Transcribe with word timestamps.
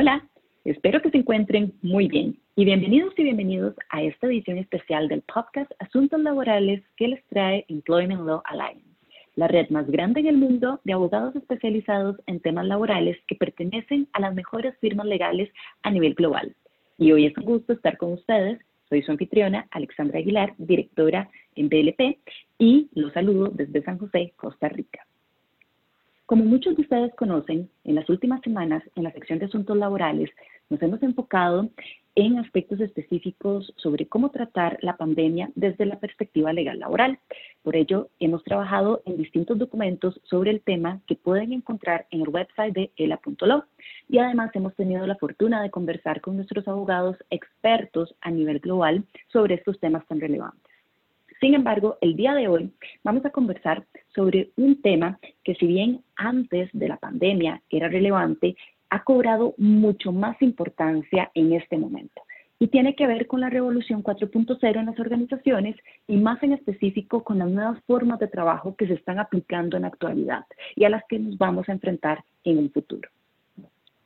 Hola, 0.00 0.24
espero 0.64 1.02
que 1.02 1.10
se 1.10 1.18
encuentren 1.18 1.72
muy 1.82 2.06
bien 2.06 2.38
y 2.54 2.64
bienvenidos 2.64 3.12
y 3.16 3.24
bienvenidos 3.24 3.74
a 3.90 4.00
esta 4.00 4.28
edición 4.28 4.56
especial 4.58 5.08
del 5.08 5.22
podcast 5.22 5.68
Asuntos 5.80 6.20
Laborales 6.20 6.84
que 6.96 7.08
les 7.08 7.26
trae 7.26 7.64
Employment 7.66 8.20
Law 8.20 8.40
Alliance, 8.44 8.86
la 9.34 9.48
red 9.48 9.68
más 9.70 9.90
grande 9.90 10.20
en 10.20 10.28
el 10.28 10.36
mundo 10.36 10.80
de 10.84 10.92
abogados 10.92 11.34
especializados 11.34 12.14
en 12.26 12.38
temas 12.38 12.66
laborales 12.66 13.18
que 13.26 13.34
pertenecen 13.34 14.06
a 14.12 14.20
las 14.20 14.36
mejores 14.36 14.78
firmas 14.78 15.06
legales 15.06 15.50
a 15.82 15.90
nivel 15.90 16.14
global. 16.14 16.54
Y 16.96 17.10
hoy 17.10 17.26
es 17.26 17.36
un 17.36 17.46
gusto 17.46 17.72
estar 17.72 17.96
con 17.96 18.12
ustedes. 18.12 18.60
Soy 18.88 19.02
su 19.02 19.10
anfitriona, 19.10 19.66
Alexandra 19.72 20.20
Aguilar, 20.20 20.54
directora 20.58 21.28
en 21.56 21.68
BLP, 21.68 22.20
y 22.56 22.88
los 22.92 23.12
saludo 23.14 23.48
desde 23.52 23.82
San 23.82 23.98
José, 23.98 24.32
Costa 24.36 24.68
Rica. 24.68 25.07
Como 26.28 26.44
muchos 26.44 26.76
de 26.76 26.82
ustedes 26.82 27.14
conocen, 27.14 27.70
en 27.84 27.94
las 27.94 28.06
últimas 28.10 28.42
semanas, 28.42 28.82
en 28.96 29.04
la 29.04 29.12
sección 29.12 29.38
de 29.38 29.46
asuntos 29.46 29.74
laborales, 29.74 30.28
nos 30.68 30.82
hemos 30.82 31.02
enfocado 31.02 31.70
en 32.16 32.38
aspectos 32.38 32.80
específicos 32.80 33.72
sobre 33.76 34.08
cómo 34.08 34.30
tratar 34.30 34.76
la 34.82 34.98
pandemia 34.98 35.50
desde 35.54 35.86
la 35.86 35.98
perspectiva 35.98 36.52
legal 36.52 36.80
laboral. 36.80 37.18
Por 37.62 37.76
ello, 37.76 38.10
hemos 38.20 38.44
trabajado 38.44 39.00
en 39.06 39.16
distintos 39.16 39.58
documentos 39.58 40.20
sobre 40.24 40.50
el 40.50 40.60
tema 40.60 41.00
que 41.06 41.16
pueden 41.16 41.54
encontrar 41.54 42.06
en 42.10 42.20
el 42.20 42.28
website 42.28 42.74
de 42.74 42.90
ela.lo. 42.98 43.64
Y 44.10 44.18
además 44.18 44.50
hemos 44.52 44.74
tenido 44.74 45.06
la 45.06 45.16
fortuna 45.16 45.62
de 45.62 45.70
conversar 45.70 46.20
con 46.20 46.36
nuestros 46.36 46.68
abogados 46.68 47.16
expertos 47.30 48.14
a 48.20 48.30
nivel 48.30 48.58
global 48.58 49.02
sobre 49.32 49.54
estos 49.54 49.80
temas 49.80 50.06
tan 50.06 50.20
relevantes. 50.20 50.67
Sin 51.40 51.54
embargo, 51.54 51.98
el 52.00 52.16
día 52.16 52.34
de 52.34 52.48
hoy 52.48 52.72
vamos 53.04 53.24
a 53.24 53.30
conversar 53.30 53.84
sobre 54.14 54.50
un 54.56 54.82
tema 54.82 55.20
que 55.44 55.54
si 55.54 55.66
bien 55.66 56.02
antes 56.16 56.68
de 56.72 56.88
la 56.88 56.96
pandemia 56.96 57.62
era 57.70 57.88
relevante, 57.88 58.56
ha 58.90 59.04
cobrado 59.04 59.54
mucho 59.56 60.10
más 60.10 60.40
importancia 60.42 61.30
en 61.34 61.52
este 61.52 61.78
momento 61.78 62.22
y 62.58 62.68
tiene 62.68 62.96
que 62.96 63.06
ver 63.06 63.28
con 63.28 63.40
la 63.40 63.50
revolución 63.50 64.02
4.0 64.02 64.80
en 64.80 64.86
las 64.86 64.98
organizaciones 64.98 65.76
y 66.08 66.16
más 66.16 66.42
en 66.42 66.54
específico 66.54 67.22
con 67.22 67.38
las 67.38 67.48
nuevas 67.48 67.80
formas 67.86 68.18
de 68.18 68.26
trabajo 68.26 68.74
que 68.74 68.88
se 68.88 68.94
están 68.94 69.20
aplicando 69.20 69.76
en 69.76 69.82
la 69.82 69.88
actualidad 69.88 70.44
y 70.74 70.84
a 70.84 70.90
las 70.90 71.04
que 71.08 71.20
nos 71.20 71.38
vamos 71.38 71.68
a 71.68 71.72
enfrentar 71.72 72.24
en 72.42 72.58
un 72.58 72.70
futuro. 72.72 73.08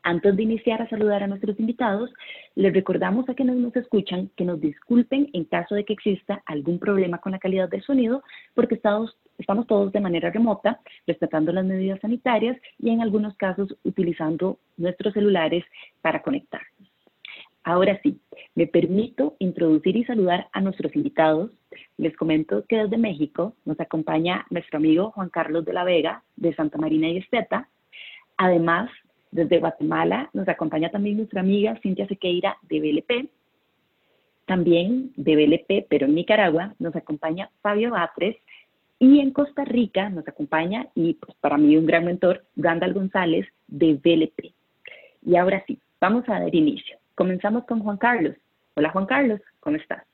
Antes 0.05 0.37
de 0.37 0.43
iniciar 0.43 0.83
a 0.83 0.89
saludar 0.89 1.23
a 1.23 1.29
nuestros 1.29 1.59
invitados, 1.61 2.11
les 2.57 2.73
recordamos 2.73 3.29
a 3.29 3.35
quienes 3.35 3.55
nos 3.57 3.75
escuchan 3.77 4.31
que 4.37 4.45
nos 4.45 4.61
disculpen 4.61 5.31
en 5.33 5.45
caso 5.45 5.77
de 5.77 5.85
que 5.85 5.93
exista 5.93 6.43
algún 6.47 6.81
problema 6.81 7.19
con 7.19 7.33
la 7.33 7.39
calidad 7.39 7.69
del 7.69 7.83
sonido, 7.83 8.25
porque 8.55 8.75
estamos, 8.75 9.17
estamos 9.39 9.69
todos 9.69 9.93
de 9.93 10.01
manera 10.01 10.31
remota, 10.31 10.81
respetando 11.07 11.53
las 11.53 11.65
medidas 11.65 12.01
sanitarias 12.01 12.57
y 12.81 12.91
en 12.91 13.01
algunos 13.01 13.37
casos 13.37 13.77
utilizando 13.85 14.59
nuestros 14.77 15.15
celulares 15.15 15.65
para 16.01 16.21
conectarnos. 16.21 16.91
Ahora 17.63 18.01
sí, 18.03 18.21
me 18.57 18.67
permito 18.67 19.37
introducir 19.39 19.97
y 19.97 20.05
saludar 20.05 20.49
a 20.53 20.61
nuestros 20.61 20.97
invitados. 20.97 21.53
Les 21.97 22.17
comento 22.17 22.65
que 22.67 22.77
desde 22.77 22.99
México 22.99 23.55
nos 23.65 23.79
acompaña 23.79 24.47
nuestro 24.51 24.79
amigo 24.79 25.13
Juan 25.13 25.29
Carlos 25.29 25.65
de 25.65 25.73
la 25.73 25.85
Vega, 25.85 26.25
de 26.35 26.53
Santa 26.57 26.77
Marina 26.79 27.09
y 27.09 27.19
Esteta. 27.19 27.69
Además, 28.37 28.91
desde 29.33 29.59
Guatemala 29.59 30.31
nos 30.35 30.47
acompaña 30.47 30.91
también 30.91 31.17
nuestra 31.17 31.41
amiga 31.41 31.79
Cintia 31.83 32.07
Sequeira 32.07 32.57
de 32.69 32.81
BLP. 32.81 33.31
También 34.45 35.13
de 35.17 35.35
BLP, 35.35 35.87
pero 35.89 36.07
en 36.07 36.15
Nicaragua, 36.15 36.75
nos 36.79 36.95
acompaña 36.95 37.51
Fabio 37.63 37.91
Batres. 37.91 38.37
Y 38.99 39.21
en 39.21 39.33
Costa 39.33 39.65
Rica 39.65 40.11
nos 40.11 40.29
acompaña, 40.29 40.87
y 40.95 41.15
pues 41.15 41.37
para 41.41 41.57
mí 41.57 41.77
un 41.77 41.87
gran 41.87 42.05
mentor, 42.05 42.45
Randall 42.55 42.93
González 42.93 43.47
de 43.67 43.95
BLP. 43.95 44.55
Y 45.25 45.37
ahora 45.37 45.65
sí, 45.67 45.79
vamos 46.01 46.29
a 46.29 46.39
dar 46.39 46.55
inicio. 46.55 46.99
Comenzamos 47.15 47.65
con 47.65 47.81
Juan 47.81 47.97
Carlos. 47.97 48.37
Hola 48.75 48.91
Juan 48.91 49.07
Carlos, 49.07 49.41
¿cómo 49.61 49.77
estás? 49.77 50.05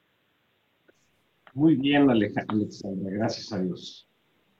Muy 1.54 1.76
bien, 1.76 2.08
Alejandra, 2.08 2.66
gracias 3.10 3.52
a 3.52 3.60
Dios. 3.62 4.07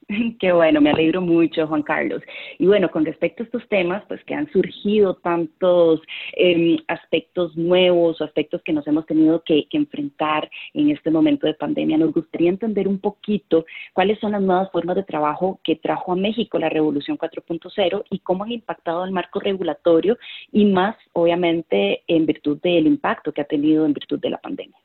Qué 0.41 0.53
bueno, 0.53 0.81
me 0.81 0.91
alegro 0.91 1.21
mucho, 1.21 1.67
Juan 1.67 1.83
Carlos. 1.83 2.23
Y 2.59 2.67
bueno, 2.67 2.91
con 2.91 3.05
respecto 3.05 3.43
a 3.43 3.47
estos 3.47 3.69
temas, 3.69 4.03
pues 4.09 4.25
que 4.25 4.35
han 4.35 4.51
surgido 4.51 5.17
tantos 5.17 6.01
em, 6.33 6.79
aspectos 6.89 7.55
nuevos 7.57 8.21
o 8.21 8.25
aspectos 8.25 8.63
que 8.63 8.73
nos 8.73 8.87
hemos 8.87 9.05
tenido 9.07 9.43
que, 9.45 9.67
enfrentar 9.71 10.51
en 10.73 10.91
este 10.91 11.11
momento 11.11 11.47
de 11.47 11.55
pandemia, 11.55 11.99
nos 11.99 12.13
gustaría 12.13 12.49
entender 12.49 12.89
un 12.89 12.99
poquito 12.99 13.67
cuáles 13.93 14.19
son 14.19 14.33
las 14.33 14.43
nuevas 14.43 14.71
formas 14.73 14.97
de 14.97 15.05
trabajo 15.05 15.61
que 15.63 15.77
trajo 15.77 16.13
a 16.13 16.17
México 16.17 16.59
la 16.59 16.69
Revolución 16.69 17.17
4.0 17.19 18.05
y 18.11 18.19
cómo 18.21 18.45
han 18.45 18.53
impactado 18.53 19.03
al 19.03 19.13
marco 19.13 19.41
regulatorio 19.41 20.19
y 20.51 20.65
más, 20.65 20.97
obviamente, 21.13 22.03
en 22.09 22.27
virtud 22.27 22.59
del 22.63 22.87
impacto 22.87 23.33
que 23.33 23.43
ha 23.43 23.45
tenido 23.45 23.85
en 23.85 23.93
virtud 23.93 24.19
de 24.19 24.31
la 24.31 24.39
pandemia. 24.39 24.79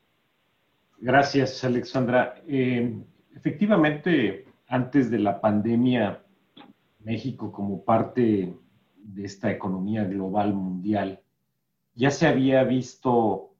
Gracias, 0.98 1.64
Alexandra. 1.64 2.36
Eh, 2.46 2.92
efectivamente, 3.34 4.44
antes 4.66 5.10
de 5.10 5.18
la 5.18 5.40
pandemia, 5.40 6.22
México 7.00 7.52
como 7.52 7.84
parte 7.84 8.56
de 8.96 9.24
esta 9.24 9.50
economía 9.50 10.04
global 10.04 10.54
mundial, 10.54 11.20
ya 11.94 12.10
se 12.10 12.26
había 12.26 12.64
visto 12.64 13.54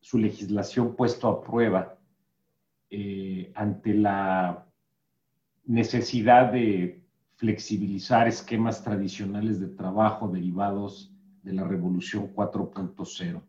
su 0.00 0.18
legislación 0.18 0.96
puesto 0.96 1.28
a 1.28 1.42
prueba 1.42 1.98
eh, 2.88 3.52
ante 3.54 3.94
la 3.94 4.66
necesidad 5.64 6.52
de 6.52 7.00
flexibilizar 7.36 8.26
esquemas 8.26 8.82
tradicionales 8.82 9.60
de 9.60 9.68
trabajo 9.68 10.28
derivados 10.28 11.14
de 11.42 11.52
la 11.52 11.64
revolución 11.64 12.34
4.0. 12.34 13.42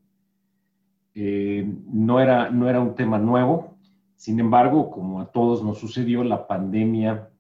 Eh, 1.13 1.73
no, 1.88 2.19
era, 2.19 2.50
no 2.50 2.69
era 2.69 2.79
un 2.79 2.96
tema 2.96 3.18
nuevo, 3.18 3.78
sin 4.21 4.39
embargo, 4.39 4.91
como 4.91 5.19
a 5.19 5.31
todos 5.31 5.63
nos 5.63 5.79
sucedió, 5.79 6.23
la 6.23 6.45
pandemia 6.45 7.31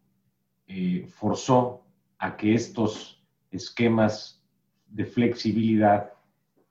eh, 0.65 1.05
forzó 1.11 1.83
a 2.17 2.35
que 2.35 2.55
estos 2.55 3.23
esquemas 3.51 4.43
de 4.87 5.05
flexibilidad 5.05 6.11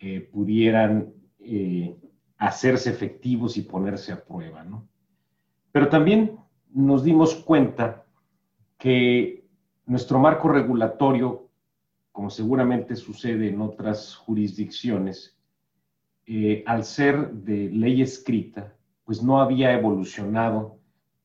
eh, 0.01 0.29
pudieran 0.33 1.15
eh, 1.39 1.97
hacerse 2.39 2.91
efectivos 2.91 3.57
y 3.57 3.63
ponerse 3.63 4.11
a 4.11 4.25
prueba. 4.25 4.67
Pero 5.71 5.89
también 5.89 6.41
nos 6.75 7.05
dimos 7.05 7.37
cuenta 7.37 8.05
que 8.79 9.47
nuestro 9.87 10.19
marco 10.19 10.49
regulatorio, 10.49 11.49
como 12.11 12.31
seguramente 12.31 12.97
sucede 12.97 13.49
en 13.49 13.61
otras 13.61 14.17
jurisdicciones, 14.17 15.39
al 16.67 16.83
ser 16.83 17.31
de 17.31 17.71
ley 17.71 18.03
escrita, 18.03 18.75
pues 19.11 19.25
no 19.25 19.41
había 19.41 19.73
evolucionado 19.73 20.79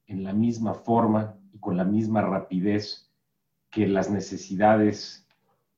en 0.07 0.23
la 0.23 0.34
misma 0.34 0.73
forma 0.73 1.38
y 1.53 1.59
con 1.59 1.78
la 1.78 1.84
misma 1.84 2.19
rapidez 2.19 3.12
que 3.69 3.85
las 3.85 4.09
necesidades 4.09 5.28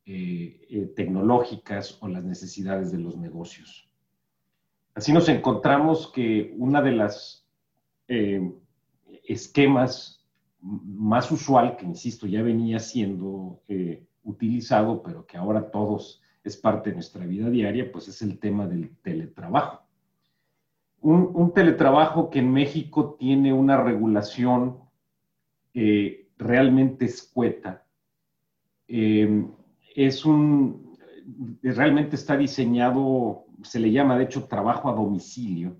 eh, 0.05 0.65
eh, 0.69 0.93
tecnológicas 0.95 1.97
o 1.99 2.07
las 2.07 2.23
necesidades 2.23 2.93
de 2.93 2.99
los 2.99 3.17
negocios. 3.17 3.89
Así 4.95 5.11
nos 5.11 5.27
encontramos 5.27 6.09
que 6.09 6.55
una 6.57 6.81
de 6.81 6.93
las 6.93 7.45
eh, 8.07 8.53
esquemas 9.25 10.25
más 10.61 11.29
usual, 11.29 11.75
que 11.75 11.83
insisto, 11.83 12.25
ya 12.25 12.41
venía 12.41 12.79
siendo 12.79 13.59
utilizado, 14.23 15.03
pero 15.03 15.25
que 15.25 15.35
ahora 15.35 15.71
todos 15.71 16.21
es 16.41 16.55
parte 16.55 16.89
de 16.89 16.95
nuestra 16.95 17.25
vida 17.25 17.49
diaria, 17.49 17.91
pues 17.91 18.07
es 18.07 18.21
el 18.21 18.39
tema 18.39 18.65
del 18.65 18.95
teletrabajo 19.01 19.86
un, 21.09 21.53
teletrabajo 21.53 22.29
que 22.29 22.39
en 22.39 22.51
México 22.51 23.15
tiene 23.17 23.53
una 23.53 23.77
regulación 23.81 24.79
eh, 25.73 26.27
realmente 26.37 27.05
escueta. 27.05 27.85
Em, 28.87 29.49
es 29.95 30.25
un, 30.25 30.97
realmente 31.63 32.15
está 32.15 32.35
diseñado, 32.35 33.45
se 33.63 33.79
le 33.79 33.91
llama 33.91 34.17
de 34.17 34.25
hecho 34.25 34.47
trabajo 34.47 34.89
a 34.89 34.93
domicilio, 34.93 35.77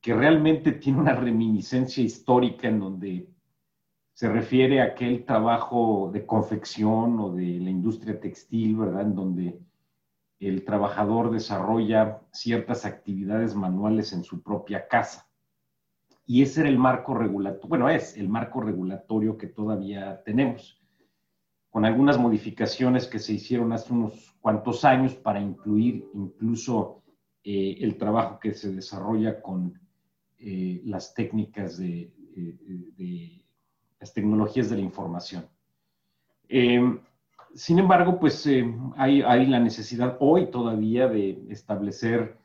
que 0.00 0.14
realmente 0.14 0.72
tiene 0.72 0.98
una 0.98 1.14
reminiscencia 1.14 2.02
histórica 2.02 2.68
en 2.68 2.80
donde 2.80 3.28
se 4.14 4.30
refiere 4.30 4.80
a 4.80 4.84
aquel 4.84 5.24
trabajo 5.26 6.10
de 6.12 6.24
confección 6.24 7.20
o 7.20 7.32
de 7.32 7.60
la 7.60 7.70
industria 7.70 8.18
textil, 8.18 8.76
¿verdad? 8.76 9.02
En 9.02 9.14
donde 9.14 9.60
el 10.40 10.64
trabajador 10.64 11.30
desarrolla 11.30 12.22
ciertas 12.32 12.86
actividades 12.86 13.54
manuales 13.54 14.14
en 14.14 14.24
su 14.24 14.42
propia 14.42 14.88
casa. 14.88 15.28
Y 16.24 16.42
ese 16.42 16.60
era 16.60 16.70
el 16.70 16.78
marco 16.78 17.14
regulatorio, 17.14 17.68
bueno, 17.68 17.88
es 17.90 18.16
el 18.16 18.28
marco 18.28 18.60
regulatorio 18.60 19.36
que 19.36 19.48
todavía 19.48 20.22
tenemos, 20.24 20.80
con 21.68 21.84
algunas 21.84 22.18
modificaciones 22.18 23.06
que 23.06 23.18
se 23.18 23.34
hicieron 23.34 23.72
hace 23.72 23.92
unos 23.92 24.34
cuantos 24.40 24.84
años 24.84 25.14
para 25.14 25.40
incluir 25.40 26.08
incluso 26.14 27.02
eh, 27.44 27.76
el 27.80 27.98
trabajo 27.98 28.38
que 28.40 28.54
se 28.54 28.72
desarrolla 28.72 29.42
con 29.42 29.78
eh, 30.38 30.80
las 30.84 31.14
técnicas 31.14 31.78
eh, 31.80 32.10
de, 32.34 33.42
las 33.98 34.14
tecnologías 34.14 34.70
de 34.70 34.76
la 34.76 34.82
información. 34.82 35.46
Sin 37.54 37.78
embargo, 37.78 38.18
pues 38.18 38.46
eh, 38.46 38.64
hay, 38.96 39.46
la 39.46 39.60
necesidad 39.60 40.16
hoy 40.20 40.50
todavía 40.50 41.08
de 41.08 41.42
establecer 41.48 42.38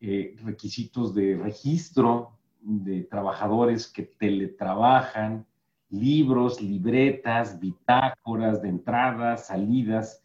eh, 0.00 0.36
requisitos 0.42 1.14
de 1.14 1.36
registro 1.36 2.38
de 2.60 3.02
trabajadores 3.02 3.88
que 3.88 4.02
teletrabajan, 4.02 5.46
libros, 5.90 6.62
libretas, 6.62 7.58
bitácoras 7.60 8.62
de 8.62 8.68
entradas, 8.68 9.46
salidas, 9.48 10.22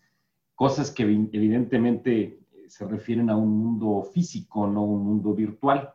cosas 0.55 0.91
que 0.91 1.03
evidentemente 1.03 2.39
se 2.67 2.85
refieren 2.85 3.29
a 3.29 3.35
un 3.35 3.57
mundo 3.57 4.03
físico, 4.13 4.67
no 4.67 4.83
un 4.83 5.03
mundo 5.03 5.33
virtual, 5.33 5.93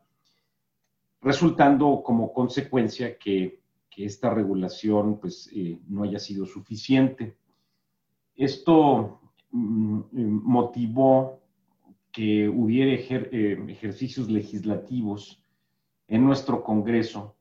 resultando 1.20 2.02
como 2.04 2.32
consecuencia 2.32 3.18
que, 3.18 3.60
esta 3.94 4.30
regulación 4.30 5.20
pues, 5.20 5.50
eh, 5.54 5.78
no 5.86 6.04
haya 6.04 6.18
sido 6.18 6.46
suficiente. 6.46 7.36
Esto 8.34 9.20
mm, 9.50 10.00
motivó 10.12 11.40
que 12.10 12.48
hubiera 12.48 12.92
eh, 12.92 13.64
ejercicios 13.68 14.30
legislativos 14.30 15.42
en 16.08 16.24
nuestro 16.24 16.62
Congreso 16.62 17.34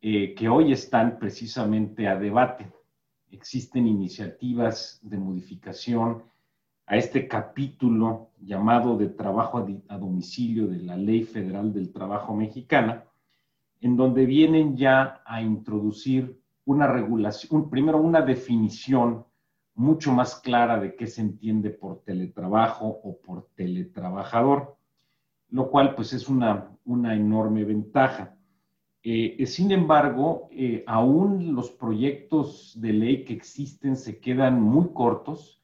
eh, 0.00 0.34
que 0.34 0.48
hoy 0.48 0.72
están 0.72 1.18
precisamente 1.18 2.08
a 2.08 2.18
debate. 2.18 2.70
Existen 3.30 3.86
iniciativas 3.86 4.98
de 5.02 5.16
modificación 5.16 6.24
a 6.86 6.96
este 6.96 7.28
capítulo 7.28 8.30
llamado 8.40 8.98
de 8.98 9.08
trabajo 9.08 9.66
a, 9.88 9.96
domicilio 9.96 10.66
de 10.66 10.80
la 10.80 10.96
Ley 10.96 11.22
Federal 11.22 11.72
del 11.72 11.92
Trabajo 11.92 12.34
Mexicana, 12.34 13.04
en 13.80 13.96
donde 13.96 14.26
vienen 14.26 14.76
ya 14.76 15.22
a 15.24 15.40
introducir 15.40 16.38
una 16.64 16.86
regulación, 16.86 17.70
primero 17.70 17.98
una 17.98 18.20
definición 18.20 19.24
mucho 19.74 20.12
más 20.12 20.36
clara 20.36 20.78
de 20.78 20.94
qué 20.94 21.06
se 21.06 21.22
entiende 21.22 21.70
por 21.70 22.02
teletrabajo 22.02 22.86
o 22.86 23.18
por 23.18 23.48
teletrabajador, 23.54 24.76
lo 25.50 25.70
cual 25.70 25.94
pues 25.94 26.12
es 26.12 26.28
una, 26.28 26.70
una 26.84 27.14
enorme 27.14 27.64
ventaja. 27.64 28.36
Eh, 29.04 29.46
sin 29.46 29.72
embargo, 29.72 30.48
eh, 30.52 30.84
aún 30.86 31.54
los 31.54 31.70
proyectos 31.70 32.74
de 32.80 32.92
ley 32.92 33.24
que 33.24 33.32
existen 33.32 33.96
se 33.96 34.20
quedan 34.20 34.60
muy 34.62 34.90
cortos, 34.92 35.60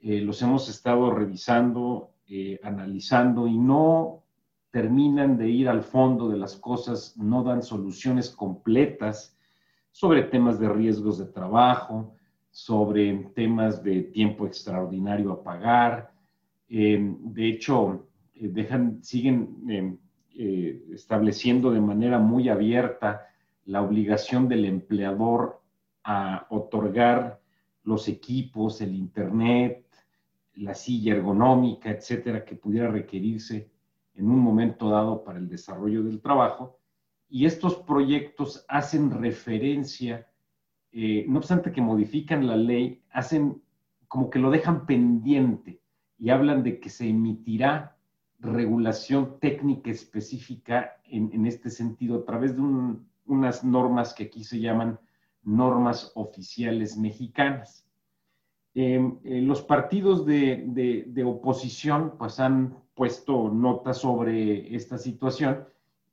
eh, 0.00 0.20
los 0.20 0.42
hemos 0.42 0.68
estado 0.68 1.10
revisando, 1.10 2.08
analizando 2.62 3.46
y 3.46 3.58
no 3.58 4.22
terminan 4.70 5.36
de 5.36 5.50
ir 5.50 5.68
al 5.68 5.82
fondo 5.82 6.30
de 6.30 6.38
las 6.38 6.56
cosas, 6.56 7.14
no 7.18 7.44
dan 7.44 7.62
soluciones 7.62 8.30
completas 8.30 9.36
sobre 9.90 10.22
temas 10.22 10.58
de 10.58 10.70
riesgos 10.70 11.18
de 11.18 11.26
trabajo, 11.26 12.14
sobre 12.52 13.30
temas 13.34 13.82
de 13.82 14.02
tiempo 14.02 14.46
extraordinario 14.46 15.32
a 15.32 15.42
pagar. 15.42 16.12
Eh, 16.68 17.00
de 17.00 17.48
hecho, 17.48 18.06
eh, 18.34 18.48
dejan, 18.48 19.02
siguen 19.02 19.98
eh, 20.34 20.84
estableciendo 20.92 21.70
de 21.70 21.80
manera 21.80 22.18
muy 22.18 22.50
abierta 22.50 23.26
la 23.64 23.80
obligación 23.80 24.48
del 24.48 24.66
empleador 24.66 25.62
a 26.04 26.46
otorgar 26.50 27.40
los 27.84 28.06
equipos, 28.08 28.82
el 28.82 28.94
Internet, 28.94 29.86
la 30.56 30.74
silla 30.74 31.14
ergonómica, 31.14 31.90
etcétera, 31.90 32.44
que 32.44 32.54
pudiera 32.54 32.90
requerirse 32.90 33.70
en 34.14 34.28
un 34.28 34.40
momento 34.40 34.90
dado 34.90 35.24
para 35.24 35.38
el 35.38 35.48
desarrollo 35.48 36.02
del 36.02 36.20
trabajo. 36.20 36.78
Y 37.30 37.46
estos 37.46 37.76
proyectos 37.76 38.66
hacen 38.68 39.10
referencia 39.10 40.28
eh, 40.92 41.24
no 41.28 41.38
obstante 41.38 41.72
que 41.72 41.80
modifican 41.80 42.46
la 42.46 42.56
ley, 42.56 43.02
hacen 43.10 43.62
como 44.08 44.28
que 44.28 44.38
lo 44.38 44.50
dejan 44.50 44.84
pendiente 44.84 45.80
y 46.18 46.30
hablan 46.30 46.62
de 46.62 46.78
que 46.80 46.90
se 46.90 47.08
emitirá 47.08 47.96
regulación 48.38 49.38
técnica 49.40 49.90
específica 49.90 50.96
en, 51.04 51.46
este 51.46 51.70
sentido 51.70 52.18
a 52.18 52.24
través 52.24 52.56
de 52.56 52.62
unas 53.24 53.64
normas 53.64 54.12
que 54.14 54.24
aquí 54.24 54.44
se 54.44 54.60
llaman 54.60 54.98
normas 55.42 56.12
oficiales 56.14 56.96
mexicanas. 56.96 57.86
Em, 58.74 59.18
eh, 59.24 59.40
los 59.42 59.62
partidos 59.62 60.24
de, 60.26 61.24
oposición 61.24 62.14
pues 62.18 62.40
han 62.40 62.76
puesto 62.94 63.48
notas 63.50 63.98
sobre 63.98 64.74
esta 64.74 64.98
situación 64.98 65.64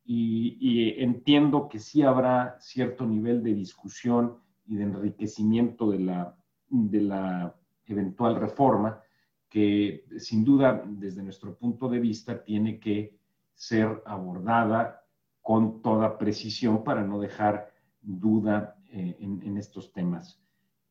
y, 0.06 0.96
entiendo 0.98 1.70
que 1.70 1.80
sí 1.80 2.02
habrá 2.02 2.58
cierto 2.60 3.06
nivel 3.06 3.44
de 3.44 3.54
discusión 3.54 4.38
y 4.70 4.76
de 4.76 4.84
enriquecimiento 4.84 5.90
de 5.90 6.00
la, 6.00 6.38
de 6.70 7.02
la 7.02 7.56
eventual 7.86 8.36
reforma, 8.36 9.02
que 9.50 10.06
sin 10.20 10.46
duda, 10.46 10.84
desde 10.86 11.24
nuestro 11.24 11.56
punto 11.56 11.90
de 11.90 12.00
vista, 12.00 12.44
tiene 12.44 12.80
que 12.80 13.18
ser 13.56 14.04
abordada 14.06 15.04
con 15.42 15.82
toda 15.82 16.20
precisión 16.20 16.84
para 16.84 17.04
no 17.04 17.20
dejar 17.20 17.72
duda 18.02 18.78
eh, 18.92 19.18
en, 19.20 19.58
estos 19.58 19.92
temas. 19.92 20.40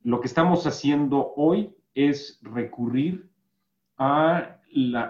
Lo 0.02 0.20
que 0.20 0.26
estamos 0.26 0.66
haciendo 0.66 1.32
hoy 1.36 1.74
es 1.94 2.40
recurrir 2.42 3.31
a, 3.96 4.56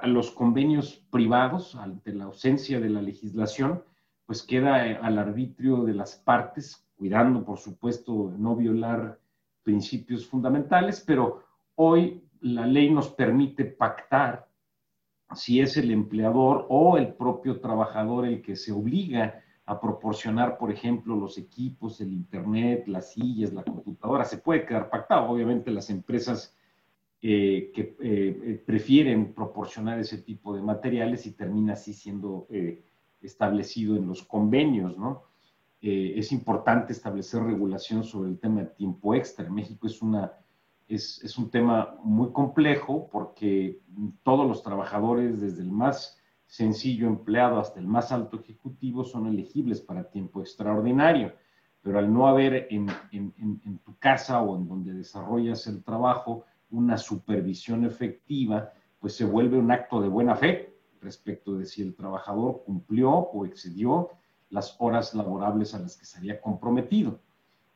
los 0.04 0.30
convenios 0.30 1.04
privados 1.10 1.74
ante 1.74 2.12
la 2.12 2.24
ausencia 2.24 2.78
de 2.78 2.90
la 2.90 3.02
legislación, 3.02 3.82
pues 4.26 4.42
queda 4.42 4.86
eh, 4.86 4.98
al 5.02 5.18
arbitrio 5.18 5.84
de 5.84 5.94
las 5.94 6.16
partes 6.16 6.87
cuidando, 6.98 7.44
por 7.44 7.58
supuesto, 7.58 8.32
no 8.36 8.56
violar 8.56 9.18
principios 9.62 10.26
fundamentales, 10.26 11.02
pero 11.06 11.44
hoy 11.76 12.22
la 12.40 12.66
ley 12.66 12.90
nos 12.90 13.08
permite 13.08 13.64
pactar 13.64 14.48
si 15.34 15.60
es 15.60 15.76
el 15.76 15.90
empleador 15.90 16.66
o 16.68 16.98
el 16.98 17.14
propio 17.14 17.60
trabajador 17.60 18.26
el 18.26 18.42
que 18.42 18.56
se 18.56 18.72
obliga 18.72 19.42
a 19.66 19.80
proporcionar, 19.80 20.56
por 20.56 20.70
ejemplo, 20.70 21.14
los 21.14 21.36
equipos, 21.36 22.00
el 22.00 22.12
Internet, 22.12 22.88
las 22.88 23.12
sillas, 23.12 23.52
la 23.52 23.62
computadora. 23.62 24.24
Se 24.24 24.38
puede 24.38 24.64
quedar 24.64 24.88
pactado. 24.88 25.28
Obviamente 25.28 25.70
las 25.70 25.90
empresas 25.90 26.56
eh, 27.20 27.72
que 27.74 27.82
eh, 27.82 27.96
eh, 28.00 28.62
prefieren 28.64 29.34
proporcionar 29.34 29.98
ese 29.98 30.18
tipo 30.18 30.54
de 30.54 30.62
materiales 30.62 31.26
y 31.26 31.32
termina 31.32 31.74
así 31.74 31.92
siendo 31.92 32.46
establecido 33.20 33.96
en 33.96 34.06
los 34.06 34.22
convenios, 34.22 34.96
¿no? 34.96 35.24
Eh, 35.80 36.14
es 36.16 36.32
importante 36.32 36.92
establecer 36.92 37.42
regulación 37.42 38.02
sobre 38.02 38.30
el 38.30 38.38
tema 38.38 38.60
de 38.60 38.66
tiempo 38.66 39.14
extra. 39.14 39.46
En 39.46 39.54
México 39.54 39.86
es, 39.86 40.02
una, 40.02 40.32
es, 40.88 41.22
es, 41.22 41.38
un 41.38 41.50
tema 41.50 41.96
muy 42.02 42.32
complejo 42.32 43.08
porque 43.12 43.80
todos 44.24 44.48
los 44.48 44.62
trabajadores, 44.62 45.40
desde 45.40 45.62
el 45.62 45.70
más 45.70 46.18
sencillo 46.46 47.06
empleado 47.06 47.60
hasta 47.60 47.78
el 47.78 47.86
más 47.86 48.10
alto 48.10 48.40
ejecutivo, 48.40 49.04
son 49.04 49.28
elegibles 49.28 49.80
para 49.80 50.10
tiempo 50.10 50.40
extraordinario. 50.40 51.32
Pero 51.80 52.00
al 52.00 52.12
no 52.12 52.26
haber 52.26 52.66
en, 52.70 52.88
en, 53.12 53.32
en 53.38 53.78
tu 53.78 53.96
casa 53.98 54.42
o 54.42 54.56
en 54.56 54.66
donde 54.66 54.92
desarrollas 54.92 55.66
el 55.68 55.84
trabajo 55.84 56.44
una 56.70 56.98
supervisión 56.98 57.84
efectiva, 57.84 58.72
pues 58.98 59.14
se 59.14 59.24
vuelve 59.24 59.58
un 59.58 59.70
acto 59.70 60.00
de 60.00 60.08
buena 60.08 60.34
fe 60.34 60.74
respecto 61.00 61.56
de 61.56 61.64
si 61.64 61.82
el 61.82 61.94
trabajador 61.94 62.62
cumplió 62.64 63.10
o 63.10 63.46
excedió 63.46 64.10
las 64.50 64.76
horas 64.78 65.14
laborables 65.14 65.74
a 65.74 65.78
las 65.78 65.96
que 65.96 66.04
se 66.04 66.18
había 66.18 66.40
comprometido. 66.40 67.20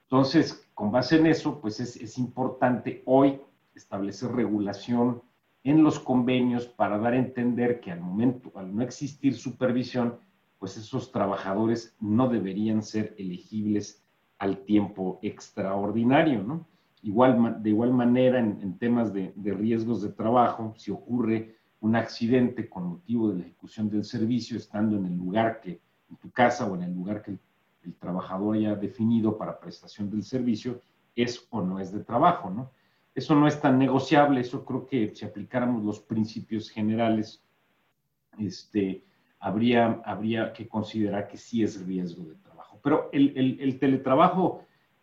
Entonces, 0.04 0.68
con 0.74 0.92
base 0.92 1.16
en 1.16 1.26
eso, 1.26 1.60
pues 1.60 1.80
es, 1.80 2.18
importante 2.18 3.02
hoy 3.06 3.40
establecer 3.74 4.30
regulación 4.32 5.22
en 5.64 5.82
los 5.82 5.98
convenios 5.98 6.66
para 6.66 6.98
dar 6.98 7.14
a 7.14 7.18
entender 7.18 7.80
que 7.80 7.92
al 7.92 8.00
momento, 8.00 8.52
al 8.54 8.74
no 8.74 8.82
existir 8.82 9.34
supervisión, 9.34 10.18
pues 10.58 10.76
esos 10.76 11.12
trabajadores 11.12 11.96
no 12.00 12.28
deberían 12.28 12.82
ser 12.82 13.14
elegibles 13.18 14.02
al 14.38 14.58
tiempo 14.64 15.18
extraordinario, 15.22 16.42
¿no? 16.42 16.66
Igual, 17.02 17.62
de 17.62 17.70
igual 17.70 17.92
manera, 17.92 18.38
en, 18.38 18.78
temas 18.78 19.12
de, 19.12 19.32
de, 19.34 19.54
riesgos 19.54 20.02
de 20.02 20.10
trabajo, 20.10 20.74
si 20.76 20.90
ocurre 20.90 21.56
un 21.80 21.96
accidente 21.96 22.68
con 22.68 22.86
motivo 22.86 23.30
de 23.30 23.38
la 23.38 23.44
ejecución 23.44 23.88
del 23.88 24.04
servicio, 24.04 24.56
estando 24.56 24.96
en 24.96 25.06
el 25.06 25.16
lugar 25.16 25.60
que 25.60 25.80
en 26.12 26.18
tu 26.18 26.30
casa 26.30 26.66
o 26.66 26.76
en 26.76 26.82
el 26.82 26.94
lugar 26.94 27.22
que 27.22 27.32
el, 27.32 27.40
trabajador 27.98 28.54
haya 28.54 28.76
definido 28.76 29.36
para 29.36 29.58
prestación 29.58 30.08
del 30.08 30.22
servicio, 30.22 30.80
es 31.16 31.48
o 31.50 31.62
no 31.62 31.80
es 31.80 31.90
de 31.90 32.04
trabajo, 32.04 32.48
¿no? 32.48 32.70
Eso 33.12 33.34
no 33.34 33.48
es 33.48 33.60
tan 33.60 33.76
negociable, 33.76 34.40
eso 34.40 34.64
creo 34.64 34.86
que 34.86 35.12
si 35.16 35.24
aplicáramos 35.24 35.82
los 35.82 35.98
principios 35.98 36.70
generales, 36.70 37.42
este, 38.38 39.04
habría, 39.40 40.00
habría 40.04 40.52
que 40.52 40.68
considerar 40.68 41.26
que 41.26 41.36
sí 41.36 41.64
es 41.64 41.84
riesgo 41.84 42.24
de 42.24 42.36
trabajo. 42.36 42.78
Pero 42.82 43.10
el, 43.12 43.78
teletrabajo 43.80 44.62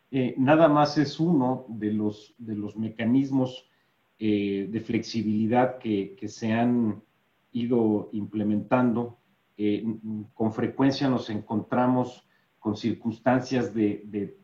eh, 0.10 0.34
nada 0.38 0.70
más 0.70 0.98
es 0.98 1.20
uno 1.20 1.66
de 1.68 1.92
los, 1.92 2.34
de 2.38 2.56
los 2.56 2.78
mecanismos 2.78 3.70
eh, 4.18 4.68
de 4.72 4.80
flexibilidad 4.80 5.78
que, 5.78 6.16
que, 6.18 6.30
se 6.30 6.54
han 6.54 7.04
ido 7.52 8.10
implementando 8.14 9.19
eh, 9.62 9.84
con 10.34 10.54
frecuencia 10.54 11.10
nos 11.10 11.30
encontramos 11.30 12.26
con 12.60 12.78
circunstancias 12.78 13.74
de, 13.74 14.38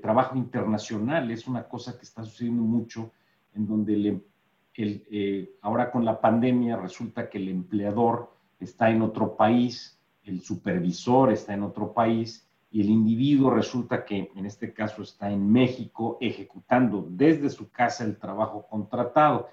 trabajo 0.00 0.36
internacional. 0.36 1.32
Es 1.32 1.48
una 1.48 1.64
cosa 1.64 1.98
que 1.98 2.04
está 2.04 2.22
sucediendo 2.22 2.62
mucho 2.62 3.10
en 3.54 3.66
donde 3.66 4.20
eh, 4.76 5.56
ahora 5.62 5.90
con 5.90 6.04
la 6.04 6.20
pandemia 6.20 6.76
resulta 6.76 7.28
que 7.28 7.38
el 7.38 7.48
empleador 7.48 8.36
está 8.60 8.88
en 8.88 9.02
otro 9.02 9.36
país, 9.36 9.98
el 10.22 10.42
supervisor 10.42 11.32
está 11.32 11.54
en 11.54 11.64
otro 11.64 11.92
país 11.92 12.48
y 12.70 12.82
el 12.82 12.90
individuo 12.90 13.50
resulta 13.50 14.04
que 14.04 14.30
en 14.32 14.46
este 14.46 14.72
caso 14.72 15.02
está 15.02 15.28
en 15.28 15.50
México 15.50 16.18
ejecutando 16.20 17.04
desde 17.10 17.50
su 17.50 17.68
casa 17.68 18.04
el 18.04 18.16
trabajo 18.16 18.64
contratado. 18.70 19.48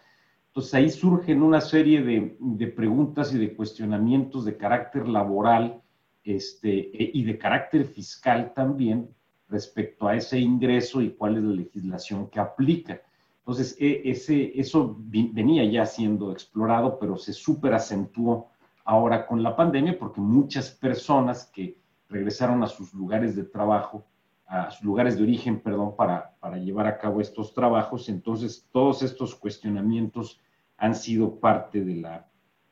Entonces 0.50 0.74
ahí 0.74 0.90
surgen 0.90 1.44
una 1.44 1.62
serie 1.62 2.02
de, 2.02 2.68
preguntas 2.68 3.34
y 3.34 3.38
de 3.38 3.56
cuestionamientos 3.56 4.46
de 4.46 4.58
carácter 4.58 5.08
laboral 5.08 5.82
este, 6.24 6.90
e, 6.92 7.12
y 7.14 7.24
de 7.24 7.38
carácter 7.38 7.86
fiscal 7.86 8.52
también 8.56 9.10
respecto 9.48 10.08
a 10.08 10.16
ese 10.16 10.40
ingreso 10.40 11.02
y 11.02 11.12
cuál 11.12 11.38
es 11.38 11.44
la 11.44 11.54
legislación 11.54 12.30
que 12.30 12.40
aplica. 12.40 13.00
Entonces, 13.40 13.78
e, 13.80 14.02
ese, 14.10 14.60
eso 14.60 14.98
venía 15.00 15.64
ya 15.66 15.86
siendo 15.86 16.32
explorado, 16.32 16.98
pero 16.98 17.16
se 17.16 17.32
súper 17.32 17.76
acentuó 17.76 18.50
ahora 18.86 19.28
con 19.28 19.44
la 19.44 19.56
pandemia 19.56 20.00
porque 20.00 20.20
muchas 20.20 20.72
personas 20.72 21.46
que 21.46 21.78
regresaron 22.10 22.64
a 22.64 22.68
sus 22.68 22.92
lugares 22.94 23.36
de 23.36 23.44
trabajo, 23.44 24.04
a 24.50 24.72
sus 24.72 24.84
lugares 24.84 25.16
de 25.16 25.24
origen, 25.24 25.60
perdón, 25.60 25.96
para, 25.96 26.36
para 26.40 26.58
llevar 26.58 26.88
a 26.88 26.98
cabo 26.98 27.22
estos 27.22 27.54
trabajos. 27.54 28.10
Entonces, 28.10 28.68
todos 28.72 29.04
estos 29.04 29.36
cuestionamientos 29.36 30.42
han 30.78 30.96
sido 30.96 31.40
parte 31.40 31.86
del, 31.86 32.04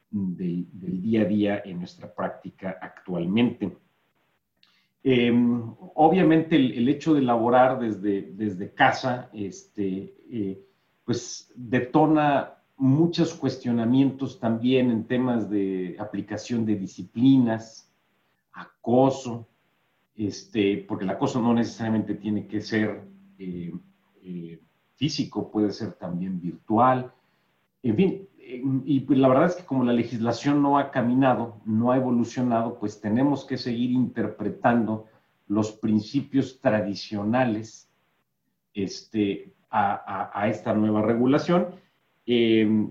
día 0.09 1.21
a 1.21 1.25
día 1.25 1.61
en 1.63 1.77
nuestra 1.77 2.11
práctica 2.13 2.79
actualmente. 2.81 3.77
Em, 5.03 5.75
obviamente 5.93 6.55
el, 6.55 6.89
hecho 6.89 7.13
de 7.13 7.21
laborar 7.21 7.79
desde, 7.79 8.23
desde 8.33 8.73
casa, 8.73 9.29
este, 9.31 10.15
eh, 10.31 10.59
pues 11.05 11.53
detona 11.55 12.55
muchos 12.75 13.35
cuestionamientos 13.35 14.39
también 14.39 14.89
en 14.89 15.05
temas 15.05 15.47
de 15.47 15.95
aplicación 15.99 16.65
de 16.65 16.75
disciplinas, 16.75 17.93
acoso, 18.51 19.47
este, 20.17 20.85
porque 20.87 21.05
el 21.05 21.11
acoso 21.11 21.41
no 21.41 21.53
necesariamente 21.53 22.15
tiene 22.15 22.47
que 22.47 22.61
ser 22.61 23.03
eh, 23.37 23.71
eh, 24.23 24.59
físico, 24.95 25.51
puede 25.51 25.71
ser 25.71 25.93
también 25.93 26.41
virtual, 26.41 27.13
en 27.83 27.95
fin, 27.95 28.27
y 28.85 29.01
pues 29.01 29.19
la 29.19 29.27
verdad 29.27 29.45
es 29.47 29.55
que 29.55 29.65
como 29.65 29.83
la 29.83 29.93
legislación 29.93 30.61
no 30.61 30.77
ha 30.77 30.89
caminado, 30.89 31.61
no 31.65 31.91
ha 31.91 31.97
evolucionado, 31.97 32.79
pues 32.79 32.99
tenemos 32.99 33.45
que 33.45 33.57
seguir 33.57 33.91
interpretando 33.91 35.05
los 35.47 35.71
principios 35.73 36.59
tradicionales 36.59 37.89
este, 38.73 39.53
a, 39.69 40.47
esta 40.49 40.73
nueva 40.73 41.01
regulación. 41.01 41.67
Eh, 42.25 42.87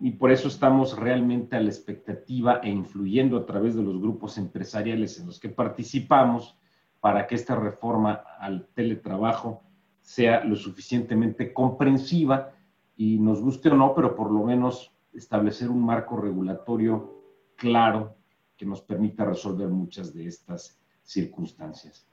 y 0.00 0.12
por 0.12 0.30
eso 0.30 0.48
estamos 0.48 0.98
realmente 0.98 1.56
a 1.56 1.60
la 1.60 1.68
expectativa 1.68 2.60
e 2.62 2.68
influyendo 2.68 3.36
a 3.36 3.46
través 3.46 3.74
de 3.74 3.82
los 3.82 4.00
grupos 4.00 4.38
empresariales 4.38 5.18
en 5.18 5.26
los 5.26 5.38
que 5.38 5.48
participamos 5.48 6.58
para 7.00 7.26
que 7.26 7.34
esta 7.34 7.54
reforma 7.54 8.22
al 8.38 8.66
teletrabajo 8.74 9.62
sea 10.00 10.44
lo 10.44 10.56
suficientemente 10.56 11.52
comprensiva 11.52 12.52
y 12.96 13.18
nos 13.18 13.40
guste 13.40 13.70
o 13.70 13.74
no, 13.74 13.94
pero 13.94 14.14
por 14.14 14.30
lo 14.30 14.44
menos 14.44 14.92
establecer 15.12 15.70
un 15.70 15.84
marco 15.84 16.16
regulatorio 16.16 17.22
claro 17.56 18.16
que 18.56 18.66
nos 18.66 18.82
permita 18.82 19.24
resolver 19.24 19.68
muchas 19.68 20.12
de 20.12 20.26
estas 20.26 20.78
circunstancias. 21.02 22.06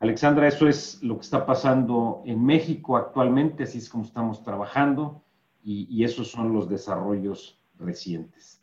Alexandra, 0.00 0.46
eso 0.46 0.68
es 0.68 1.02
lo 1.02 1.16
que 1.16 1.22
está 1.22 1.44
pasando 1.44 2.22
en 2.24 2.44
México 2.44 2.96
actualmente, 2.96 3.64
así 3.64 3.78
es 3.78 3.88
como 3.88 4.04
estamos 4.04 4.42
trabajando 4.42 5.24
y, 5.70 6.02
esos 6.02 6.28
son 6.30 6.54
los 6.54 6.68
desarrollos 6.68 7.60
recientes. 7.78 8.62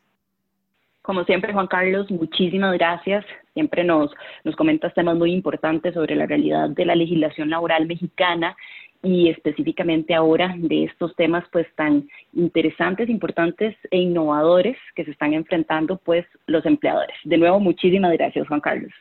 Como 1.04 1.24
siempre, 1.24 1.54
Juan 1.54 1.68
Carlos, 1.68 2.10
muchísimas 2.10 2.74
gracias. 2.74 3.24
Siempre 3.54 3.84
nos, 3.84 4.12
nos 4.44 4.56
comentas 4.56 4.92
temas 4.96 5.16
muy 5.16 5.32
importantes 5.32 5.94
sobre 5.94 6.16
la 6.16 6.26
realidad 6.26 6.70
de 6.72 6.84
la 6.84 6.96
legislación 6.96 7.52
laboral 7.52 7.86
mexicana 7.86 8.58
y 9.04 9.30
específicamente 9.30 10.16
ahora 10.16 10.56
de 10.58 10.86
estos 10.86 11.16
temas 11.16 11.44
pues 11.52 11.68
tan 11.76 12.10
interesantes, 12.34 13.08
importantes 13.08 13.76
e 13.92 14.00
innovadores 14.00 14.78
que 14.96 15.06
se 15.06 15.12
están 15.12 15.36
enfrentando 15.36 15.98
pues 15.98 16.26
los 16.48 16.66
empleadores. 16.66 17.16
De 17.24 17.38
nuevo, 17.38 17.60
muchísimas 17.60 18.14
gracias, 18.14 18.48
Juan 18.48 18.62
Carlos. 18.62 18.92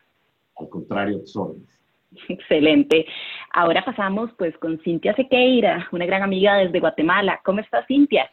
Al 0.56 0.68
contrario, 0.68 1.24
soy. 1.24 1.64
Excelente. 2.28 3.06
Ahora 3.52 3.84
pasamos 3.84 4.30
pues 4.38 4.56
con 4.58 4.80
Cintia 4.80 5.14
Sequeira, 5.14 5.88
una 5.92 6.06
gran 6.06 6.22
amiga 6.22 6.56
desde 6.56 6.80
Guatemala. 6.80 7.40
¿Cómo 7.44 7.60
estás, 7.60 7.86
Cintia? 7.86 8.30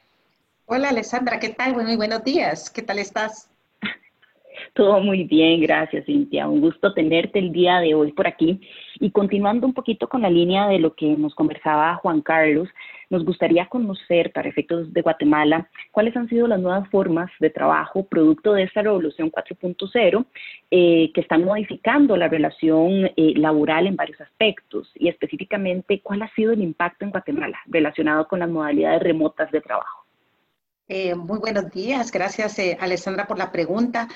Hola, 0.65 0.89
Alessandra, 0.89 1.39
¿qué 1.39 1.49
tal? 1.49 1.73
Muy 1.75 1.95
buenos 1.97 2.23
días. 2.23 2.69
¿Qué 2.69 2.81
tal 2.81 2.99
estás? 2.99 3.50
Todo 4.73 4.99
muy 5.01 5.23
bien, 5.23 5.61
gracias 5.61 6.05
Cintia. 6.05 6.47
Un 6.47 6.61
gusto 6.61 6.93
tenerte 6.93 7.39
el 7.39 7.51
día 7.51 7.79
de 7.79 7.93
hoy 7.93 8.11
por 8.11 8.27
aquí. 8.27 8.59
Y 8.99 9.11
continuando 9.11 9.65
un 9.67 9.73
poquito 9.73 10.07
con 10.07 10.21
la 10.21 10.29
línea 10.29 10.67
de 10.67 10.79
lo 10.79 10.93
que 10.95 11.07
nos 11.17 11.33
conversaba 11.35 11.95
Juan 11.95 12.21
Carlos, 12.21 12.69
nos 13.09 13.25
gustaría 13.25 13.65
conocer, 13.65 14.31
para 14.31 14.47
efectos 14.47 14.93
de 14.93 15.01
Guatemala, 15.01 15.67
cuáles 15.91 16.15
han 16.15 16.29
sido 16.29 16.47
las 16.47 16.61
nuevas 16.61 16.87
formas 16.89 17.29
de 17.39 17.49
trabajo 17.49 18.07
producto 18.07 18.53
de 18.53 18.63
esta 18.63 18.81
revolución 18.81 19.29
4.0 19.29 20.25
eh, 20.71 21.11
que 21.13 21.21
están 21.21 21.43
modificando 21.43 22.15
la 22.15 22.29
relación 22.29 23.11
eh, 23.17 23.33
laboral 23.35 23.87
en 23.87 23.97
varios 23.97 24.21
aspectos 24.21 24.89
y 24.95 25.09
específicamente 25.09 25.99
cuál 26.01 26.21
ha 26.21 26.33
sido 26.35 26.53
el 26.53 26.61
impacto 26.61 27.03
en 27.03 27.11
Guatemala 27.11 27.59
relacionado 27.65 28.27
con 28.27 28.39
las 28.39 28.49
modalidades 28.49 29.03
remotas 29.03 29.51
de 29.51 29.59
trabajo. 29.59 30.00
Eh, 30.93 31.15
muy 31.15 31.39
buenos 31.39 31.71
días, 31.71 32.11
gracias 32.11 32.57
Alessandra 32.81 33.25
por 33.25 33.37
la 33.37 33.53
pregunta. 33.53 34.09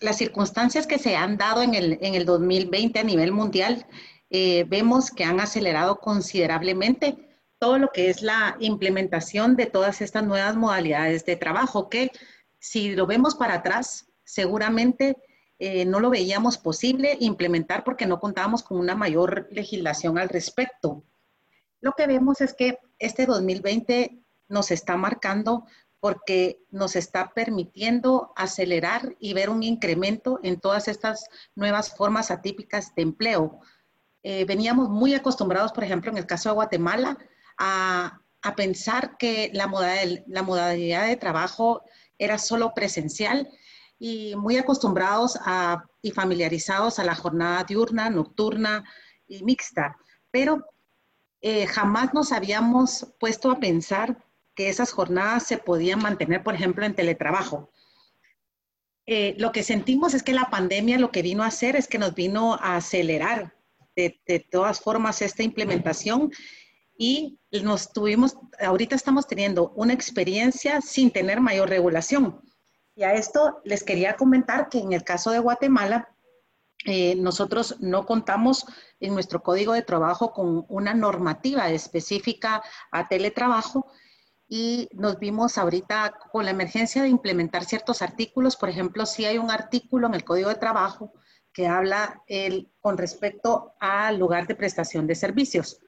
las 0.00 0.18
circunstancias 0.18 0.86
que 0.86 0.98
se 0.98 1.16
han 1.16 1.38
dado 1.38 1.62
en 1.62 1.74
el, 1.74 1.98
en 2.02 2.14
el 2.14 2.26
2020 2.26 2.98
a 2.98 3.02
nivel 3.02 3.32
mundial 3.32 3.86
vemos 4.28 5.10
que 5.10 5.24
han 5.24 5.40
acelerado 5.40 5.96
considerablemente 5.96 7.16
todo 7.58 7.78
lo 7.78 7.88
que 7.88 8.10
es 8.10 8.20
la 8.20 8.58
implementación 8.60 9.56
de 9.56 9.64
todas 9.64 10.02
estas 10.02 10.24
nuevas 10.24 10.56
modalidades 10.56 11.24
de 11.24 11.36
trabajo, 11.36 11.88
que 11.88 12.10
si 12.58 12.94
lo 12.94 13.06
vemos 13.06 13.34
para 13.34 13.54
atrás, 13.54 14.10
seguramente 14.24 15.16
eh, 15.58 15.86
no 15.86 16.00
lo 16.00 16.10
veíamos 16.10 16.58
posible 16.58 17.16
implementar 17.18 17.82
porque 17.82 18.04
no 18.04 18.20
contábamos 18.20 18.62
con 18.62 18.78
una 18.78 18.94
mayor 18.94 19.48
legislación 19.50 20.18
al 20.18 20.28
respecto. 20.28 21.02
Lo 21.80 21.92
que 21.92 22.06
vemos 22.06 22.42
es 22.42 22.52
que 22.52 22.78
este 22.98 23.24
2020 23.24 24.25
nos 24.48 24.70
está 24.70 24.96
marcando 24.96 25.66
porque 26.00 26.60
nos 26.70 26.94
está 26.94 27.32
permitiendo 27.34 28.32
acelerar 28.36 29.16
y 29.18 29.32
ver 29.32 29.50
un 29.50 29.62
incremento 29.62 30.38
en 30.42 30.60
todas 30.60 30.88
estas 30.88 31.28
nuevas 31.54 31.96
formas 31.96 32.30
atípicas 32.30 32.94
de 32.94 33.02
empleo. 33.02 33.60
Eh, 34.22 34.44
veníamos 34.44 34.88
muy 34.88 35.14
acostumbrados, 35.14 35.72
por 35.72 35.84
ejemplo, 35.84 36.10
en 36.10 36.18
el 36.18 36.26
caso 36.26 36.48
de 36.48 36.54
Guatemala, 36.54 37.18
a, 37.58 38.20
pensar 38.56 39.16
que 39.16 39.50
la 39.54 39.66
modalidad, 39.66 40.22
la 40.28 40.42
modalidad 40.44 41.08
de 41.08 41.16
trabajo 41.16 41.82
era 42.16 42.38
solo 42.38 42.74
presencial 42.74 43.50
y 43.98 44.36
muy 44.36 44.56
acostumbrados 44.56 45.36
a, 45.44 45.84
y 46.00 46.12
familiarizados 46.12 47.00
a 47.00 47.04
la 47.04 47.16
jornada 47.16 47.64
diurna, 47.64 48.08
nocturna 48.08 48.84
y 49.26 49.42
mixta. 49.42 49.96
Pero 50.30 50.64
eh, 51.40 51.66
jamás 51.66 52.14
nos 52.14 52.30
habíamos 52.30 53.06
puesto 53.18 53.50
a 53.50 53.58
pensar 53.58 54.25
que 54.56 54.68
esas 54.70 54.90
jornadas 54.90 55.46
se 55.46 55.58
podían 55.58 56.00
mantener, 56.00 56.42
por 56.42 56.54
ejemplo, 56.54 56.84
en 56.84 56.94
teletrabajo. 56.94 57.70
Eh, 59.06 59.36
lo 59.38 59.52
que 59.52 59.62
sentimos 59.62 60.14
es 60.14 60.24
que 60.24 60.32
la 60.32 60.50
pandemia 60.50 60.98
lo 60.98 61.12
que 61.12 61.22
vino 61.22 61.44
a 61.44 61.48
hacer 61.48 61.76
es 61.76 61.86
que 61.86 61.98
nos 61.98 62.14
vino 62.14 62.54
a 62.54 62.76
acelerar 62.76 63.54
de, 63.94 64.18
todas 64.50 64.80
formas 64.80 65.22
esta 65.22 65.42
implementación 65.42 66.32
y 66.98 67.38
nos 67.62 67.92
tuvimos, 67.92 68.36
ahorita 68.60 68.96
estamos 68.96 69.26
teniendo 69.26 69.70
una 69.76 69.92
experiencia 69.92 70.80
sin 70.80 71.10
tener 71.10 71.40
mayor 71.40 71.68
regulación. 71.68 72.40
Y 72.94 73.04
a 73.04 73.14
esto 73.14 73.60
les 73.64 73.84
quería 73.84 74.16
comentar 74.16 74.68
que 74.68 74.78
en 74.78 74.92
el 74.92 75.04
caso 75.04 75.30
de 75.30 75.38
Guatemala, 75.38 76.08
eh, 76.84 77.14
nosotros 77.16 77.76
no 77.80 78.06
contamos 78.06 78.66
en 79.00 79.14
nuestro 79.14 79.42
código 79.42 79.72
de 79.72 79.82
trabajo 79.82 80.32
con 80.32 80.64
una 80.68 80.94
normativa 80.94 81.70
específica 81.70 82.62
a 82.90 83.08
teletrabajo 83.08 83.86
y 84.48 84.88
nos 84.92 85.18
vimos 85.18 85.58
ahorita 85.58 86.14
con 86.30 86.44
la 86.44 86.52
emergencia 86.52 87.02
de 87.02 87.08
implementar 87.08 87.64
ciertos 87.64 88.02
artículos. 88.02 88.56
Por 88.56 88.68
ejemplo, 88.68 89.06
si 89.06 89.24
hay 89.24 89.38
un 89.38 89.50
artículo 89.50 90.06
en 90.06 90.14
el 90.14 90.24
código 90.24 90.48
de 90.48 90.54
trabajo 90.54 91.12
que 91.52 91.66
habla 91.66 92.22
con 92.80 92.98
respecto 92.98 93.74
al 93.80 94.18
lugar 94.18 94.46
de 94.46 94.54
prestación 94.54 95.06
de 95.06 95.14
servicios. 95.14 95.80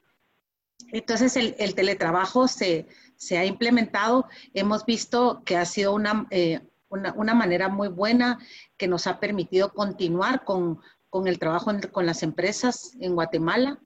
Entonces, 0.92 1.36
el, 1.36 1.74
teletrabajo 1.74 2.48
se, 2.48 2.86
ha 3.32 3.44
implementado. 3.44 4.26
Hemos 4.54 4.86
visto 4.86 5.42
que 5.44 5.56
ha 5.56 5.66
sido 5.66 5.94
eh, 6.30 6.60
una, 6.88 7.34
manera 7.34 7.68
muy 7.68 7.88
buena 7.88 8.38
que 8.78 8.88
nos 8.88 9.06
ha 9.06 9.20
permitido 9.20 9.74
continuar 9.74 10.44
con, 10.44 10.80
el 11.26 11.38
trabajo 11.38 11.70
con 11.92 12.06
las 12.06 12.22
empresas 12.22 12.96
en 13.00 13.14
Guatemala. 13.14 13.78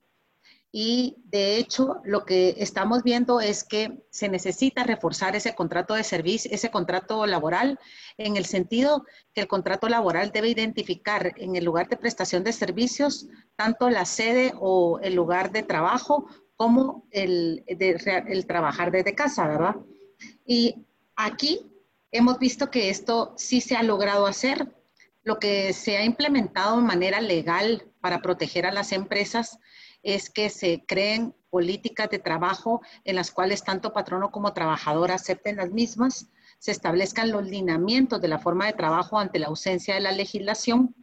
Y 0.75 1.17
de 1.25 1.57
hecho 1.57 2.01
lo 2.03 2.25
que 2.25 2.55
estamos 2.57 3.03
viendo 3.03 3.39
es 3.39 3.63
que 3.63 4.03
se 4.09 4.27
necesita 4.27 4.83
reforzar 4.83 5.35
ese 5.35 5.53
contrato 5.53 5.93
de 5.93 6.03
servicio, 6.03 6.49
ese 6.51 6.71
contrato 6.71 7.27
laboral, 7.27 7.79
en 8.17 8.37
el 8.37 8.45
sentido 8.45 9.05
que 9.35 9.41
el 9.41 9.47
contrato 9.47 9.87
laboral 9.87 10.31
debe 10.31 10.49
identificar 10.49 11.35
en 11.37 11.55
el 11.55 11.63
lugar 11.63 11.89
de 11.89 11.97
prestación 11.97 12.43
de 12.43 12.53
servicios 12.53 13.27
tanto 13.55 13.91
la 13.91 14.05
sede 14.05 14.51
o 14.59 14.99
el 15.03 15.13
lugar 15.13 15.51
de 15.51 15.61
trabajo 15.61 16.25
como 16.55 17.05
el, 17.11 17.63
el 17.67 18.47
trabajar 18.47 18.89
desde 18.89 19.13
casa, 19.13 19.47
¿verdad? 19.47 19.75
Y 20.43 20.87
aquí 21.15 21.69
hemos 22.11 22.39
visto 22.39 22.71
que 22.71 22.89
esto 22.89 23.35
sí 23.37 23.61
se 23.61 23.75
ha 23.75 23.83
logrado 23.83 24.25
hacer. 24.25 24.73
Lo 25.23 25.39
que 25.39 25.73
se 25.73 25.97
ha 25.97 26.03
implementado 26.03 26.77
de 26.77 26.83
manera 26.83 27.21
legal 27.21 27.91
para 28.01 28.21
proteger 28.21 28.65
a 28.65 28.73
las 28.73 28.91
empresas 28.91 29.59
es 30.03 30.29
que 30.29 30.49
se 30.49 30.83
creen 30.85 31.33
políticas 31.49 32.09
de 32.09 32.19
trabajo 32.19 32.81
en 33.05 33.15
las 33.15 33.31
cuales 33.31 33.63
tanto 33.63 33.93
patrono 33.93 34.31
como 34.31 34.53
trabajador 34.53 35.11
acepten 35.11 35.55
las 35.55 35.71
mismas, 35.71 36.27
se 36.59 36.71
establezcan 36.71 37.31
los 37.31 37.45
lineamientos 37.45 38.21
de 38.21 38.27
la 38.27 38.39
forma 38.39 38.65
de 38.65 38.73
trabajo 38.73 39.19
ante 39.19 39.39
la 39.39 39.47
ausencia 39.47 39.95
de 39.95 40.01
la 40.01 40.11
legislación 40.11 40.95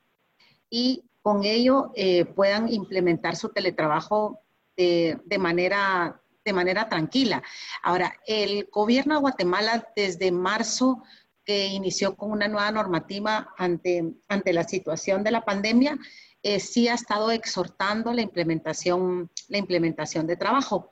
y 0.68 1.04
con 1.22 1.44
ello 1.44 1.92
eh, 1.94 2.24
puedan 2.24 2.72
implementar 2.72 3.36
su 3.36 3.50
teletrabajo 3.50 4.40
de, 4.76 5.38
manera, 5.38 6.22
de 6.44 6.52
manera 6.54 6.88
tranquila. 6.88 7.42
Ahora, 7.82 8.14
el 8.26 8.68
gobierno 8.72 9.14
de 9.14 9.20
Guatemala 9.20 9.86
desde 9.94 10.32
marzo 10.32 11.02
que 11.50 11.66
inició 11.66 12.14
con 12.14 12.30
una 12.30 12.46
nueva 12.46 12.70
normativa 12.70 13.52
ante, 13.58 14.14
ante 14.28 14.52
la 14.52 14.62
situación 14.62 15.24
de 15.24 15.32
la 15.32 15.44
pandemia, 15.44 15.98
eh, 16.44 16.60
sí 16.60 16.86
ha 16.86 16.94
estado 16.94 17.32
exhortando 17.32 18.12
la 18.12 18.22
implementación, 18.22 19.28
la 19.48 19.58
implementación 19.58 20.28
de 20.28 20.36
trabajo. 20.36 20.90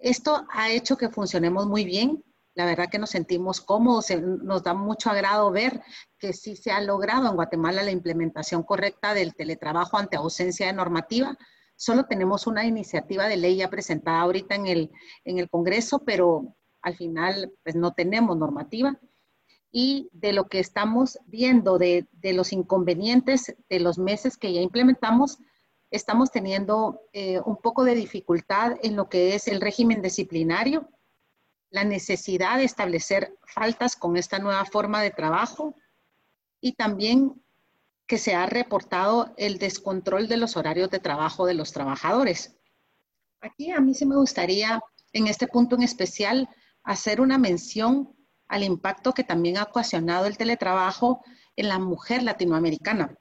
Esto 0.00 0.46
ha 0.50 0.70
hecho 0.70 0.96
que 0.96 1.10
funcionemos 1.10 1.66
muy 1.66 1.84
bien. 1.84 2.24
La 2.54 2.64
verdad 2.64 2.88
que 2.90 2.98
nos 2.98 3.10
sentimos 3.10 3.60
cómodos, 3.60 4.06
nos 4.18 4.62
da 4.62 4.72
mucho 4.72 5.10
agrado 5.10 5.50
ver 5.50 5.82
que 6.18 6.32
sí 6.32 6.56
se 6.56 6.72
ha 6.72 6.80
logrado 6.80 7.28
en 7.28 7.34
Guatemala 7.34 7.82
la 7.82 7.90
implementación 7.90 8.62
correcta 8.62 9.12
del 9.12 9.34
teletrabajo 9.34 9.98
ante 9.98 10.16
ausencia 10.16 10.68
de 10.68 10.72
normativa. 10.72 11.36
Solo 11.76 12.06
tenemos 12.06 12.46
una 12.46 12.64
iniciativa 12.64 13.28
de 13.28 13.36
ley 13.36 13.56
ya 13.56 13.68
presentada 13.68 14.22
ahorita 14.22 14.54
en 14.54 14.66
el, 14.68 14.90
en 15.26 15.38
el 15.38 15.50
Congreso, 15.50 16.02
pero 16.02 16.56
al 16.80 16.96
final 16.96 17.52
pues, 17.62 17.76
no 17.76 17.92
tenemos 17.92 18.38
normativa 18.38 18.98
y 19.72 20.10
de 20.12 20.34
lo 20.34 20.48
que 20.48 20.60
estamos 20.60 21.18
viendo 21.26 21.78
de, 21.78 22.06
los 22.22 22.52
inconvenientes 22.52 23.56
de 23.70 23.80
los 23.80 23.98
meses 23.98 24.36
que 24.36 24.52
ya 24.52 24.60
implementamos, 24.60 25.38
estamos 25.90 26.30
teniendo 26.30 27.00
eh, 27.14 27.40
un 27.46 27.56
poco 27.56 27.82
de 27.84 27.94
dificultad 27.94 28.76
en 28.82 28.96
lo 28.96 29.08
que 29.08 29.34
es 29.34 29.48
el 29.48 29.62
régimen 29.62 30.02
disciplinario, 30.02 30.90
la 31.70 31.84
necesidad 31.84 32.58
de 32.58 32.64
establecer 32.64 33.34
faltas 33.46 33.96
con 33.96 34.18
esta 34.18 34.38
nueva 34.38 34.66
forma 34.66 35.02
de 35.02 35.10
trabajo 35.10 35.74
y 36.60 36.74
también 36.74 37.42
que 38.06 38.18
se 38.18 38.34
ha 38.34 38.44
reportado 38.44 39.32
el 39.38 39.58
descontrol 39.58 40.28
de 40.28 40.36
los 40.36 40.58
horarios 40.58 40.90
de 40.90 40.98
trabajo 40.98 41.46
de 41.46 41.54
los 41.54 41.72
trabajadores. 41.72 42.58
Aquí 43.40 43.70
a 43.70 43.80
mí 43.80 43.94
sí 43.94 44.04
me 44.04 44.16
gustaría, 44.16 44.80
en 45.14 45.28
este 45.28 45.46
punto 45.46 45.76
en 45.76 45.82
especial, 45.82 46.48
hacer 46.82 47.22
una 47.22 47.38
mención 47.38 48.14
al 48.52 48.62
impacto 48.64 49.14
que 49.14 49.24
también 49.24 49.56
ha 49.56 49.62
ocasionado 49.62 50.26
el 50.26 50.36
teletrabajo 50.36 51.24
en 51.56 51.68
la 51.68 51.78
mujer 51.78 52.22
latinoamericana. 52.22 53.16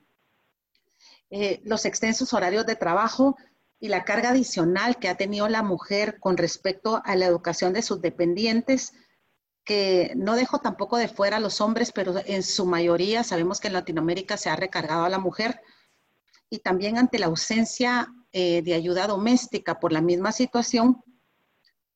Eh, 1.30 1.62
los 1.64 1.86
extensos 1.86 2.34
horarios 2.34 2.66
de 2.66 2.76
trabajo 2.76 3.38
y 3.80 3.88
la 3.88 4.04
carga 4.04 4.32
adicional 4.32 4.98
que 4.98 5.08
ha 5.08 5.16
tenido 5.16 5.48
la 5.48 5.64
mujer 5.64 6.20
con 6.20 6.36
respecto 6.36 7.02
a 7.06 7.16
la 7.16 7.28
educación 7.28 7.72
de 7.72 7.82
sus 7.82 8.02
dependientes, 8.02 8.92
que 9.64 10.12
no 10.18 10.36
dejo 10.36 10.60
tampoco 10.60 10.98
de 10.98 11.08
fuera 11.08 11.38
a 11.38 11.40
los 11.40 11.62
hombres, 11.62 11.94
pero 11.94 12.14
en 12.26 12.44
su 12.44 12.66
mayoría 12.66 13.24
sabemos 13.24 13.62
que 13.62 13.70
en 13.70 13.76
Latinoamérica 13.76 14.36
se 14.36 14.50
ha 14.50 14.58
recargado 14.58 15.06
a 15.06 15.10
la 15.10 15.18
mujer, 15.18 15.62
y 16.50 16.60
también 16.60 16.98
ante 16.98 17.20
la 17.20 17.28
ausencia 17.28 18.14
eh, 18.34 18.62
de 18.64 18.74
ayuda 18.74 19.08
doméstica 19.08 19.80
por 19.80 19.94
la 19.94 20.02
misma 20.02 20.34
situación, 20.34 21.02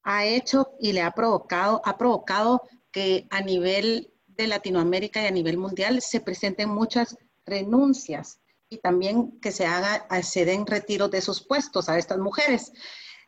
ha 0.03 0.23
hecho 0.23 0.69
y 0.79 0.93
le 0.93 1.01
ha 1.01 1.11
provocado, 1.11 1.81
ha 1.83 1.97
provocado 1.97 2.61
que 2.95 3.27
a 3.29 3.41
nivel 3.41 4.13
de 4.25 4.47
Latinoamérica 4.47 5.21
y 5.21 5.25
a 5.25 5.31
nivel 5.31 5.57
mundial 5.57 6.01
se 6.01 6.21
presenten 6.21 6.69
muchas 6.69 7.17
renuncias 7.45 8.39
y 8.69 8.77
también 8.77 9.37
que 9.41 9.51
se 9.51 9.65
haga, 9.65 10.07
se 10.23 10.45
den 10.45 10.65
retiros 10.65 11.11
de 11.11 11.19
sus 11.19 11.45
puestos 11.45 11.89
a 11.89 11.97
estas 11.97 12.19
mujeres. 12.19 12.71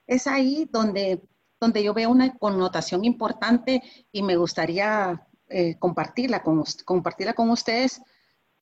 Es 0.08 0.25
ahí 0.25 0.69
donde, 0.71 1.21
donde 1.60 1.84
yo 1.84 1.93
veo 1.93 2.10
una 2.10 2.38
connotación 2.38 3.03
importante 3.03 3.84
y 4.10 4.23
me 4.23 4.38
gustaría 4.38 5.27
eh, 5.49 5.75
compartirla, 5.77 6.43
con, 6.43 6.63
compartirla 6.86 7.34
con 7.34 7.49
ustedes, 7.49 8.01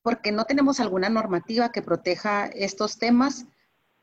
porque 0.02 0.32
no 0.32 0.44
tenemos 0.44 0.80
alguna 0.80 1.08
normativa 1.08 1.70
que 1.70 1.82
proteja 1.82 2.46
estos 2.46 2.98
temas, 2.98 3.46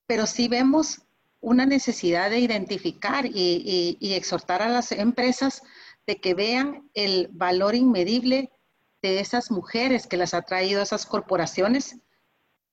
pero 0.08 0.26
sí 0.26 0.48
vemos 0.48 1.02
una 1.42 1.66
necesidad 1.66 2.30
de 2.30 2.40
identificar 2.40 3.26
y 3.26 4.14
exhortar 4.14 4.62
a 4.62 4.70
las 4.70 4.94
empresas 4.94 5.64
de 6.08 6.20
que 6.20 6.34
vean 6.34 6.90
el 6.94 7.30
valor 7.32 7.76
inmedible 7.76 8.52
de 9.02 9.20
esas 9.20 9.52
mujeres 9.52 10.08
que 10.08 10.18
las 10.18 10.34
ha 10.34 10.42
traído 10.42 10.80
a 10.80 10.84
esas 10.84 11.06
corporaciones 11.06 11.98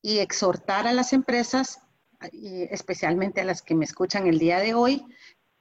y 0.02 0.18
exhortar 0.18 0.86
a 0.86 0.92
las 0.92 1.12
empresas, 1.12 1.80
especialmente 2.32 3.40
a 3.40 3.44
las 3.44 3.62
que 3.62 3.74
me 3.74 3.84
escuchan 3.84 4.26
el 4.26 4.38
día 4.38 4.58
de 4.58 4.74
hoy, 4.74 5.04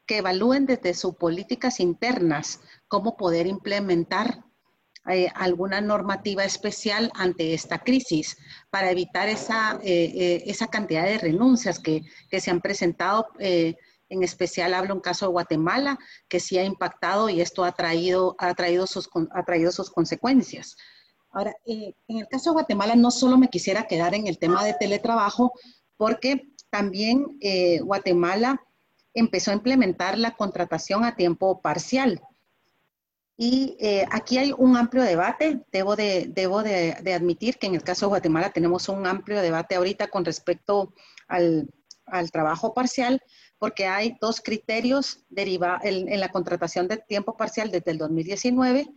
que 0.06 0.18
evalúen 0.18 0.66
desde 0.66 0.94
sus 0.94 1.16
políticas 1.16 1.80
internas 1.80 2.62
cómo 2.88 3.16
poder 3.16 3.46
implementar 3.48 4.44
eh, 5.08 5.30
alguna 5.34 5.82
normativa 5.82 6.44
especial 6.44 7.12
ante 7.16 7.54
esta 7.54 7.80
crisis 7.80 8.38
para 8.70 8.92
evitar 8.92 9.30
esa, 9.30 9.80
eh, 9.84 10.12
eh, 10.16 10.44
esa 10.46 10.68
cantidad 10.68 11.06
de 11.06 11.18
renuncias 11.18 11.80
que, 11.80 12.04
que 12.30 12.42
se 12.42 12.52
han 12.52 12.62
presentado 12.62 13.28
en 14.10 14.24
especial 14.24 14.74
hablo 14.74 14.96
un 14.96 15.02
caso 15.02 15.28
de 15.28 15.32
Guatemala, 15.32 15.98
que 16.28 16.40
sí 16.40 16.58
ha 16.58 16.64
impactado 16.64 17.30
y 17.30 17.42
esto 17.42 17.64
ha 17.64 17.72
traído, 17.72 18.36
ha 18.40 18.54
traído, 18.56 18.88
sus, 18.88 19.10
ha 19.32 19.44
traído 19.44 19.72
sus 19.72 19.90
consecuencias. 19.90 20.76
Ahora, 21.32 21.56
eh, 21.66 21.94
en 22.08 22.18
el 22.18 22.28
caso 22.28 22.50
de 22.50 22.56
Guatemala 22.56 22.96
no 22.96 23.12
solo 23.12 23.38
me 23.38 23.50
quisiera 23.50 23.88
quedar 23.88 24.16
en 24.16 24.28
el 24.28 24.40
tema 24.40 24.64
de 24.64 24.74
teletrabajo, 24.74 25.54
porque 25.96 26.50
también 26.70 27.38
eh, 27.42 27.80
Guatemala 27.82 28.62
empezó 29.14 29.52
a 29.52 29.56
implementar 29.56 30.18
la 30.18 30.36
contratación 30.36 31.04
a 31.04 31.16
tiempo 31.16 31.62
parcial. 31.62 32.22
Y 33.38 33.78
eh, 33.80 34.06
aquí 34.12 34.38
hay 34.38 34.54
un 34.58 34.76
amplio 34.76 35.04
debate. 35.04 35.62
Debo, 35.72 35.96
de, 35.96 36.30
debo 36.34 36.62
de, 36.62 36.94
admitir 37.14 37.58
que 37.58 37.68
en 37.68 37.76
el 37.76 37.84
caso 37.84 38.06
de 38.06 38.10
Guatemala 38.10 38.50
tenemos 38.50 38.90
un 38.90 39.08
amplio 39.08 39.42
debate 39.42 39.76
ahorita 39.76 40.08
con 40.08 40.26
respecto 40.26 40.94
al, 41.28 41.70
al 42.12 42.32
trabajo 42.32 42.74
parcial, 42.74 43.22
porque 43.58 43.86
hay 43.86 44.18
dos 44.22 44.42
criterios 44.42 45.26
deriva, 45.30 45.80
en, 45.84 46.20
la 46.20 46.30
contratación 46.30 46.88
de 46.88 46.98
tiempo 46.98 47.36
parcial 47.38 47.72
desde 47.72 47.92
el 47.92 47.98
2019, 47.98 48.88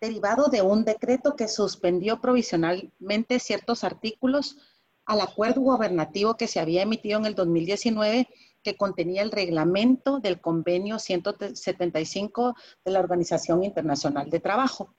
derivado 0.00 0.48
de 0.48 0.62
un 0.62 0.84
decreto 0.84 1.36
que 1.36 1.48
suspendió 1.48 2.20
provisionalmente 2.20 3.38
ciertos 3.38 3.84
artículos 3.84 4.56
al 5.04 5.20
acuerdo 5.20 5.62
gubernativo 5.62 6.36
que 6.36 6.46
se 6.46 6.60
había 6.60 6.82
emitido 6.82 7.18
en 7.18 7.26
el 7.26 7.34
2019 7.34 8.28
que 8.62 8.76
contenía 8.76 9.22
el 9.22 9.30
reglamento 9.30 10.18
del 10.20 10.40
convenio 10.40 10.98
175 10.98 12.54
de 12.84 12.90
la 12.90 13.00
Organización 13.00 13.64
Internacional 13.64 14.28
de 14.30 14.40
Trabajo. 14.40 14.94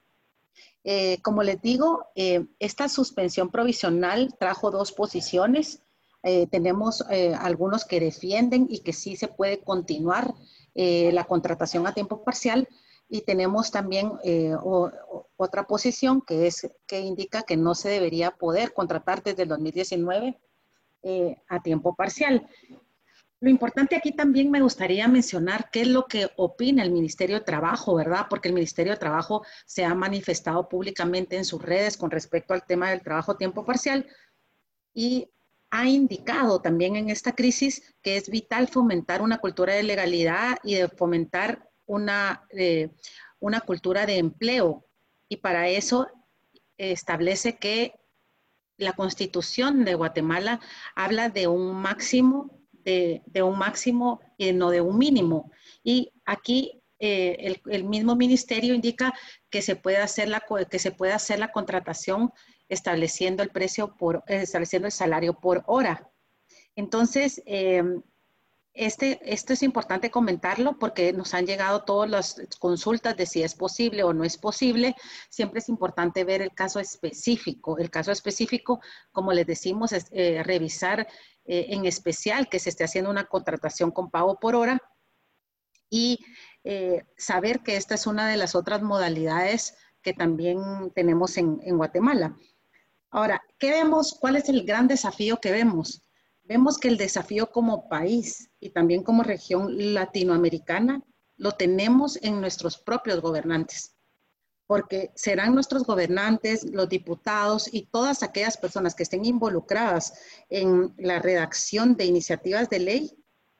Eh, 0.83 1.21
como 1.21 1.43
les 1.43 1.61
digo, 1.61 2.07
eh, 2.15 2.45
esta 2.59 2.89
suspensión 2.89 3.49
provisional 3.49 4.35
trajo 4.39 4.71
dos 4.71 4.91
posiciones. 4.91 5.83
Eh, 6.23 6.47
tenemos 6.47 7.05
eh, 7.09 7.33
algunos 7.33 7.85
que 7.85 7.99
defienden 7.99 8.67
y 8.69 8.79
que 8.79 8.93
sí 8.93 9.15
se 9.15 9.29
puede 9.29 9.61
continuar 9.63 10.33
eh, 10.75 11.11
la 11.13 11.23
contratación 11.23 11.87
a 11.87 11.93
tiempo 11.93 12.23
parcial 12.23 12.67
y 13.07 13.21
tenemos 13.21 13.71
también 13.71 14.11
otra 15.37 15.65
posición 15.65 16.21
que 16.21 16.45
es 16.45 16.69
que 16.85 16.99
indica 16.99 17.41
que 17.41 17.57
no 17.57 17.73
se 17.73 17.89
debería 17.89 18.29
poder 18.29 18.71
contratar 18.71 19.23
desde 19.23 19.43
el 19.43 19.49
2019 19.49 20.39
a 21.47 21.63
tiempo 21.63 21.95
parcial. 21.95 22.47
Lo 23.39 23.49
importante 23.49 23.95
aquí 23.95 24.11
también 24.11 24.51
me 24.51 24.61
gustaría 24.61 25.07
mencionar 25.07 25.71
qué 25.71 25.81
es 25.81 25.87
lo 25.87 26.05
que 26.05 26.29
opina 26.35 26.83
el 26.83 26.91
Ministerio 26.91 27.39
de 27.39 27.45
Trabajo, 27.45 27.95
¿verdad? 27.95 28.27
Porque 28.29 28.49
el 28.49 28.53
Ministerio 28.53 28.93
de 28.93 28.99
Trabajo 28.99 29.43
se 29.65 29.85
ha 29.85 29.95
manifestado 29.95 30.69
públicamente 30.69 31.35
en 31.35 31.45
sus 31.45 31.63
redes 31.63 31.97
con 31.97 32.11
respecto 32.11 32.53
al 32.53 32.65
tema 32.65 32.91
del 32.91 33.01
trabajo 33.01 33.31
a 33.31 33.37
tiempo 33.37 33.65
parcial 33.65 34.05
y 34.93 35.31
ha 35.71 35.87
indicado 35.87 36.61
también 36.61 36.95
en 36.95 37.09
esta 37.09 37.33
crisis 37.33 37.95
que 38.01 38.17
es 38.17 38.29
vital 38.29 38.67
fomentar 38.67 39.21
una 39.21 39.37
cultura 39.37 39.73
de 39.73 39.83
legalidad 39.83 40.57
y 40.63 40.75
de 40.75 40.87
fomentar 40.87 41.69
una, 41.85 42.47
eh, 42.51 42.89
una 43.39 43.61
cultura 43.61 44.05
de 44.05 44.17
empleo. 44.17 44.85
Y 45.27 45.37
para 45.37 45.69
eso 45.69 46.07
establece 46.77 47.57
que 47.57 47.99
la 48.77 48.93
constitución 48.93 49.83
de 49.85 49.95
Guatemala 49.95 50.59
habla 50.95 51.29
de 51.29 51.47
un 51.47 51.75
máximo 51.75 52.59
de, 52.83 53.43
un 53.43 53.57
máximo 53.57 54.19
y 54.37 54.51
no 54.51 54.69
de 54.69 54.81
un 54.81 54.97
mínimo. 54.97 55.51
Y 55.83 56.11
aquí 56.25 56.78
eh, 56.99 57.55
el, 57.65 57.83
mismo 57.85 58.15
ministerio 58.15 58.73
indica 58.73 59.13
que 59.49 59.61
se 59.61 59.75
puede 59.75 59.97
hacer 59.97 60.29
la, 60.29 60.43
que 60.69 60.79
se 60.79 60.91
puede 60.91 61.13
hacer 61.13 61.39
la 61.39 61.51
contratación 61.51 62.31
estableciendo 62.67 63.41
el 63.43 63.49
precio 63.49 63.95
por, 63.95 64.23
estableciendo 64.27 64.87
el 64.87 64.91
salario 64.91 65.33
por 65.33 65.63
hora. 65.65 66.09
Entonces, 66.75 67.41
eh, 67.45 67.83
este, 68.73 69.19
esto 69.25 69.51
es 69.51 69.63
importante 69.63 70.11
comentarlo 70.11 70.77
porque 70.79 71.11
nos 71.11 71.33
han 71.33 71.45
llegado 71.45 71.83
todas 71.83 72.09
las 72.09 72.41
consultas 72.59 73.17
de 73.17 73.25
si 73.25 73.43
es 73.43 73.55
posible 73.55 74.03
o 74.03 74.13
no 74.13 74.23
es 74.23 74.37
posible. 74.37 74.95
Siempre 75.29 75.59
es 75.59 75.69
importante 75.69 76.23
ver 76.23 76.41
el 76.41 76.53
caso 76.53 76.79
específico. 76.79 77.77
El 77.77 77.89
caso 77.89 78.11
específico, 78.11 78.79
como 79.11 79.33
les 79.33 79.47
decimos, 79.47 79.91
es 79.91 80.05
eh, 80.11 80.43
revisar 80.43 81.07
eh, 81.45 81.65
en 81.69 81.85
especial 81.85 82.47
que 82.47 82.59
se 82.59 82.69
esté 82.69 82.83
haciendo 82.83 83.09
una 83.09 83.25
contratación 83.25 83.91
con 83.91 84.11
pago 84.11 84.39
por 84.39 84.55
hora 84.55 84.79
y 85.89 86.19
eh, 86.63 87.03
saber 87.17 87.61
que 87.61 87.75
esta 87.75 87.95
es 87.95 88.07
una 88.07 88.27
de 88.27 88.37
las 88.37 88.55
otras 88.55 88.81
modalidades 88.81 89.75
que 90.01 90.13
también 90.13 90.91
tenemos 90.93 91.37
en, 91.37 91.59
en 91.63 91.77
Guatemala. 91.77 92.37
Ahora, 93.11 93.41
¿qué 93.57 93.71
vemos? 93.71 94.17
¿Cuál 94.19 94.35
es 94.35 94.49
el 94.49 94.65
gran 94.65 94.87
desafío 94.87 95.39
que 95.39 95.51
vemos? 95.51 96.03
Vemos 96.43 96.77
que 96.77 96.87
el 96.87 96.97
desafío 96.97 97.51
como 97.51 97.87
país 97.89 98.49
y 98.59 98.69
también 98.71 99.03
como 99.03 99.23
región 99.23 99.93
latinoamericana 99.93 101.01
lo 101.37 101.53
tenemos 101.53 102.17
en 102.21 102.41
nuestros 102.41 102.77
propios 102.77 103.21
gobernantes, 103.21 103.95
porque 104.67 105.11
serán 105.15 105.53
nuestros 105.53 105.83
gobernantes, 105.83 106.65
los 106.65 106.89
diputados 106.89 107.73
y 107.73 107.87
todas 107.87 108.23
aquellas 108.23 108.57
personas 108.57 108.93
que 108.93 109.03
estén 109.03 109.25
involucradas 109.25 110.13
en 110.49 110.93
la 110.97 111.19
redacción 111.19 111.95
de 111.95 112.05
iniciativas 112.05 112.69
de 112.69 112.79
ley 112.79 113.15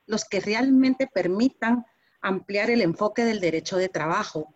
los 0.10 0.26
que 0.26 0.40
realmente 0.40 1.08
permitan 1.08 1.86
ampliar 2.22 2.70
el 2.70 2.82
enfoque 2.82 3.24
del 3.24 3.40
derecho 3.40 3.78
de 3.78 3.90
trabajo 3.90 4.54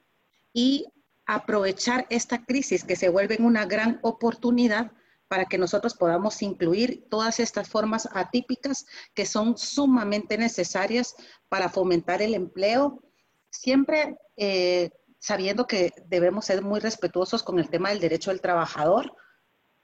y 0.54 0.88
aprovechar 1.26 2.06
esta 2.10 2.44
crisis 2.46 2.84
que 2.84 2.96
se 2.96 3.10
vuelve 3.10 3.38
una 3.40 3.66
gran 3.66 4.00
oportunidad 4.02 4.92
para 5.28 5.46
que 5.46 5.58
nosotros 5.58 5.96
podamos 5.96 6.42
incluir 6.42 7.08
todas 7.10 7.40
estas 7.40 7.68
formas 7.68 8.08
atípicas 8.14 8.86
que 9.16 9.26
son 9.26 9.58
sumamente 9.58 10.38
necesarias 10.38 11.16
para 11.50 11.70
fomentar 11.70 12.22
el 12.22 12.36
empleo, 12.36 13.02
siempre 13.50 14.18
eh, 14.38 14.92
sabiendo 15.20 15.66
que 15.66 15.92
debemos 16.08 16.46
ser 16.46 16.62
muy 16.62 16.80
respetuosos 16.80 17.42
con 17.44 17.58
el 17.58 17.70
tema 17.70 17.90
del 17.90 18.00
derecho 18.00 18.30
del 18.30 18.42
trabajador, 18.42 19.16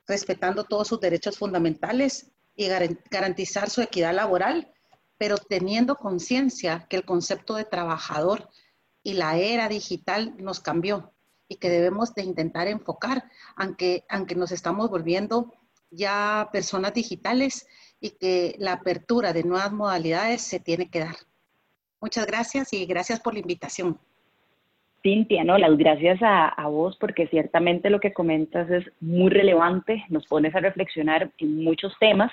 respetando 0.06 0.66
todos 0.66 0.88
sus 0.88 1.00
derechos 1.00 1.38
fundamentales 1.38 2.32
y 2.56 2.68
garantizar 3.10 3.70
su 3.70 3.82
equidad 3.82 4.14
laboral, 4.14 4.72
pero 5.20 5.38
teniendo 5.38 5.98
conciencia 5.98 6.88
que 6.90 6.96
el 6.96 7.06
concepto 7.06 7.56
de 7.56 7.66
trabajador 7.66 8.50
y 9.04 9.14
la 9.14 9.38
era 9.38 9.68
digital 9.68 10.34
nos 10.38 10.62
cambió 10.62 11.14
y 11.48 11.58
que 11.58 11.70
debemos 11.70 12.16
de 12.16 12.24
intentar 12.24 12.68
enfocar, 12.68 13.30
aunque, 13.56 14.06
aunque 14.10 14.36
nos 14.36 14.52
estamos 14.52 14.90
volviendo 14.90 15.54
ya 15.92 16.50
personas 16.54 16.94
digitales 16.94 17.68
y 18.00 18.12
que 18.12 18.56
la 18.60 18.74
apertura 18.74 19.34
de 19.34 19.44
nuevas 19.44 19.74
modalidades 19.74 20.42
se 20.42 20.60
tiene 20.60 20.90
que 20.90 21.00
dar. 21.00 21.18
Muchas 22.00 22.26
gracias 22.26 22.72
y 22.72 22.86
gracias 22.86 23.20
por 23.20 23.34
la 23.34 23.40
invitación. 23.40 24.00
Cintia, 25.02 25.44
no, 25.44 25.58
las 25.58 25.78
gracias 25.78 26.22
a, 26.22 26.50
a, 26.50 26.68
vos 26.68 26.98
porque 27.00 27.28
ciertamente 27.28 27.90
lo 27.90 28.00
que 28.00 28.12
comentas 28.12 28.70
es 28.70 28.86
muy 29.00 29.30
relevante, 29.30 30.04
nos 30.10 30.28
pones 30.28 30.54
a 30.56 30.60
reflexionar 30.60 31.32
en 31.38 31.64
muchos 31.64 31.94
temas 32.00 32.32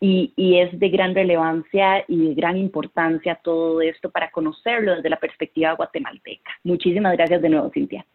y, 0.00 0.32
y, 0.34 0.60
es 0.60 0.78
de 0.78 0.88
gran 0.88 1.14
relevancia 1.14 2.04
y 2.08 2.28
de 2.28 2.34
gran 2.34 2.56
importancia 2.56 3.38
todo 3.42 3.82
esto 3.82 4.10
para 4.10 4.30
conocerlo 4.30 4.96
desde 4.96 5.10
la 5.10 5.18
perspectiva 5.18 5.72
guatemalteca. 5.72 6.50
Muchísimas 6.64 7.12
gracias 7.16 7.42
de 7.42 7.48
nuevo, 7.50 7.70
Cintia. 7.70 8.06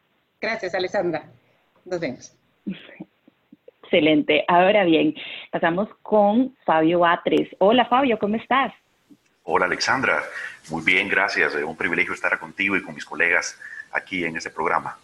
Gracias, 0.41 0.73
Alessandra. 0.73 1.23
Nos 1.85 1.99
vemos. 1.99 2.35
Excelente. 3.83 4.45
Ahora 4.47 4.83
bien, 4.85 5.13
pasamos 5.51 5.89
con 6.01 6.55
Fabio 6.65 6.99
Batres. 6.99 7.49
Hola, 7.59 7.85
Fabio, 7.85 8.17
¿cómo 8.17 8.35
estás? 8.35 8.73
Hola, 9.43 9.65
Alexandra. 9.65 10.21
Muy 10.69 10.83
bien, 10.83 11.09
gracias. 11.09 11.55
Un 11.55 11.75
privilegio 11.75 12.13
estar 12.13 12.39
contigo 12.39 12.77
y 12.77 12.83
con 12.83 12.95
mis 12.95 13.05
colegas 13.05 13.59
aquí 13.91 14.23
en 14.23 14.37
este 14.37 14.49
programa. 14.49 14.97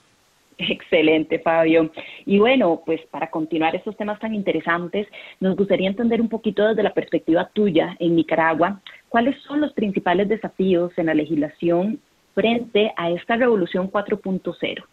Excelente, 0.58 1.40
Fabio. 1.40 1.92
Y 2.26 2.40
bueno, 2.40 2.82
pues 2.86 3.02
para 3.12 3.30
continuar 3.30 3.76
estos 3.76 3.96
temas 3.96 4.20
tan 4.20 4.34
interesantes, 4.34 5.08
nos 5.40 5.56
gustaría 5.56 5.88
entender 5.88 6.20
un 6.20 6.30
poquito 6.30 6.68
desde 6.68 6.84
la 6.84 6.94
perspectiva 6.94 7.48
tuya 7.54 7.96
en 8.00 8.16
Nicaragua, 8.16 8.82
cuáles 9.08 9.40
son 9.44 9.62
los 9.62 9.74
principales 9.74 10.28
desafíos 10.28 10.92
en 10.98 11.06
la 11.06 11.14
legislación 11.14 12.02
frente 12.34 12.92
a 12.98 13.12
esta 13.12 13.36
revolución 13.36 13.92
4.0. 13.92 14.84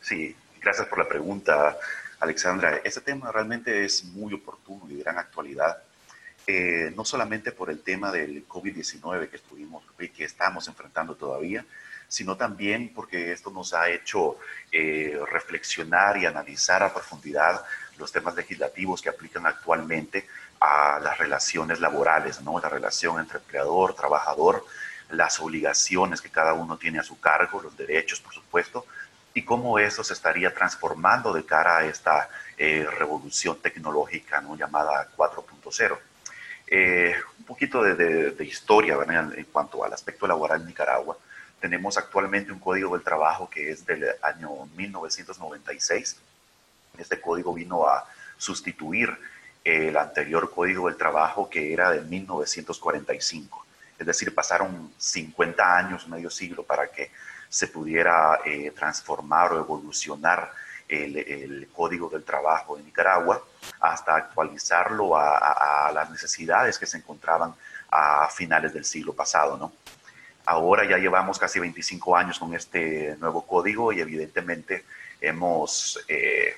Sí, 0.00 0.34
gracias 0.60 0.86
por 0.88 0.98
la 0.98 1.08
pregunta, 1.08 1.76
Alexandra. 2.20 2.80
Este 2.84 3.00
tema 3.00 3.30
realmente 3.30 3.84
es 3.84 4.04
muy 4.04 4.34
oportuno 4.34 4.86
y 4.90 4.94
de 4.94 5.02
gran 5.02 5.18
actualidad, 5.18 5.78
eh, 6.46 6.92
no 6.96 7.04
solamente 7.04 7.52
por 7.52 7.70
el 7.70 7.80
tema 7.80 8.10
del 8.10 8.46
COVID-19 8.48 9.28
que 9.28 9.36
estuvimos 9.36 9.84
y 10.00 10.08
que 10.08 10.24
estamos 10.24 10.66
enfrentando 10.66 11.14
todavía, 11.14 11.64
sino 12.08 12.36
también 12.36 12.92
porque 12.94 13.32
esto 13.32 13.50
nos 13.50 13.74
ha 13.74 13.90
hecho 13.90 14.38
eh, 14.72 15.18
reflexionar 15.30 16.16
y 16.16 16.26
analizar 16.26 16.82
a 16.82 16.92
profundidad 16.92 17.62
los 17.98 18.10
temas 18.10 18.34
legislativos 18.34 19.02
que 19.02 19.10
aplican 19.10 19.46
actualmente 19.46 20.26
a 20.60 20.98
las 21.00 21.18
relaciones 21.18 21.80
laborales, 21.80 22.40
¿no? 22.40 22.58
La 22.58 22.68
relación 22.68 23.20
entre 23.20 23.38
empleador, 23.38 23.94
trabajador, 23.94 24.64
las 25.10 25.38
obligaciones 25.40 26.20
que 26.20 26.30
cada 26.30 26.54
uno 26.54 26.76
tiene 26.76 26.98
a 26.98 27.02
su 27.02 27.20
cargo, 27.20 27.62
los 27.62 27.76
derechos, 27.76 28.20
por 28.20 28.32
supuesto, 28.32 28.86
y 29.34 29.44
cómo 29.44 29.78
eso 29.78 30.02
se 30.02 30.14
estaría 30.14 30.52
transformando 30.52 31.32
de 31.32 31.44
cara 31.44 31.78
a 31.78 31.84
esta 31.84 32.28
eh, 32.56 32.86
revolución 32.98 33.58
tecnológica 33.60 34.40
¿no? 34.40 34.56
llamada 34.56 35.08
4.0. 35.16 35.98
Eh, 36.70 37.14
un 37.38 37.44
poquito 37.44 37.82
de, 37.82 38.44
historia 38.44 38.96
en 39.06 39.44
cuanto 39.44 39.84
al 39.84 39.92
aspecto 39.92 40.26
laboral 40.26 40.60
en 40.60 40.66
Nicaragua. 40.66 41.16
Tenemos 41.60 41.98
actualmente 41.98 42.52
un 42.52 42.58
código 42.58 42.94
del 42.94 43.04
trabajo 43.04 43.48
que 43.50 43.70
es 43.70 43.84
del 43.84 44.04
año 44.22 44.66
1996. 44.76 46.16
Este 46.98 47.20
código 47.20 47.52
vino 47.54 47.86
a 47.86 48.04
sustituir 48.36 49.16
el 49.64 49.96
anterior 49.96 50.50
código 50.54 50.88
del 50.88 50.96
trabajo 50.96 51.50
que 51.50 51.72
era 51.72 51.90
de 51.90 52.00
1945. 52.02 53.66
Es 53.98 54.06
decir, 54.06 54.34
pasaron 54.34 54.92
50 54.96 55.76
años, 55.76 56.06
medio 56.08 56.30
siglo, 56.30 56.62
para 56.62 56.88
que 56.88 57.10
se 57.48 57.66
pudiera 57.66 58.40
eh, 58.44 58.70
transformar 58.70 59.52
o 59.52 59.58
evolucionar 59.58 60.52
el, 60.88 61.68
código 61.72 62.08
del 62.08 62.24
trabajo 62.24 62.76
de 62.76 62.82
Nicaragua 62.82 63.42
hasta 63.80 64.16
actualizarlo 64.16 65.16
a, 65.16 65.90
las 65.92 66.10
necesidades 66.10 66.78
que 66.78 66.86
se 66.86 66.98
encontraban 66.98 67.54
a 67.90 68.28
finales 68.28 68.72
del 68.72 68.84
siglo 68.84 69.12
pasado, 69.12 69.56
¿no? 69.56 69.72
Ahora 70.50 70.88
ya 70.88 70.96
llevamos 70.96 71.38
casi 71.38 71.60
25 71.60 72.16
años 72.16 72.38
con 72.38 72.54
este 72.54 73.18
nuevo 73.20 73.46
código 73.46 73.92
y 73.92 74.00
evidentemente 74.00 74.86
hemos, 75.20 76.02
eh, 76.08 76.56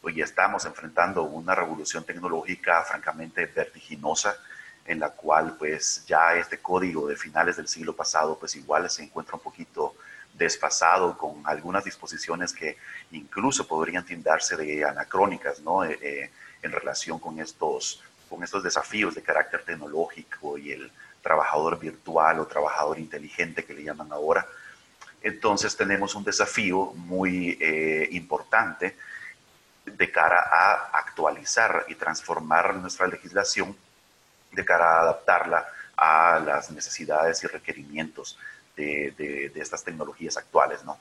hoy 0.00 0.22
estamos 0.22 0.64
enfrentando 0.64 1.24
una 1.24 1.52
revolución 1.52 2.04
tecnológica 2.04 2.84
francamente 2.84 3.46
vertiginosa 3.46 4.36
en 4.84 5.00
la 5.00 5.10
cual 5.10 5.56
pues 5.58 6.04
ya 6.06 6.36
este 6.36 6.58
código 6.58 7.08
de 7.08 7.16
finales 7.16 7.56
del 7.56 7.66
siglo 7.66 7.96
pasado 7.96 8.38
pues 8.38 8.54
igual 8.54 8.88
se 8.88 9.02
encuentra 9.02 9.34
un 9.34 9.42
poquito 9.42 9.96
desfasado 10.32 11.18
con 11.18 11.42
algunas 11.46 11.82
disposiciones 11.82 12.52
que 12.52 12.78
incluso 13.10 13.66
podrían 13.66 14.04
tildarse 14.04 14.56
de 14.56 14.84
anacrónicas, 14.84 15.58
¿no? 15.58 15.82
Eh, 15.82 15.98
eh, 16.00 16.30
en 16.62 16.70
relación 16.70 17.18
con 17.18 17.40
estos, 17.40 18.04
con 18.30 18.44
estos 18.44 18.62
desafíos 18.62 19.16
de 19.16 19.22
carácter 19.22 19.64
tecnológico 19.64 20.58
y 20.58 20.70
el 20.70 20.92
trabajador 21.26 21.76
virtual 21.80 22.38
o 22.38 22.46
trabajador 22.46 23.00
inteligente 23.00 23.64
que 23.64 23.74
le 23.74 23.82
llaman 23.82 24.12
ahora. 24.12 24.46
Entonces 25.20 25.76
tenemos 25.76 26.14
un 26.14 26.22
desafío 26.22 26.92
muy 26.94 27.58
eh, 27.60 28.08
importante 28.12 28.96
de 29.84 30.10
cara 30.12 30.38
a 30.38 30.98
actualizar 30.98 31.84
y 31.88 31.96
transformar 31.96 32.76
nuestra 32.76 33.08
legislación, 33.08 33.76
de 34.52 34.64
cara 34.64 34.86
a 34.86 35.00
adaptarla 35.00 35.66
a 35.96 36.38
las 36.38 36.70
necesidades 36.70 37.42
y 37.42 37.48
requerimientos 37.48 38.38
de, 38.76 39.50
estas 39.56 39.82
tecnologías 39.82 40.36
actuales, 40.36 40.84
¿no? 40.84 40.96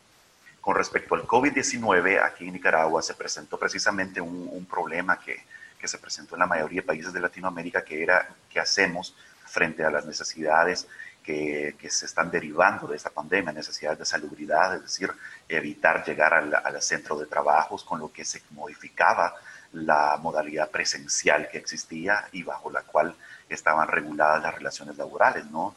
Con 0.60 0.76
respecto 0.76 1.14
al 1.14 1.28
COVID-19, 1.28 2.24
aquí 2.24 2.48
en 2.48 2.54
Nicaragua 2.54 3.04
se 3.04 3.14
presentó 3.14 3.60
precisamente 3.60 4.20
un, 4.20 4.66
problema 4.66 5.20
que, 5.20 5.46
que, 5.80 5.88
se 5.88 6.00
presentó 6.00 6.34
en 6.34 6.40
la 6.40 6.48
mayoría 6.48 6.82
de 6.82 6.88
países 6.88 7.14
de 7.14 7.20
Latinoamérica, 7.20 7.84
que 7.84 8.02
era 8.02 8.28
qué 8.50 8.60
hacemos 8.60 9.16
frente 9.46 9.84
a 9.84 9.90
las 9.90 10.06
necesidades 10.06 10.88
que, 11.24 11.76
que, 11.80 11.90
se 11.90 12.06
están 12.06 12.30
derivando 12.30 12.88
de 12.88 12.96
esta 12.96 13.10
pandemia, 13.10 13.52
necesidades 13.52 13.98
de 14.00 14.06
salubridad, 14.06 14.76
es 14.76 14.84
decir, 14.84 15.12
evitar 15.50 16.06
llegar 16.06 16.34
al, 16.34 16.54
al 16.54 16.82
centro 16.82 17.18
de 17.18 17.26
trabajos, 17.26 17.84
con 17.84 18.00
lo 18.00 18.12
que 18.12 18.24
se 18.24 18.42
modificaba 18.52 19.34
la 19.76 20.18
modalidad 20.22 20.70
presencial 20.70 21.50
que 21.50 21.58
existía 21.58 22.28
y 22.32 22.44
bajo 22.44 22.72
la 22.72 22.82
cual 22.84 23.16
estaban 23.50 23.88
reguladas 23.88 24.42
las 24.42 24.56
relaciones 24.56 24.98
laborales, 24.98 25.46
¿no? 25.46 25.76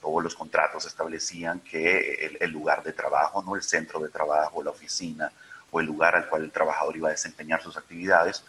Todos 0.00 0.22
los 0.22 0.34
contratos 0.34 0.86
establecían 0.86 1.60
que 1.60 2.38
el, 2.40 2.50
lugar 2.50 2.82
de 2.82 2.92
trabajo, 2.92 3.42
no 3.42 3.54
el 3.56 3.62
centro 3.62 4.00
de 4.00 4.08
trabajo, 4.08 4.62
la 4.62 4.70
oficina 4.70 5.30
o 5.70 5.80
el 5.80 5.86
lugar 5.86 6.14
al 6.14 6.28
cual 6.28 6.44
el 6.44 6.52
trabajador 6.52 6.96
iba 6.96 7.08
a 7.08 7.12
desempeñar 7.12 7.60
sus 7.60 7.76
actividades, 7.76 8.44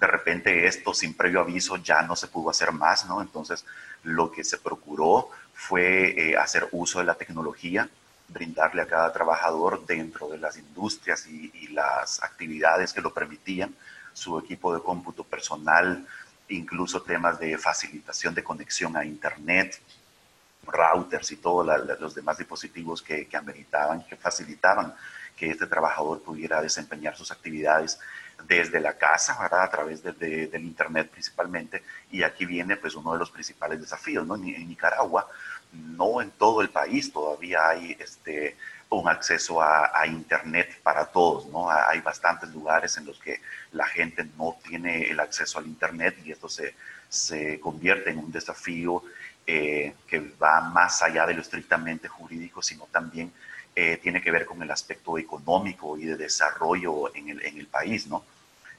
de 0.00 0.06
repente 0.06 0.66
esto 0.66 0.92
sin 0.92 1.14
previo 1.14 1.40
aviso 1.40 1.76
ya 1.76 2.02
no 2.02 2.16
se 2.16 2.26
pudo 2.26 2.50
hacer 2.50 2.72
más, 2.72 3.06
¿no? 3.06 3.22
Entonces 3.22 3.64
lo 4.06 4.30
que 4.30 4.44
se 4.44 4.58
procuró 4.58 5.30
fue 5.52 6.30
eh, 6.30 6.36
hacer 6.36 6.68
uso 6.72 7.00
de 7.00 7.04
la 7.04 7.14
tecnología, 7.14 7.88
brindarle 8.28 8.82
a 8.82 8.86
cada 8.86 9.12
trabajador 9.12 9.84
dentro 9.84 10.28
de 10.28 10.38
las 10.38 10.56
industrias 10.56 11.26
y, 11.26 11.50
y 11.54 11.68
las 11.68 12.22
actividades 12.22 12.92
que 12.92 13.00
lo 13.00 13.12
permitían 13.12 13.74
su 14.12 14.38
equipo 14.38 14.74
de 14.74 14.82
cómputo 14.82 15.24
personal, 15.24 16.06
incluso 16.48 17.02
temas 17.02 17.38
de 17.38 17.58
facilitación 17.58 18.34
de 18.34 18.44
conexión 18.44 18.96
a 18.96 19.04
Internet, 19.04 19.80
routers 20.66 21.32
y 21.32 21.36
todos 21.36 21.66
los 22.00 22.14
demás 22.14 22.38
dispositivos 22.38 23.02
que, 23.02 23.26
que 23.26 23.36
ameritaban, 23.36 24.04
que 24.04 24.16
facilitaban 24.16 24.94
que 25.36 25.50
este 25.50 25.66
trabajador 25.66 26.22
pudiera 26.22 26.62
desempeñar 26.62 27.16
sus 27.16 27.30
actividades 27.30 27.98
desde 28.44 28.80
la 28.80 28.96
casa, 28.96 29.38
¿verdad? 29.40 29.62
a 29.62 29.70
través 29.70 30.02
de, 30.02 30.12
del 30.12 30.64
Internet 30.64 31.10
principalmente. 31.10 31.82
Y 32.10 32.22
aquí 32.22 32.46
viene 32.46 32.76
pues 32.76 32.94
uno 32.94 33.12
de 33.12 33.18
los 33.18 33.30
principales 33.30 33.80
desafíos. 33.80 34.26
¿no? 34.26 34.34
En, 34.36 34.68
Nicaragua, 34.68 35.28
no 35.72 36.20
en 36.20 36.30
todo 36.32 36.62
el 36.62 36.70
país 36.70 37.12
todavía 37.12 37.68
hay 37.68 37.96
este, 37.98 38.56
un 38.90 39.08
acceso 39.08 39.60
a, 39.60 40.06
Internet 40.06 40.80
para 40.82 41.06
todos, 41.06 41.46
¿no? 41.46 41.68
Hay 41.68 42.00
bastantes 42.00 42.50
lugares 42.50 42.96
en 42.96 43.06
los 43.06 43.18
que 43.18 43.40
la 43.72 43.86
gente 43.86 44.24
no 44.38 44.56
tiene 44.62 45.10
el 45.10 45.18
acceso 45.18 45.58
al 45.58 45.66
Internet 45.66 46.16
y 46.24 46.30
esto 46.30 46.48
se, 46.48 46.74
se 47.08 47.58
convierte 47.58 48.10
en 48.10 48.18
un 48.18 48.30
desafío 48.30 49.02
eh, 49.48 49.94
que 50.06 50.20
va 50.42 50.60
más 50.60 51.02
allá 51.02 51.26
de 51.26 51.34
lo 51.34 51.40
estrictamente 51.40 52.08
jurídico, 52.08 52.62
sino 52.62 52.86
también 52.86 53.32
eh, 53.76 53.98
tiene 54.02 54.20
que 54.20 54.32
ver 54.32 54.46
con 54.46 54.62
el 54.62 54.70
aspecto 54.70 55.18
económico 55.18 55.96
y 55.96 56.06
de 56.06 56.16
desarrollo 56.16 57.14
en 57.14 57.28
el, 57.28 57.44
en 57.44 57.58
el 57.58 57.66
país, 57.66 58.06
¿no? 58.08 58.24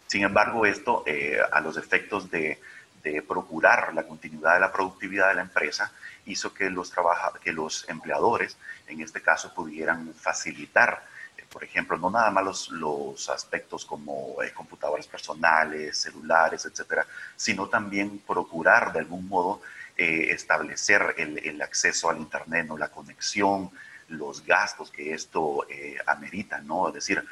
Sin 0.07 0.23
embargo, 0.23 0.65
esto, 0.65 1.03
eh, 1.05 1.37
a 1.51 1.61
los 1.61 1.77
efectos 1.77 2.29
de, 2.31 2.59
de 3.03 3.21
procurar 3.21 3.93
la 3.93 4.03
continuidad 4.03 4.55
de 4.55 4.59
la 4.61 4.71
productividad 4.71 5.29
de 5.29 5.35
la 5.35 5.41
empresa, 5.41 5.91
hizo 6.25 6.53
que 6.53 6.69
los, 6.69 6.93
que 7.41 7.53
los 7.53 7.87
empleadores, 7.89 8.57
en 8.87 9.01
este 9.01 9.21
caso, 9.21 9.53
pudieran 9.53 10.13
facilitar, 10.13 11.03
eh, 11.37 11.45
por 11.49 11.63
ejemplo, 11.63 11.97
no 11.97 12.09
nada 12.09 12.29
más 12.31 12.43
los, 12.43 12.69
los 12.69 13.29
aspectos 13.29 13.85
como 13.85 14.41
eh, 14.43 14.51
computadores 14.53 15.07
personales, 15.07 15.97
celulares, 15.97 16.65
etcétera, 16.65 17.05
sino 17.35 17.67
también 17.67 18.19
procurar 18.19 18.93
de 18.93 18.99
algún 18.99 19.27
modo 19.27 19.61
eh, 19.97 20.27
establecer 20.31 21.15
el, 21.17 21.39
el, 21.39 21.61
acceso 21.61 22.09
al 22.09 22.17
Internet, 22.17 22.67
¿no? 22.67 22.77
la 22.77 22.89
conexión, 22.89 23.71
los 24.09 24.45
gastos 24.45 24.91
que 24.91 25.13
esto 25.13 25.65
amerita, 26.05 26.59
¿no? 26.59 26.87
Es 26.89 26.93
decir, 26.95 27.23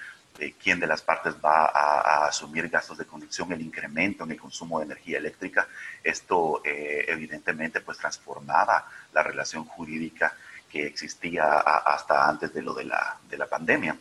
quién 0.61 0.79
de 0.79 0.87
las 0.87 1.01
partes 1.01 1.35
va 1.43 1.65
a, 1.65 2.27
asumir 2.27 2.67
gastos 2.69 2.97
de 2.97 3.05
conexión, 3.05 3.51
el 3.51 3.61
incremento 3.61 4.23
en 4.23 4.31
el 4.31 4.39
consumo 4.39 4.79
de 4.79 4.85
energía 4.85 5.17
eléctrica. 5.17 5.67
Esto 6.03 6.61
eh, 6.63 7.05
evidentemente 7.07 7.81
pues 7.81 7.97
transformaba 7.97 8.89
la 9.13 9.23
relación 9.23 9.65
jurídica 9.65 10.33
que 10.69 10.87
existía 10.87 11.59
hasta 11.59 12.27
antes 12.27 12.53
de 12.53 12.61
lo 12.61 12.73
de 12.73 12.85
la, 12.85 13.17
de 13.29 13.37
la 13.37 13.47
pandemia. 13.47 13.97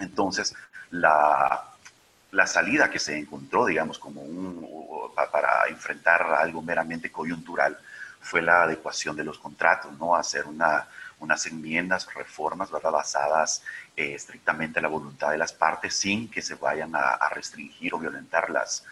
Entonces, 0.00 0.54
la, 0.90 1.64
la, 2.32 2.46
salida 2.46 2.90
que 2.90 2.98
se 2.98 3.16
encontró, 3.16 3.64
digamos, 3.64 3.98
como 3.98 4.20
un, 4.20 4.68
para 5.32 5.66
enfrentar 5.68 6.22
algo 6.34 6.60
meramente 6.60 7.10
coyuntural 7.10 7.78
fue 8.20 8.42
la 8.42 8.64
adecuación 8.64 9.16
de 9.16 9.24
los 9.24 9.38
contratos, 9.38 9.92
¿no? 9.98 10.14
Hacer 10.14 10.46
una 10.46 10.86
unas 11.18 11.46
enmiendas, 11.46 12.12
reformas, 12.14 12.70
¿verdad? 12.70 12.92
Basadas 12.92 13.62
eh, 13.96 14.14
estrictamente 14.14 14.78
en 14.78 14.84
la 14.84 14.88
voluntad 14.88 15.30
de 15.30 15.38
las 15.38 15.52
partes 15.52 15.96
sin 15.96 16.30
que 16.30 16.42
se 16.42 16.54
vayan 16.54 16.94
a, 16.94 17.28
restringir 17.30 17.94
o 17.94 17.98
violentar 17.98 18.50
las, 18.50 18.84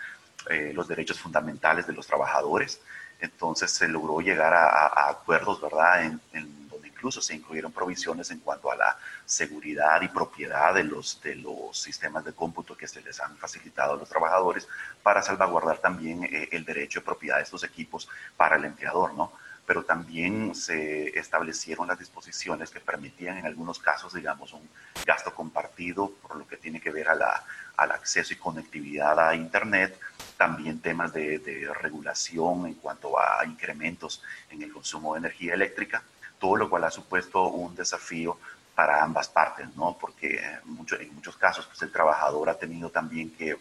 eh, 0.50 0.72
los 0.74 0.88
derechos 0.88 1.20
fundamentales 1.20 1.86
de 1.86 1.92
los 1.92 2.06
trabajadores. 2.06 2.80
Entonces 3.20 3.70
se 3.70 3.88
logró 3.88 4.20
llegar 4.20 4.52
a, 4.54 5.08
acuerdos, 5.08 5.60
¿verdad? 5.60 6.04
En, 6.04 6.68
donde 6.68 6.88
incluso 6.88 7.20
se 7.20 7.34
incluyeron 7.34 7.72
provisiones 7.72 8.30
en 8.30 8.40
cuanto 8.40 8.70
a 8.70 8.76
la 8.76 8.98
seguridad 9.24 10.00
y 10.02 10.08
propiedad 10.08 10.74
de 10.74 10.84
los, 10.84 11.20
de 11.22 11.36
los 11.36 11.78
sistemas 11.78 12.24
de 12.24 12.32
cómputo 12.32 12.76
que 12.76 12.88
se 12.88 13.02
les 13.02 13.20
han 13.20 13.36
facilitado 13.36 13.92
a 13.92 13.96
los 13.96 14.08
trabajadores 14.08 14.66
para 15.02 15.22
salvaguardar 15.22 15.78
también 15.78 16.24
eh, 16.24 16.48
el 16.52 16.64
derecho 16.64 17.00
de 17.00 17.06
propiedad 17.06 17.36
de 17.36 17.44
estos 17.44 17.64
equipos 17.64 18.08
para 18.36 18.56
el 18.56 18.64
empleador, 18.64 19.14
¿no? 19.14 19.32
Pero 19.66 19.84
también 19.84 20.54
se 20.54 21.18
establecieron 21.18 21.88
las 21.88 21.98
disposiciones 21.98 22.70
que 22.70 22.80
permitían 22.80 23.38
en 23.38 23.46
algunos 23.46 23.78
casos, 23.78 24.12
digamos, 24.12 24.52
un 24.52 24.68
gasto 25.06 25.34
compartido 25.34 26.10
por 26.22 26.36
lo 26.36 26.46
que 26.46 26.56
tiene 26.56 26.80
que 26.80 26.90
ver 26.90 27.08
a 27.08 27.14
la, 27.14 27.44
al 27.76 27.92
acceso 27.92 28.34
y 28.34 28.36
conectividad 28.36 29.18
a 29.18 29.34
Internet, 29.34 29.98
también 30.36 30.80
temas 30.80 31.12
de, 31.12 31.38
de, 31.38 31.72
regulación 31.74 32.66
en 32.66 32.74
cuanto 32.74 33.18
a 33.18 33.44
incrementos 33.46 34.22
en 34.50 34.62
el 34.62 34.72
consumo 34.72 35.14
de 35.14 35.20
energía 35.20 35.54
eléctrica, 35.54 36.02
todo 36.38 36.56
lo 36.56 36.68
cual 36.68 36.84
ha 36.84 36.90
supuesto 36.90 37.48
un 37.48 37.74
desafío 37.74 38.38
para 38.74 39.02
ambas 39.02 39.28
partes, 39.28 39.74
¿no? 39.76 39.96
Porque 39.98 40.42
mucho, 40.64 40.98
en 40.98 41.14
muchos 41.14 41.36
casos 41.36 41.66
pues, 41.66 41.80
el 41.82 41.92
trabajador 41.92 42.50
ha 42.50 42.58
tenido 42.58 42.90
también 42.90 43.30
que 43.30 43.56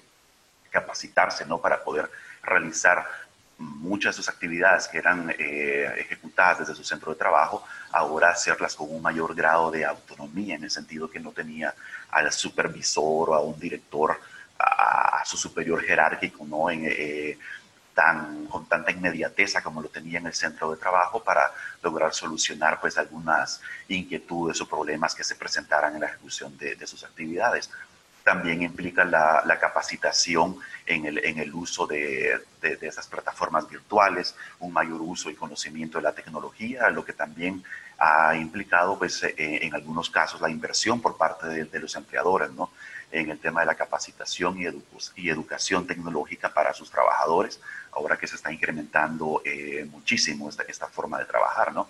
capacitarse, 0.70 1.46
¿no? 1.46 1.62
Para 1.62 1.84
poder 1.84 2.10
realizar 2.42 3.06
muchas 3.58 4.16
de 4.16 4.24
sus 4.24 4.30
actividades 4.30 4.88
que 4.88 4.98
eran 4.98 5.34
eh, 5.38 5.94
ejecutadas 5.98 6.60
desde 6.60 6.76
su 6.76 6.84
centro 6.84 7.12
de 7.12 7.18
trabajo, 7.18 7.66
ahora 7.92 8.30
hacerlas 8.30 8.76
con 8.76 8.94
un 8.94 9.02
mayor 9.02 9.36
grado 9.36 9.72
de 9.72 9.86
autonomía, 9.86 10.56
en 10.56 10.64
el 10.64 10.72
sentido 10.72 11.10
que 11.10 11.20
no 11.20 11.32
tenía 11.32 11.74
al 12.10 12.32
supervisor 12.32 13.32
o 13.32 13.36
a 13.36 13.42
un 13.42 13.60
director, 13.60 14.20
a, 14.60 15.24
su 15.26 15.38
superior 15.38 15.82
jerárquico, 15.82 16.46
¿no? 16.46 16.70
En, 16.70 16.86
eh, 16.86 17.38
tan, 17.94 18.48
con 18.48 18.68
tanta 18.68 18.92
inmediateza 18.92 19.62
como 19.62 19.82
lo 19.82 19.90
tenía 19.90 20.20
en 20.20 20.28
el 20.28 20.34
centro 20.34 20.72
de 20.72 20.78
trabajo 20.78 21.24
para 21.24 21.52
lograr 21.82 22.14
solucionar 22.14 22.80
pues 22.82 22.98
algunas 22.98 23.62
inquietudes 23.88 24.60
o 24.62 24.68
problemas 24.68 25.14
que 25.14 25.24
se 25.24 25.36
presentaran 25.36 25.94
en 25.94 26.02
la 26.02 26.08
ejecución 26.08 26.58
de, 26.58 26.76
de 26.76 26.88
sus 26.88 27.04
actividades 27.04 27.70
también 28.24 28.62
implica 28.62 29.04
la, 29.04 29.44
la 29.46 29.60
capacitación 29.60 30.58
en 30.86 31.06
el, 31.06 31.18
en 31.20 31.40
el 31.40 31.54
uso 31.54 31.86
de, 31.86 32.40
de, 32.62 32.78
de, 32.78 32.88
esas 32.88 33.08
plataformas 33.08 33.70
virtuales, 33.70 34.36
un 34.60 34.72
mayor 34.72 35.02
uso 35.02 35.30
y 35.30 35.36
conocimiento 35.36 35.98
de 35.98 36.04
la 36.04 36.14
tecnología, 36.14 36.90
lo 36.90 37.04
que 37.04 37.14
también 37.14 37.64
ha 37.98 38.36
implicado, 38.36 38.98
pues, 38.98 39.24
eh, 39.24 39.34
en 39.38 39.74
algunos 39.74 40.10
casos, 40.10 40.42
la 40.42 40.50
inversión 40.50 41.02
por 41.02 41.18
parte 41.18 41.48
de, 41.48 41.80
los 41.80 41.96
empleadores, 41.96 42.52
¿no? 42.52 42.72
En 43.12 43.30
el 43.30 43.40
tema 43.40 43.62
de 43.62 43.68
la 43.68 43.76
capacitación 43.76 44.60
y, 44.60 44.66
y 45.22 45.30
educación 45.30 45.86
tecnológica 45.86 46.50
para 46.50 46.74
sus 46.74 46.90
trabajadores, 46.90 47.62
ahora 47.92 48.18
que 48.18 48.28
se 48.28 48.36
está 48.36 48.52
incrementando 48.52 49.42
eh, 49.46 49.88
muchísimo 49.90 50.50
esta, 50.50 50.64
esta, 50.64 50.88
forma 50.88 51.20
de 51.20 51.26
trabajar, 51.26 51.74
¿no? 51.74 51.88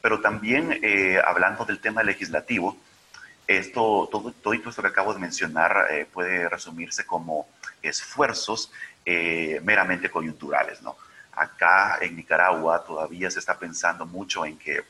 Pero 0.00 0.20
también, 0.20 0.80
eh, 0.82 1.20
hablando 1.24 1.64
del 1.64 1.80
tema 1.80 2.02
legislativo, 2.02 2.76
esto, 3.46 4.08
todo, 4.10 4.32
todo 4.32 4.54
esto 4.54 4.82
que 4.82 4.88
acabo 4.88 5.12
de 5.12 5.20
mencionar 5.20 5.88
eh, 5.90 6.06
puede 6.10 6.48
resumirse 6.48 7.04
como 7.04 7.48
esfuerzos 7.82 8.72
eh, 9.04 9.60
meramente 9.62 10.10
coyunturales, 10.10 10.80
¿no? 10.82 10.96
Acá 11.32 11.98
en 12.00 12.16
Nicaragua 12.16 12.84
todavía 12.84 13.30
se 13.30 13.40
está 13.40 13.58
pensando 13.58 14.06
mucho 14.06 14.46
en 14.46 14.56
que 14.56 14.84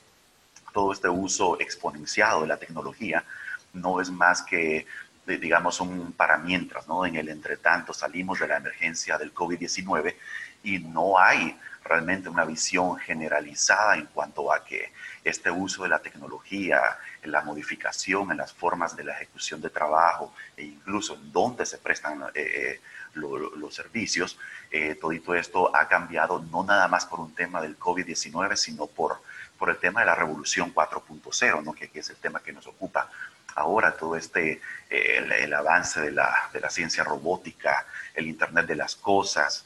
todo 0.73 0.93
este 0.93 1.09
uso 1.09 1.59
exponenciado 1.61 2.43
de 2.43 2.49
la 2.49 2.57
tecnología 2.57 3.25
no 3.73 4.01
es 4.01 4.11
más 4.11 4.43
que, 4.43 4.87
digamos, 5.27 5.81
un 5.81 6.13
para 6.13 6.37
mientras, 6.39 6.87
¿no? 6.87 7.07
En 7.07 7.17
el 7.17 7.29
entretanto 7.29 7.93
salimos 7.93 8.39
de 8.41 8.49
la 8.49 8.59
emergencia 8.59 9.19
del 9.19 9.35
COVID-19 9.35 10.15
y 10.63 10.79
no 10.79 11.19
hay 11.19 11.59
realmente 11.83 12.29
una 12.29 12.45
visión 12.45 12.97
generalizada 12.99 13.97
en 13.97 14.07
cuanto 14.07 14.53
a 14.53 14.65
que 14.65 14.93
este 15.23 15.51
uso 15.51 15.83
de 15.83 15.91
la 15.91 16.01
tecnología, 16.01 16.81
la 17.25 17.43
modificación 17.43 18.31
en 18.31 18.39
las 18.39 18.53
formas 18.53 18.97
de 18.97 19.05
la 19.05 19.15
ejecución 19.15 19.61
de 19.61 19.71
trabajo 19.71 20.35
e 20.57 20.65
incluso 20.65 21.15
en 21.15 21.33
dónde 21.33 21.67
se 21.67 21.79
prestan 21.79 22.23
eh, 22.23 22.31
eh, 22.35 22.81
los 23.15 23.75
servicios, 23.75 24.39
eh, 24.71 24.99
esto 25.37 25.75
ha 25.75 25.87
cambiado 25.87 26.41
no 26.51 26.65
nada 26.65 26.89
más 26.89 27.07
por 27.07 27.21
un 27.21 27.35
tema 27.35 27.61
del 27.63 27.79
COVID-19, 27.79 28.57
sino 28.57 28.87
por, 28.87 29.21
por 29.57 29.71
el 29.71 29.79
tema 29.79 30.01
de 30.01 30.07
la 30.07 30.15
revolución 30.15 30.75
4.0, 30.75 31.63
¿no? 31.63 31.73
que, 31.73 31.89
que, 31.89 32.01
es 32.01 32.11
el 32.11 32.17
tema 32.17 32.41
que 32.41 32.53
nos 32.53 32.67
ocupa 32.67 33.09
ahora, 33.55 33.97
todo 33.97 34.17
este, 34.17 34.61
el, 34.91 35.31
el, 35.31 35.55
avance 35.55 36.01
de 36.01 36.11
la, 36.11 36.51
de 36.53 36.59
la 36.59 36.71
ciencia 36.71 37.05
robótica, 37.05 37.87
el 38.15 38.27
Internet 38.27 38.67
de 38.67 38.75
las 38.75 38.97
cosas, 38.97 39.65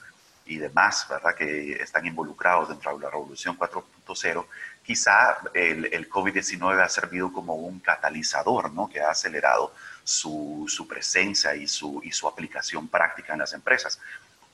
y 0.48 0.56
demás, 0.56 1.06
¿verdad? 1.08 1.34
Que 1.34 1.72
están 1.72 2.06
involucrados 2.06 2.70
dentro 2.70 2.96
de 2.96 3.04
la 3.04 3.10
revolución 3.10 3.56
4.0, 3.56 4.46
quizá 4.88 5.36
el, 5.52 5.92
el 5.92 6.08
COVID-19 6.08 6.82
ha 6.82 6.88
servido 6.88 7.30
como 7.30 7.56
un 7.56 7.78
catalizador, 7.78 8.72
¿no? 8.72 8.88
Que 8.88 9.02
ha 9.02 9.10
acelerado 9.10 9.74
su, 10.02 10.64
su, 10.66 10.88
presencia 10.88 11.54
y 11.54 11.68
su, 11.68 12.00
y 12.02 12.10
su 12.10 12.26
aplicación 12.26 12.88
práctica 12.88 13.34
en 13.34 13.40
las 13.40 13.52
empresas. 13.52 14.00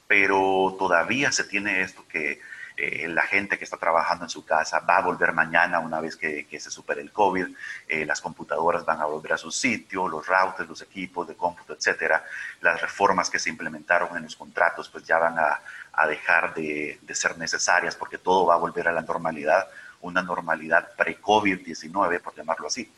Pero 0.09 0.75
todavía 0.77 1.31
se 1.31 1.45
tiene 1.45 1.83
esto 1.83 2.05
que 2.09 2.41
eh, 2.77 3.07
la 3.07 3.23
gente 3.23 3.57
que 3.57 3.63
está 3.63 3.77
trabajando 3.77 4.25
en 4.25 4.29
su 4.29 4.45
casa 4.45 4.81
va 4.81 4.97
a 4.97 5.03
volver 5.03 5.33
mañana 5.33 5.79
una 5.79 6.01
vez 6.01 6.17
que, 6.17 6.45
se 6.59 6.71
supere 6.73 7.03
el 7.03 7.13
COVID, 7.13 7.47
eh, 7.87 8.05
las 8.05 8.21
computadoras 8.21 8.85
van 8.85 9.01
a 9.01 9.05
volver 9.05 9.35
a 9.35 9.39
su 9.39 9.53
sitio, 9.53 10.09
los 10.09 10.27
routers, 10.27 10.69
los 10.69 10.83
equipos 10.83 11.29
de 11.29 11.37
cómputo, 11.37 11.75
etcétera. 11.75 12.25
Las 12.61 12.81
reformas 12.81 13.31
que 13.31 13.39
se 13.39 13.51
implementaron 13.51 14.17
en 14.17 14.25
los 14.25 14.35
contratos 14.35 14.89
pues 14.89 15.05
ya 15.05 15.19
van 15.19 15.39
a, 15.39 15.61
dejar 16.09 16.53
de, 16.55 16.99
ser 17.13 17.39
necesarias 17.39 17.95
porque 17.95 18.19
todo 18.19 18.47
va 18.47 18.55
a 18.55 18.59
volver 18.59 18.89
a 18.89 18.93
la 18.93 19.03
normalidad, 19.03 19.69
una 20.05 20.23
normalidad 20.23 20.95
pre-COVID-19, 20.97 22.21
por 22.21 22.35
llamarlo 22.35 22.69
así. 22.69 22.91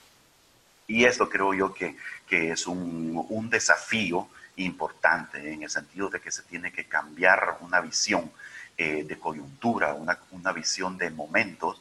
Y 0.88 1.04
esto 1.04 1.28
creo 1.28 1.54
yo 1.54 1.72
que, 1.72 1.96
que 2.28 2.50
es 2.52 2.66
un, 2.66 3.24
un 3.28 3.50
desafío 3.50 4.28
importante 4.56 5.52
en 5.52 5.62
el 5.62 5.70
sentido 5.70 6.08
de 6.08 6.20
que 6.20 6.30
se 6.30 6.42
tiene 6.42 6.72
que 6.72 6.84
cambiar 6.84 7.58
una 7.60 7.80
visión 7.80 8.30
eh, 8.76 9.04
de 9.04 9.18
coyuntura, 9.18 9.94
una, 9.94 10.18
una, 10.32 10.52
visión 10.52 10.96
de 10.98 11.10
momentos 11.10 11.80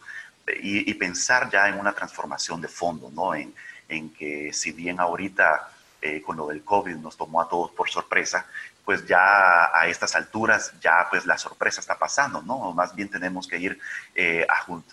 y, 0.61 0.93
pensar 0.93 1.49
ya 1.49 1.67
en 1.67 1.79
una 1.79 1.93
transformación 1.93 2.61
de 2.61 2.67
fondo, 2.67 3.09
¿no? 3.13 3.33
En, 3.33 3.53
en 3.89 4.11
que 4.11 4.53
si 4.53 4.71
bien 4.71 4.99
ahorita 4.99 5.71
eh, 6.01 6.21
con 6.21 6.37
lo 6.37 6.47
del 6.47 6.63
COVID 6.63 6.95
nos 6.97 7.17
tomó 7.17 7.41
a 7.41 7.49
todos 7.49 7.71
por 7.71 7.89
sorpresa, 7.89 8.45
pues 8.85 9.05
ya 9.07 9.75
a 9.77 9.87
estas 9.87 10.15
alturas 10.15 10.73
ya 10.79 11.07
pues 11.09 11.25
la 11.25 11.37
sorpresa 11.37 11.81
está 11.81 11.97
pasando, 11.97 12.41
¿no? 12.41 12.71
Más 12.71 12.95
bien 12.95 13.09
tenemos 13.09 13.47
que 13.47 13.57
ir 13.57 13.79
eh, 14.13 14.45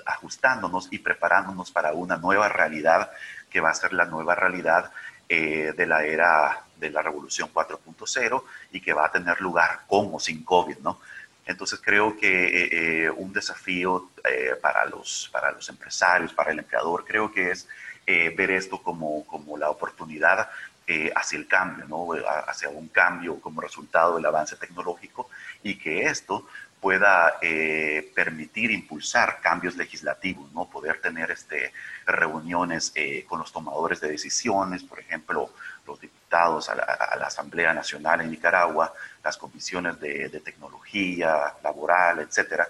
ajustándonos 0.07 0.89
y 0.91 0.99
preparándonos 0.99 1.71
para 1.71 1.93
una 1.93 2.17
nueva 2.17 2.49
realidad 2.49 3.11
que 3.51 3.61
va 3.61 3.71
a 3.71 3.75
ser 3.75 3.93
la 3.93 4.07
nueva 4.07 4.35
realidad 4.35 4.91
de 5.29 5.87
la 5.87 6.05
era 6.05 6.65
de 6.77 6.91
la 6.91 7.01
revolución 7.01 7.49
4.0 7.55 8.43
y 8.73 8.81
que 8.83 8.93
va 8.93 9.07
a 9.07 9.13
tener 9.13 9.41
lugar 9.41 9.83
con 9.87 10.11
o 10.13 10.21
sin 10.21 10.45
COVID, 10.45 10.79
¿no? 10.79 11.01
Entonces 11.47 11.81
creo 11.83 12.17
que 12.17 12.29
eh, 12.29 12.69
eh, 13.05 13.11
un 13.11 13.33
desafío 13.33 14.11
eh, 14.29 14.55
para, 14.61 14.85
los, 14.87 15.29
para 15.33 15.51
los 15.51 15.69
empresarios, 15.69 16.33
para 16.33 16.53
el 16.53 16.61
empleador, 16.61 17.05
creo 17.05 17.33
que 17.33 17.51
es 17.51 17.69
ver 18.05 18.51
esto 18.51 18.83
como, 18.83 19.25
como 19.27 19.57
la 19.57 19.71
oportunidad 19.71 20.51
hacia 21.15 21.39
el 21.39 21.47
cambio, 21.47 21.87
¿no? 21.87 22.09
hacia 22.47 22.69
un 22.69 22.89
cambio 22.89 23.41
como 23.41 23.61
resultado 23.61 24.17
del 24.17 24.27
avance 24.27 24.57
tecnológico 24.57 25.29
y 25.63 25.77
que 25.77 26.07
esto 26.07 26.47
pueda 26.81 27.39
permitir 28.15 28.73
impulsar 28.73 29.41
cambios 29.41 29.77
legislativos, 29.77 30.51
¿no? 30.53 30.65
poder 30.69 31.01
tener 31.01 31.31
este, 31.31 31.73
reuniones 32.05 32.93
con 33.29 33.39
los 33.39 33.53
tomadores 33.53 34.01
de 34.01 34.11
decisiones, 34.11 34.83
por 34.83 34.99
ejemplo, 34.99 35.53
los 35.87 36.01
diputados 36.01 36.69
a 36.69 36.75
la, 36.75 37.27
Asamblea 37.27 37.73
Nacional 37.73 38.21
en 38.21 38.31
Nicaragua, 38.31 38.93
las 39.23 39.37
comisiones 39.37 39.99
de, 40.01 40.29
tecnología, 40.45 41.55
laboral, 41.63 42.21
etcétera, 42.21 42.67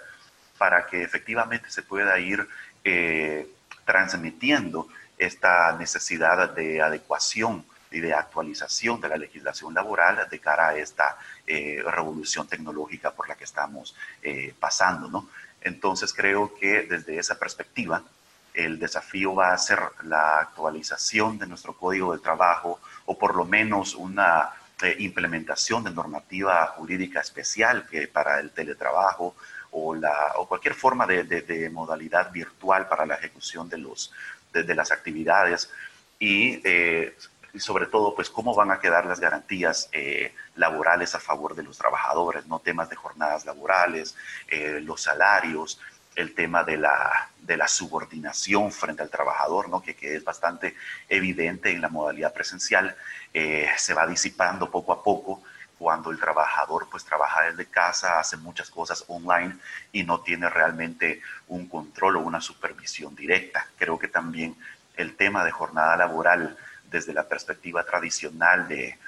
para 0.58 0.86
que 0.86 1.02
efectivamente 1.02 1.70
se 1.70 1.82
pueda 1.82 2.18
ir 2.18 2.46
eh, 2.84 3.48
transmitiendo 3.84 4.88
esta 5.18 5.76
necesidad 5.76 6.50
de 6.50 6.82
adecuación 6.82 7.64
y 7.92 8.00
de 8.00 8.14
actualización 8.14 9.00
de 9.00 9.08
la 9.08 9.16
legislación 9.16 9.74
laboral 9.74 10.26
de 10.30 10.38
cara 10.38 10.68
a 10.68 10.76
esta 10.76 11.18
eh, 11.46 11.82
revolución 11.84 12.46
tecnológica 12.48 13.12
por 13.12 13.28
la 13.28 13.36
que 13.36 13.44
estamos 13.44 13.94
eh, 14.22 14.54
pasando, 14.58 15.08
¿no? 15.08 15.28
Entonces 15.60 16.12
creo 16.12 16.54
que 16.54 16.82
desde 16.82 17.18
esa 17.18 17.38
perspectiva 17.38 18.02
el 18.54 18.78
desafío 18.78 19.34
va 19.34 19.52
a 19.52 19.58
ser 19.58 19.80
la 20.02 20.40
actualización 20.40 21.38
de 21.38 21.46
nuestro 21.46 21.76
código 21.76 22.12
de 22.12 22.22
trabajo 22.22 22.80
o 23.06 23.18
por 23.18 23.34
lo 23.34 23.44
menos 23.44 23.94
una 23.94 24.50
eh, 24.82 24.96
implementación 24.98 25.84
de 25.84 25.90
normativa 25.90 26.66
jurídica 26.66 27.20
especial 27.20 27.86
que 27.88 28.08
para 28.08 28.40
el 28.40 28.50
teletrabajo 28.50 29.36
o, 29.70 29.94
la, 29.94 30.32
o 30.36 30.46
cualquier 30.46 30.74
forma 30.74 31.06
de, 31.06 31.70
modalidad 31.72 32.30
virtual 32.30 32.88
para 32.88 33.06
la 33.06 33.14
ejecución 33.14 33.68
de, 33.68 33.78
los, 33.78 34.12
de, 34.52 34.74
las 34.74 34.90
actividades 34.90 35.70
eh, 36.20 37.16
y, 37.52 37.60
sobre 37.60 37.86
todo, 37.86 38.14
pues 38.14 38.30
cómo 38.30 38.54
van 38.54 38.70
a 38.70 38.80
quedar 38.80 39.06
las 39.06 39.20
garantías 39.20 39.88
eh, 39.92 40.34
laborales 40.56 41.14
a 41.14 41.20
favor 41.20 41.54
de 41.54 41.62
los 41.62 41.78
trabajadores, 41.78 42.46
no 42.46 42.58
temas 42.60 42.88
de 42.88 42.96
jornadas 42.96 43.44
laborales, 43.44 44.16
los 44.82 45.02
salarios, 45.02 45.78
el 46.14 46.34
tema 46.34 46.62
de 46.64 46.76
la, 46.76 47.30
de 47.40 47.56
la 47.56 47.68
subordinación 47.68 48.70
frente 48.70 49.02
al 49.02 49.10
trabajador, 49.10 49.68
¿no? 49.68 49.82
que, 49.82 49.94
que 49.94 50.16
es 50.16 50.24
bastante 50.24 50.76
evidente 51.08 51.70
en 51.70 51.80
la 51.80 51.88
modalidad 51.88 52.32
presencial, 52.32 52.96
eh, 53.32 53.68
se 53.76 53.94
va 53.94 54.06
disipando 54.06 54.70
poco 54.70 54.92
a 54.92 55.02
poco 55.02 55.42
cuando 55.78 56.10
el 56.10 56.20
trabajador 56.20 56.86
pues 56.90 57.04
trabaja 57.04 57.42
desde 57.42 57.66
casa, 57.66 58.20
hace 58.20 58.36
muchas 58.36 58.70
cosas 58.70 59.04
online 59.08 59.56
y 59.90 60.04
no 60.04 60.20
tiene 60.20 60.48
realmente 60.48 61.22
un 61.48 61.68
control 61.68 62.16
o 62.16 62.20
una 62.20 62.40
supervisión 62.40 63.16
directa. 63.16 63.66
Creo 63.76 63.98
que 63.98 64.08
también 64.08 64.56
el 64.96 65.16
tema 65.16 65.44
de 65.44 65.50
jornada 65.50 65.96
laboral 65.96 66.56
desde 66.92 67.14
la 67.14 67.26
perspectiva 67.26 67.82
tradicional 67.84 68.68
de, 68.68 68.98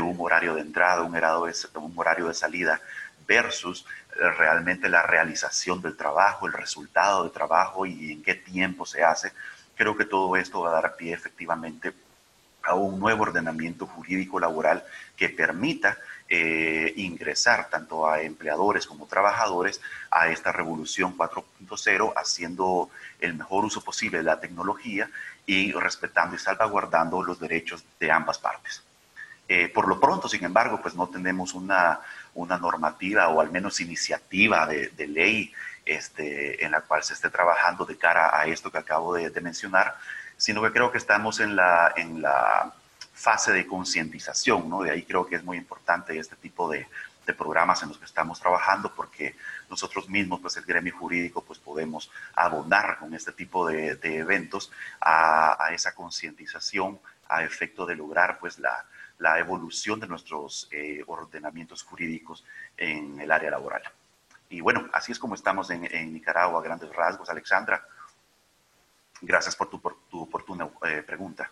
un 0.00 0.16
horario 0.18 0.54
de 0.54 0.62
entrada, 0.62 1.02
un 1.02 1.14
horario 1.14 1.44
de, 1.44 1.78
un 1.78 1.92
horario 1.96 2.26
de 2.26 2.34
salida, 2.34 2.80
versus 3.26 3.86
eh, 4.16 4.30
realmente 4.30 4.88
la 4.88 5.02
realización 5.02 5.80
del 5.80 5.96
trabajo, 5.96 6.46
el 6.46 6.52
resultado 6.52 7.22
del 7.22 7.32
trabajo 7.32 7.86
y 7.86 8.12
en 8.12 8.22
qué 8.22 8.34
tiempo 8.34 8.84
se 8.86 9.04
hace. 9.04 9.32
Creo 9.76 9.96
que 9.96 10.04
todo 10.04 10.36
esto 10.36 10.62
va 10.62 10.70
a 10.70 10.80
dar 10.82 10.96
pie 10.96 11.12
efectivamente 11.12 11.92
a 12.64 12.74
un 12.74 12.98
nuevo 12.98 13.22
ordenamiento 13.22 13.86
jurídico 13.86 14.40
laboral 14.40 14.82
que 15.16 15.28
permita 15.28 15.98
eh, 16.28 16.92
ingresar 16.96 17.68
tanto 17.68 18.08
a 18.08 18.22
empleadores 18.22 18.86
como 18.86 19.06
trabajadores 19.06 19.80
a 20.10 20.28
esta 20.28 20.52
revolución 20.52 21.16
4.0, 21.16 22.12
haciendo 22.16 22.88
el 23.20 23.34
mejor 23.34 23.66
uso 23.66 23.82
posible 23.82 24.18
de 24.18 24.24
la 24.24 24.40
tecnología 24.40 25.10
y 25.46 25.72
respetando 25.72 26.36
y 26.36 26.38
salvaguardando 26.38 27.22
los 27.22 27.38
derechos 27.38 27.84
de 28.00 28.10
ambas 28.10 28.38
partes. 28.38 28.82
Eh, 29.46 29.68
por 29.68 29.88
lo 29.88 30.00
pronto, 30.00 30.28
sin 30.28 30.44
embargo, 30.44 30.80
pues 30.80 30.94
no 30.94 31.06
tenemos 31.08 31.52
una, 31.52 32.00
una 32.34 32.58
normativa 32.58 33.28
o 33.28 33.40
al 33.40 33.50
menos 33.50 33.80
iniciativa 33.80 34.66
de, 34.66 35.06
ley 35.06 35.52
este, 35.84 36.64
en 36.64 36.70
la 36.70 36.80
cual 36.80 37.02
se 37.02 37.12
esté 37.12 37.28
trabajando 37.28 37.84
de 37.84 37.98
cara 37.98 38.38
a 38.38 38.46
esto 38.46 38.70
que 38.70 38.78
acabo 38.78 39.14
de, 39.14 39.30
mencionar, 39.42 39.96
sino 40.36 40.62
que 40.62 40.72
creo 40.72 40.90
que 40.90 40.98
estamos 40.98 41.40
en 41.40 41.56
la, 41.56 41.92
en 41.94 42.22
la 42.22 42.72
fase 43.12 43.52
de 43.52 43.66
concientización, 43.66 44.68
¿no? 44.68 44.82
De 44.82 44.90
ahí 44.90 45.02
creo 45.02 45.26
que 45.26 45.36
es 45.36 45.44
muy 45.44 45.58
importante 45.58 46.18
este 46.18 46.36
tipo 46.36 46.70
de, 46.70 46.86
programas 47.32 47.82
en 47.82 47.88
los 47.88 47.98
que 47.98 48.04
estamos 48.04 48.38
trabajando 48.40 48.92
porque 48.94 49.36
nosotros 49.70 50.08
mismos, 50.08 50.40
pues 50.40 50.56
el 50.56 50.64
gremio 50.64 50.96
jurídico, 50.96 51.42
pues 51.42 51.58
podemos 51.58 52.10
abonar 52.34 52.98
con 52.98 53.14
este 53.14 53.32
tipo 53.32 53.66
de, 53.66 53.98
eventos 54.02 54.70
a, 55.00 55.68
esa 55.72 55.94
concientización 55.94 57.00
a 57.28 57.42
efecto 57.42 57.86
de 57.86 57.96
lograr 57.96 58.38
pues 58.38 58.58
la, 58.58 58.84
la 59.18 59.38
evolución 59.38 60.00
de 60.00 60.06
nuestros 60.06 60.68
eh, 60.70 61.02
ordenamientos 61.06 61.82
jurídicos 61.82 62.44
en 62.76 63.18
el 63.20 63.30
área 63.30 63.50
laboral. 63.50 63.82
Y 64.50 64.60
bueno, 64.60 64.88
así 64.92 65.12
es 65.12 65.18
como 65.18 65.34
estamos 65.34 65.70
en, 65.70 66.12
Nicaragua, 66.12 66.62
grandes 66.62 66.94
rasgos. 66.94 67.28
Alexandra, 67.28 67.84
gracias 69.20 69.56
por 69.56 69.70
tu, 69.70 69.80
por 69.80 69.96
tu 70.08 70.22
oportuna 70.22 70.68
eh, 70.86 71.02
pregunta. 71.02 71.50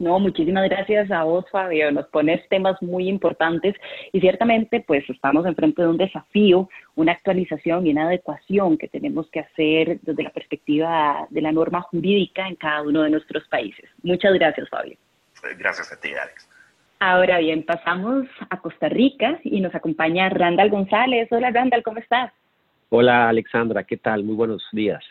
No, 0.00 0.20
muchísimas 0.20 0.68
gracias 0.68 1.10
a 1.10 1.24
vos, 1.24 1.44
Fabio. 1.50 1.90
Nos 1.90 2.06
pones 2.06 2.48
temas 2.48 2.80
muy 2.80 3.08
importantes 3.08 3.74
y 4.12 4.20
ciertamente 4.20 4.84
pues 4.86 5.02
estamos 5.10 5.44
enfrente 5.44 5.82
de 5.82 5.88
un 5.88 5.96
desafío, 5.96 6.68
una 6.94 7.12
actualización 7.12 7.84
y 7.84 7.90
una 7.90 8.06
adecuación 8.06 8.78
que 8.78 8.86
tenemos 8.86 9.28
que 9.30 9.40
hacer 9.40 9.98
desde 10.02 10.22
la 10.22 10.30
perspectiva 10.30 11.26
de 11.30 11.40
la 11.40 11.50
norma 11.50 11.80
jurídica 11.82 12.46
en 12.46 12.54
cada 12.54 12.82
uno 12.82 13.02
de 13.02 13.10
nuestros 13.10 13.48
países. 13.48 13.90
Muchas 14.04 14.34
gracias, 14.34 14.68
Fabio. 14.68 14.96
Gracias 15.58 15.92
a 15.92 16.00
ti, 16.00 16.10
Alex. 16.10 16.48
Ahora 17.00 17.38
bien, 17.38 17.64
pasamos 17.64 18.26
a 18.50 18.60
Costa 18.60 18.88
Rica 18.88 19.40
y 19.42 19.60
nos 19.60 19.74
acompaña 19.74 20.28
Randall 20.28 20.70
González. 20.70 21.26
Hola 21.32 21.50
Randall, 21.50 21.82
¿cómo 21.82 21.98
estás? 21.98 22.32
Hola 22.90 23.28
Alexandra, 23.28 23.82
¿qué 23.82 23.96
tal? 23.96 24.22
Muy 24.22 24.36
buenos 24.36 24.64
días. 24.72 25.04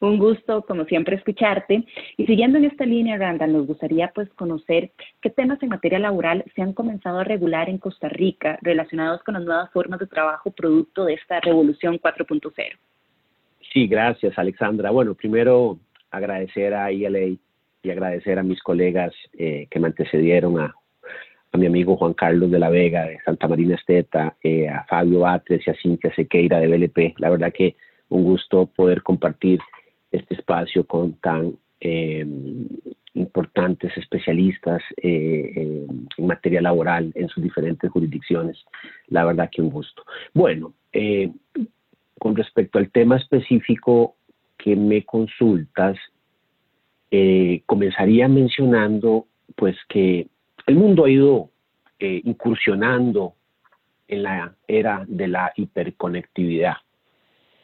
Un 0.00 0.18
gusto, 0.18 0.62
como 0.62 0.84
siempre, 0.84 1.16
escucharte. 1.16 1.84
Y 2.16 2.26
siguiendo 2.26 2.58
en 2.58 2.66
esta 2.66 2.86
línea, 2.86 3.18
Randall, 3.18 3.52
nos 3.52 3.66
gustaría 3.66 4.12
pues 4.14 4.28
conocer 4.34 4.92
qué 5.20 5.30
temas 5.30 5.60
en 5.62 5.70
materia 5.70 5.98
laboral 5.98 6.44
se 6.54 6.62
han 6.62 6.72
comenzado 6.72 7.18
a 7.18 7.24
regular 7.24 7.68
en 7.68 7.78
Costa 7.78 8.08
Rica 8.08 8.58
relacionados 8.62 9.22
con 9.24 9.34
las 9.34 9.44
nuevas 9.44 9.70
formas 9.72 9.98
de 9.98 10.06
trabajo 10.06 10.52
producto 10.52 11.04
de 11.04 11.14
esta 11.14 11.40
revolución 11.40 11.98
4.0. 11.98 12.52
Sí, 13.72 13.88
gracias, 13.88 14.38
Alexandra. 14.38 14.90
Bueno, 14.90 15.14
primero 15.14 15.78
agradecer 16.10 16.74
a 16.74 16.92
ILA 16.92 17.36
y 17.82 17.90
agradecer 17.90 18.38
a 18.38 18.42
mis 18.42 18.62
colegas 18.62 19.12
eh, 19.36 19.66
que 19.70 19.80
me 19.80 19.88
antecedieron 19.88 20.60
a 20.60 20.74
a 21.52 21.58
mi 21.58 21.66
amigo 21.66 21.96
Juan 21.96 22.14
Carlos 22.14 22.50
de 22.50 22.58
la 22.58 22.68
Vega 22.68 23.06
de 23.06 23.18
Santa 23.24 23.48
Marina 23.48 23.74
Esteta, 23.74 24.36
eh, 24.42 24.68
a 24.68 24.84
Fabio 24.84 25.20
Batres 25.20 25.66
y 25.66 25.70
a 25.70 25.74
Cintia 25.74 26.14
Sequeira 26.14 26.60
de 26.60 26.68
BLP. 26.68 27.14
La 27.18 27.30
verdad 27.30 27.52
que 27.52 27.76
un 28.10 28.24
gusto 28.24 28.66
poder 28.66 29.02
compartir 29.02 29.60
este 30.10 30.34
espacio 30.34 30.84
con 30.86 31.14
tan 31.14 31.56
em, 31.80 32.66
importantes 33.14 33.96
especialistas 33.96 34.82
eh, 35.02 35.86
en 36.16 36.26
materia 36.26 36.60
laboral 36.60 37.12
en 37.14 37.28
sus 37.28 37.42
diferentes 37.42 37.90
jurisdicciones. 37.90 38.56
La 39.08 39.24
verdad 39.24 39.50
que 39.50 39.62
un 39.62 39.70
gusto. 39.70 40.02
Bueno, 40.34 40.74
eh, 40.92 41.30
con 42.18 42.36
respecto 42.36 42.78
al 42.78 42.90
tema 42.90 43.16
específico 43.16 44.16
que 44.56 44.76
me 44.76 45.04
consultas, 45.04 45.96
eh, 47.10 47.62
comenzaría 47.66 48.28
mencionando 48.28 49.26
pues 49.56 49.76
que 49.88 50.26
el 50.66 50.76
mundo 50.76 51.04
ha 51.04 51.10
ido 51.10 51.50
eh, 51.98 52.20
incursionando 52.24 53.34
en 54.08 54.22
la 54.24 54.54
era 54.66 55.04
de 55.08 55.28
la 55.28 55.52
hiperconectividad. 55.56 56.76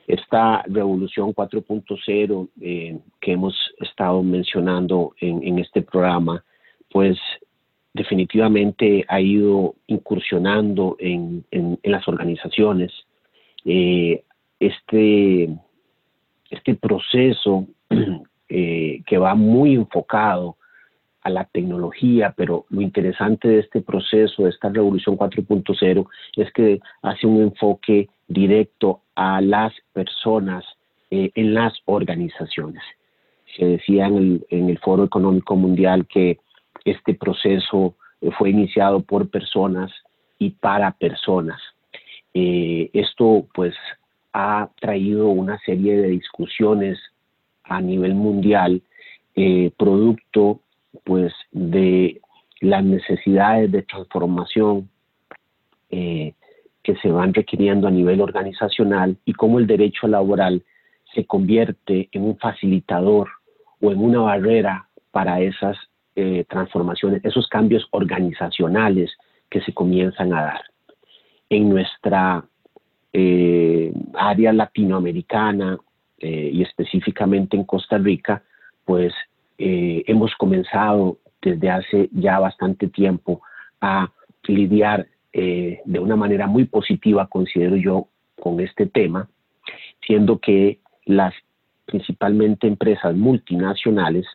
Esta 0.06 0.62
revolución 0.68 1.34
4.0 1.34 2.48
eh, 2.60 2.98
que 3.20 3.32
hemos 3.32 3.54
estado 3.80 4.22
mencionando 4.22 5.14
en, 5.20 5.58
este 5.58 5.82
programa, 5.82 6.44
pues 6.90 7.18
definitivamente 7.94 9.04
ha 9.08 9.20
ido 9.20 9.76
incursionando 9.86 10.96
en, 10.98 11.44
las 11.82 12.06
organizaciones. 12.06 12.92
Eh, 13.64 14.24
este, 14.60 15.48
este 16.50 16.74
proceso 16.74 17.66
eh, 18.48 19.02
que 19.06 19.18
va 19.18 19.34
muy 19.34 19.74
enfocado 19.74 20.56
a 21.22 21.30
la 21.30 21.44
tecnología, 21.46 22.34
pero 22.36 22.66
lo 22.68 22.82
interesante 22.82 23.48
de 23.48 23.60
este 23.60 23.80
proceso, 23.80 24.44
de 24.44 24.50
esta 24.50 24.68
revolución 24.68 25.16
4.0, 25.16 26.06
es 26.36 26.52
que 26.52 26.80
hace 27.00 27.26
un 27.26 27.40
enfoque 27.40 28.10
directo 28.28 29.00
a 29.14 29.40
las 29.40 29.72
personas 29.92 30.64
eh, 31.10 31.30
en 31.34 31.54
las 31.54 31.74
organizaciones. 31.84 32.82
Se 33.56 33.64
decía 33.64 34.06
en 34.06 34.44
el, 34.50 34.78
Foro 34.78 35.04
Económico 35.04 35.54
Mundial 35.54 36.06
que 36.06 36.38
este 36.84 37.14
proceso 37.14 37.94
eh, 38.20 38.30
fue 38.36 38.50
iniciado 38.50 39.00
por 39.00 39.28
personas 39.28 39.92
y 40.38 40.50
para 40.50 40.92
personas. 40.92 41.60
Eh, 42.32 42.90
esto 42.92 43.46
pues 43.54 43.74
ha 44.32 44.68
traído 44.80 45.28
una 45.28 45.58
serie 45.60 45.96
de 45.96 46.08
discusiones 46.08 46.98
a 47.62 47.80
nivel 47.80 48.14
mundial, 48.14 48.82
producto 49.76 50.60
pues 51.04 51.32
de 51.50 52.20
las 52.60 52.84
necesidades 52.84 53.70
de 53.70 53.82
transformación 53.82 54.88
que 56.84 56.94
se 56.96 57.10
van 57.10 57.34
requiriendo 57.34 57.88
a 57.88 57.90
nivel 57.90 58.20
organizacional 58.20 59.16
y 59.24 59.32
cómo 59.32 59.58
el 59.58 59.66
derecho 59.66 60.06
laboral 60.06 60.62
se 61.14 61.24
convierte 61.26 62.08
en 62.12 62.22
un 62.22 62.38
facilitador 62.38 63.28
o 63.80 63.90
en 63.90 63.98
una 63.98 64.20
barrera 64.20 64.88
para 65.10 65.40
esas 65.40 65.76
eh, 66.14 66.44
transformaciones, 66.48 67.24
esos 67.24 67.48
cambios 67.48 67.88
organizacionales 67.90 69.10
que 69.50 69.60
se 69.62 69.72
comienzan 69.72 70.32
a 70.32 70.42
dar. 70.42 70.60
En 71.50 71.68
nuestra 71.68 72.44
eh, 73.12 73.92
área 74.14 74.52
latinoamericana 74.52 75.78
y 76.20 76.62
específicamente 76.62 77.54
en 77.54 77.64
Costa 77.64 77.98
Rica, 77.98 78.42
pues 78.86 79.12
eh, 79.58 80.02
hemos 80.06 80.34
comenzado 80.34 81.18
desde 81.40 81.70
hace 81.70 82.08
ya 82.12 82.38
bastante 82.38 82.88
tiempo 82.88 83.42
a 83.80 84.10
lidiar 84.46 85.06
eh, 85.36 85.80
de 85.84 85.98
una 85.98 86.14
manera 86.14 86.46
muy 86.46 86.64
positiva, 86.64 87.26
considero 87.26 87.74
yo, 87.74 88.06
con 88.40 88.60
este 88.60 88.86
tema, 88.86 89.28
siendo 90.06 90.38
que 90.38 90.78
las 91.06 91.34
principalmente 91.86 92.68
empresas 92.68 93.16
multinacionales 93.16 94.26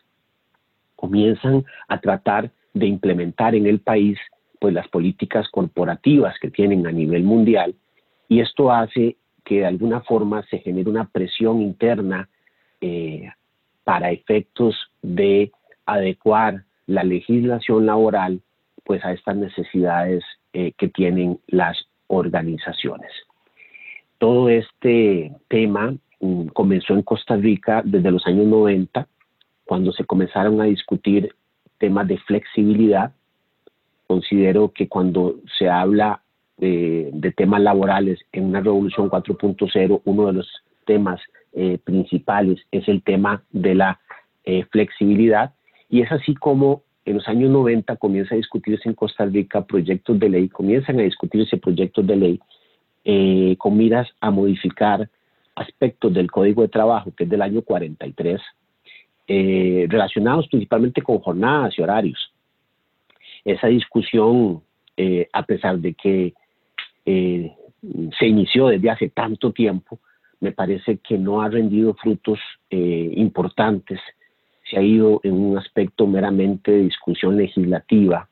comienzan 0.96 1.64
a 1.88 2.00
tratar 2.00 2.50
de 2.74 2.86
implementar 2.86 3.54
en 3.54 3.66
el 3.66 3.80
país 3.80 4.18
pues 4.60 4.74
las 4.74 4.88
políticas 4.88 5.48
corporativas 5.48 6.38
que 6.38 6.50
tienen 6.50 6.86
a 6.86 6.92
nivel 6.92 7.22
mundial 7.22 7.74
y 8.28 8.40
esto 8.40 8.70
hace 8.70 9.16
que 9.42 9.60
de 9.60 9.66
alguna 9.66 10.02
forma 10.02 10.42
se 10.50 10.58
genere 10.58 10.90
una 10.90 11.08
presión 11.08 11.62
interna 11.62 12.28
eh, 12.82 13.30
para 13.84 14.10
efectos 14.12 14.76
de 15.00 15.50
adecuar 15.86 16.64
la 16.86 17.04
legislación 17.04 17.86
laboral 17.86 18.42
pues 18.84 19.02
a 19.04 19.12
estas 19.12 19.36
necesidades 19.36 20.22
eh, 20.52 20.72
que 20.76 20.88
tienen 20.88 21.38
las 21.46 21.78
organizaciones. 22.08 23.10
Todo 24.18 24.48
este 24.48 25.32
tema 25.48 25.94
mm, 26.20 26.46
comenzó 26.48 26.94
en 26.94 27.02
Costa 27.02 27.36
Rica 27.36 27.82
desde 27.84 28.10
los 28.10 28.26
años 28.26 28.46
90, 28.46 29.06
cuando 29.64 29.92
se 29.92 30.04
comenzaron 30.04 30.60
a 30.60 30.64
discutir 30.64 31.34
temas 31.78 32.08
de 32.08 32.18
flexibilidad. 32.18 33.12
Considero 34.06 34.72
que 34.72 34.88
cuando 34.88 35.36
se 35.58 35.68
habla 35.68 36.22
eh, 36.60 37.10
de 37.12 37.32
temas 37.32 37.60
laborales 37.60 38.18
en 38.32 38.46
una 38.46 38.60
revolución 38.60 39.08
4.0, 39.08 40.02
uno 40.04 40.26
de 40.26 40.32
los 40.32 40.48
temas 40.84 41.20
eh, 41.52 41.78
principales 41.84 42.58
es 42.72 42.88
el 42.88 43.02
tema 43.02 43.44
de 43.50 43.74
la 43.74 44.00
flexibilidad 44.72 45.54
y 45.88 46.00
es 46.00 46.10
así 46.10 46.34
como 46.34 46.82
en 47.10 47.16
los 47.16 47.28
años 47.28 47.50
90 47.50 47.96
comienza 47.96 48.34
a 48.34 48.38
discutirse 48.38 48.88
en 48.88 48.94
Costa 48.94 49.24
Rica 49.24 49.64
proyectos 49.64 50.18
de 50.18 50.28
ley, 50.28 50.48
comienzan 50.48 51.00
a 51.00 51.02
discutirse 51.02 51.56
proyectos 51.56 52.06
de 52.06 52.16
ley 52.16 52.40
eh, 53.04 53.56
con 53.58 53.76
miras 53.76 54.08
a 54.20 54.30
modificar 54.30 55.08
aspectos 55.54 56.12
del 56.14 56.30
Código 56.30 56.62
de 56.62 56.68
Trabajo, 56.68 57.12
que 57.16 57.24
es 57.24 57.30
del 57.30 57.42
año 57.42 57.62
43, 57.62 58.40
relacionados 59.88 60.48
principalmente 60.48 61.02
con 61.02 61.18
jornadas 61.20 61.78
y 61.78 61.82
horarios. 61.82 62.32
Esa 63.44 63.68
discusión, 63.68 64.62
a 65.32 65.42
pesar 65.44 65.78
de 65.78 65.94
que 65.94 66.34
se 67.04 68.26
inició 68.26 68.68
desde 68.68 68.90
hace 68.90 69.08
tanto 69.08 69.52
tiempo, 69.52 70.00
me 70.40 70.52
parece 70.52 70.98
que 70.98 71.18
no 71.18 71.42
ha 71.42 71.48
rendido 71.48 71.94
frutos 71.94 72.38
eh, 72.70 73.12
importantes, 73.16 74.00
se 74.70 74.78
ha 74.78 74.82
ido 74.82 75.20
en 75.24 75.34
un 75.34 75.58
aspecto 75.58 76.06
meramente 76.06 76.70
de 76.70 76.82
discusión 76.82 77.36
legislativa, 77.36 78.28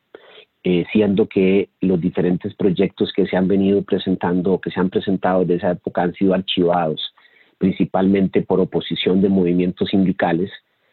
eh, 0.64 0.84
siendo 0.92 1.26
que 1.26 1.70
los 1.80 2.00
diferentes 2.00 2.54
proyectos 2.54 3.12
que 3.12 3.26
se 3.26 3.36
han 3.36 3.48
venido 3.48 3.82
presentando 3.82 4.52
o 4.52 4.60
que 4.60 4.70
se 4.70 4.80
han 4.80 4.90
presentado 4.90 5.44
de 5.44 5.56
esa 5.56 5.72
época 5.72 6.02
han 6.02 6.14
sido 6.14 6.34
archivados, 6.34 7.14
principalmente 7.58 8.42
por 8.42 8.60
oposición 8.60 9.20
de 9.20 9.28
movimientos 9.28 9.88
sindicales 9.90 10.50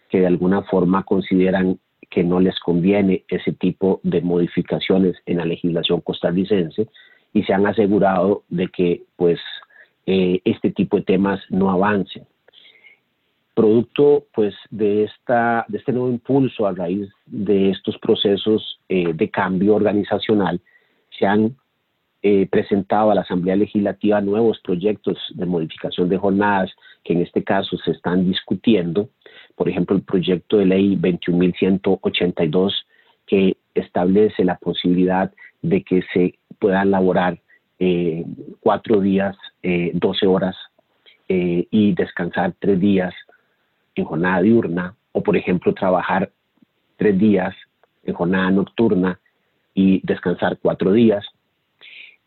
que 0.10 0.20
de 0.20 0.28
alguna 0.28 0.62
forma 0.64 1.04
consideran 1.04 1.80
que 2.10 2.24
no 2.24 2.40
les 2.40 2.60
conviene 2.60 3.24
ese 3.28 3.52
tipo 3.52 4.00
de 4.04 4.22
modificaciones 4.22 5.16
en 5.26 5.38
la 5.38 5.46
legislación 5.46 6.02
costarricense 6.02 6.88
y 7.34 7.44
se 7.44 7.54
han 7.54 7.66
asegurado 7.68 8.44
de 8.48 8.68
que 8.70 9.04
pues 9.16 9.40
eh, 10.06 10.40
este 10.46 10.72
tipo 10.72 10.98
de 10.98 11.04
temas 11.04 11.42
no 11.50 11.70
avancen. 11.72 12.26
Producto 13.56 14.26
pues 14.34 14.54
de, 14.70 15.06
esta, 15.06 15.64
de 15.70 15.78
este 15.78 15.94
nuevo 15.94 16.10
impulso 16.10 16.68
a 16.68 16.74
raíz 16.74 17.10
de 17.26 17.70
estos 17.70 17.98
procesos 18.00 18.82
eh, 18.90 19.14
de 19.14 19.30
cambio 19.30 19.76
organizacional, 19.76 20.60
se 21.18 21.26
han 21.26 21.56
eh, 22.22 22.48
presentado 22.52 23.12
a 23.12 23.16
la 23.16 23.22
Asamblea 23.22 23.56
Legislativa 23.56 24.20
nuevos 24.20 24.60
proyectos 24.60 25.18
de 25.36 25.46
modificación 25.46 26.10
de 26.10 26.18
jornadas 26.18 26.70
que 27.06 27.14
en 27.14 27.22
este 27.22 27.46
caso 27.46 27.78
se 27.78 27.92
están 27.92 28.28
discutiendo. 28.28 29.08
Por 29.56 29.70
ejemplo, 29.70 29.96
el 29.96 30.02
proyecto 30.02 30.58
de 30.58 30.66
ley 30.66 30.98
21.182 30.98 32.74
que 33.26 33.56
establece 33.74 34.44
la 34.44 34.58
posibilidad 34.58 35.32
de 35.62 35.82
que 35.82 36.02
se 36.14 36.38
puedan 36.60 36.90
elaborar 36.90 37.40
eh, 37.80 38.26
cuatro 38.60 39.00
días, 39.00 39.38
eh, 39.64 39.92
12 39.94 40.28
horas 40.28 40.58
y 41.28 41.94
descansar 41.94 42.54
tres 42.60 42.80
días 42.80 43.12
en 43.96 44.06
jornada 44.06 44.42
diurna, 44.42 44.96
o 45.12 45.24
por 45.24 45.38
ejemplo 45.38 45.74
trabajar 45.74 46.32
tres 46.98 47.18
días 47.18 47.56
en 48.04 48.14
jornada 48.14 48.52
nocturna 48.52 49.20
y 49.74 50.02
descansar 50.06 50.58
cuatro 50.62 50.92
días, 50.92 51.26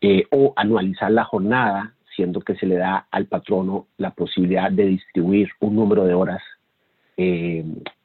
eh, 0.01 0.25
o 0.31 0.53
anualizar 0.55 1.11
la 1.11 1.23
jornada, 1.23 1.93
siendo 2.15 2.41
que 2.41 2.55
se 2.55 2.65
le 2.65 2.75
da 2.75 3.07
al 3.11 3.27
patrono 3.27 3.87
la 3.97 4.11
posibilidad 4.11 4.71
de 4.71 4.85
distribuir 4.85 5.49
un 5.59 5.75
número 5.75 6.05
de 6.05 6.13
horas 6.13 6.41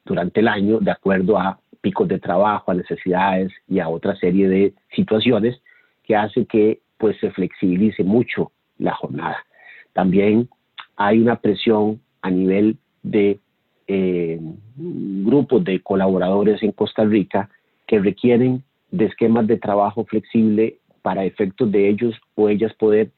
durante 0.03 0.41
el 0.41 0.49
año 0.49 0.79
de 0.79 0.91
acuerdo 0.91 1.37
a 1.37 1.57
picos 1.79 2.07
de 2.07 2.19
trabajo, 2.19 2.71
a 2.71 2.73
necesidades 2.73 3.53
y 3.69 3.79
a 3.79 3.87
otra 3.87 4.15
serie 4.15 4.49
de 4.49 4.73
situaciones 4.95 5.61
que 6.03 6.15
hace 6.15 6.45
que 6.45 6.81
pues 6.97 7.15
se 7.19 7.31
flexibilice 7.31 8.03
mucho 8.03 8.51
la 8.77 8.93
jornada. 8.93 9.37
También 9.93 10.49
hay 10.95 11.19
una 11.19 11.35
presión 11.35 12.01
a 12.21 12.29
nivel 12.29 12.77
de 13.03 13.39
eh, 13.87 14.39
grupos 14.75 15.63
de 15.63 15.79
colaboradores 15.81 16.61
en 16.63 16.71
Costa 16.71 17.03
Rica 17.03 17.49
que 17.87 17.99
requieren 17.99 18.63
de 18.91 19.05
esquemas 19.05 19.47
de 19.47 19.57
trabajo 19.57 20.05
flexible 20.05 20.77
para 21.01 21.25
efectos 21.25 21.71
de 21.71 21.89
ellos 21.89 22.15
o 22.35 22.49
ellas 22.49 22.73
poder 22.73 23.11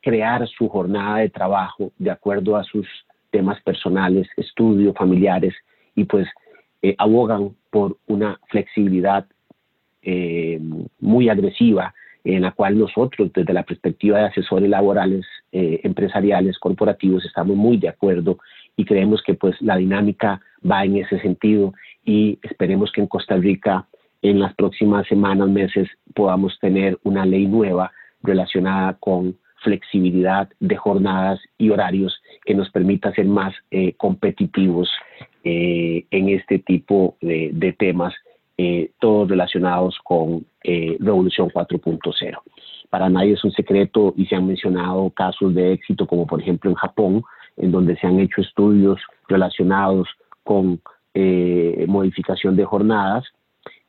crear 0.00 0.46
su 0.48 0.68
jornada 0.68 1.18
de 1.18 1.30
trabajo 1.30 1.92
de 1.98 2.10
acuerdo 2.10 2.56
a 2.56 2.64
sus 2.64 2.86
temas 3.30 3.60
personales, 3.62 4.28
estudios, 4.36 4.94
familiares, 4.94 5.54
y 5.94 6.04
pues 6.04 6.28
eh, 6.82 6.94
abogan 6.98 7.54
por 7.70 7.96
una 8.06 8.38
flexibilidad 8.48 9.26
eh, 10.02 10.60
muy 11.00 11.28
agresiva 11.28 11.94
en 12.24 12.42
la 12.42 12.52
cual 12.52 12.78
nosotros, 12.78 13.30
desde 13.34 13.52
la 13.52 13.62
perspectiva 13.62 14.18
de 14.18 14.24
asesores 14.26 14.68
laborales, 14.68 15.26
eh, 15.52 15.80
empresariales, 15.84 16.58
corporativos, 16.58 17.24
estamos 17.24 17.56
muy 17.56 17.76
de 17.76 17.88
acuerdo 17.88 18.38
y 18.76 18.84
creemos 18.84 19.22
que 19.22 19.34
pues 19.34 19.60
la 19.60 19.76
dinámica 19.76 20.40
va 20.68 20.84
en 20.84 20.96
ese 20.96 21.20
sentido 21.20 21.72
y 22.04 22.38
esperemos 22.42 22.90
que 22.92 23.00
en 23.00 23.06
Costa 23.06 23.36
Rica 23.36 23.86
en 24.24 24.40
las 24.40 24.54
próximas 24.54 25.06
semanas, 25.06 25.48
meses, 25.48 25.86
podamos 26.14 26.58
tener 26.58 26.98
una 27.04 27.26
ley 27.26 27.46
nueva 27.46 27.92
relacionada 28.22 28.94
con 28.94 29.36
flexibilidad 29.62 30.48
de 30.60 30.76
jornadas 30.76 31.40
y 31.58 31.68
horarios 31.68 32.18
que 32.44 32.54
nos 32.54 32.70
permita 32.70 33.12
ser 33.12 33.26
más 33.26 33.54
eh, 33.70 33.92
competitivos 33.98 34.88
eh, 35.44 36.06
en 36.10 36.30
este 36.30 36.58
tipo 36.58 37.16
de, 37.20 37.74
temas, 37.78 38.14
eh, 38.56 38.92
todos 38.98 39.28
relacionados 39.28 39.98
con 40.02 40.46
Revolución 40.62 41.50
4.0. 41.50 42.38
Para 42.88 43.10
nadie 43.10 43.34
es 43.34 43.44
un 43.44 43.52
secreto 43.52 44.14
y 44.16 44.24
se 44.24 44.36
han 44.36 44.46
mencionado 44.46 45.10
casos 45.10 45.54
de 45.54 45.74
éxito, 45.74 46.06
como 46.06 46.26
por 46.26 46.40
ejemplo 46.40 46.70
en 46.70 46.76
Japón, 46.76 47.24
en 47.56 47.72
donde 47.72 47.96
se 47.96 48.06
han 48.06 48.18
hecho 48.20 48.40
estudios 48.40 49.00
relacionados 49.28 50.08
con 50.42 50.80
modificación 51.86 52.56
de 52.56 52.64
jornadas 52.64 53.24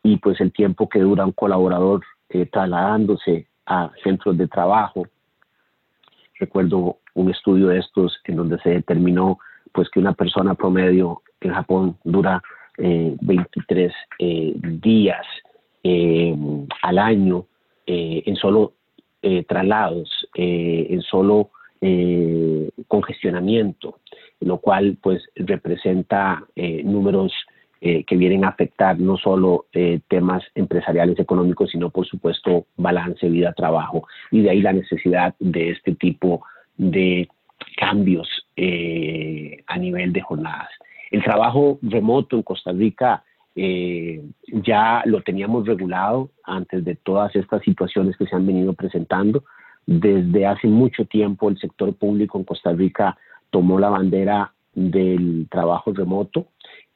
y 0.03 0.17
pues 0.17 0.39
el 0.39 0.51
tiempo 0.51 0.87
que 0.87 0.99
dura 0.99 1.25
un 1.25 1.31
colaborador 1.31 2.03
trasladándose 2.51 3.47
a 3.65 3.91
centros 4.03 4.37
de 4.37 4.47
trabajo. 4.47 5.07
Recuerdo 6.39 6.97
un 7.15 7.31
estudio 7.31 7.69
de 7.69 7.79
estos 7.79 8.19
en 8.25 8.35
donde 8.35 8.59
se 8.59 8.69
determinó 8.69 9.39
pues 9.71 9.89
que 9.89 9.99
una 9.99 10.13
persona 10.13 10.53
promedio 10.55 11.21
en 11.41 11.53
Japón 11.53 11.97
dura 12.03 12.41
23 12.77 13.91
eh, 13.91 13.95
eh, 14.19 14.53
días 14.81 15.25
eh, 15.83 16.35
al 16.81 16.97
año 16.97 17.45
en 17.87 18.35
solo 18.35 18.73
traslados, 19.47 20.27
en 20.33 21.01
solo 21.01 21.49
congestionamiento, 22.87 23.99
lo 24.39 24.57
cual 24.59 24.97
pues 25.01 25.23
representa 25.35 26.43
números 26.55 27.31
eh, 27.87 28.03
que 28.03 28.17
vienen 28.17 28.45
a 28.45 28.47
afectar 28.47 28.97
no 28.99 29.15
solo 29.15 29.67
eh, 29.71 29.99
temas 30.07 30.41
empresariales 30.55 31.19
económicos, 31.19 31.69
sino 31.69 31.91
por 31.91 32.07
supuesto 32.07 32.65
balance 32.77 33.29
vida-trabajo. 33.29 34.07
Y 34.31 34.41
de 34.41 34.49
ahí 34.49 34.61
la 34.61 34.73
necesidad 34.73 35.35
de 35.37 35.69
este 35.69 35.93
tipo 35.93 36.43
de 36.77 37.27
cambios 37.77 38.27
eh, 38.55 39.61
a 39.67 39.77
nivel 39.77 40.13
de 40.13 40.21
jornadas. 40.21 40.69
El 41.11 41.23
trabajo 41.23 41.77
remoto 41.83 42.37
en 42.37 42.41
Costa 42.41 42.71
Rica 42.71 43.23
ya 43.55 45.03
lo 45.05 45.21
teníamos 45.21 45.67
regulado 45.67 46.31
antes 46.43 46.83
de 46.83 46.95
todas 46.95 47.35
estas 47.35 47.61
situaciones 47.61 48.17
que 48.17 48.25
se 48.25 48.35
han 48.35 48.47
venido 48.47 48.73
presentando. 48.73 49.43
Desde 49.85 50.45
hace 50.45 50.67
mucho 50.67 51.05
tiempo 51.05 51.49
el 51.49 51.57
sector 51.59 51.93
público 51.95 52.37
en 52.37 52.43
Costa 52.43 52.71
Rica 52.71 53.17
tomó 53.49 53.79
la 53.79 53.89
bandera 53.89 54.53
del 54.73 55.47
trabajo 55.49 55.93
remoto 55.93 56.47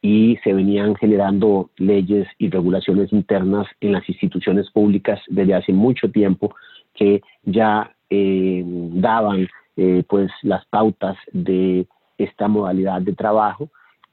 y 0.01 0.37
se 0.43 0.53
venían 0.53 0.95
generando 0.95 1.71
leyes 1.77 2.27
y 2.37 2.49
regulaciones 2.49 3.11
internas 3.11 3.67
en 3.81 3.91
las 3.91 4.07
instituciones 4.07 4.69
públicas 4.71 5.19
desde 5.27 5.53
hace 5.53 5.73
mucho 5.73 6.09
tiempo 6.09 6.55
que 6.93 7.21
ya 7.43 7.93
eh, 8.09 8.63
daban 8.65 9.47
eh, 9.75 10.03
pues 10.07 10.31
las 10.41 10.65
pautas 10.65 11.17
de 11.31 11.87
esta 12.17 12.47
modalidad 12.47 13.01
de 13.01 13.13
trabajo. 13.13 13.69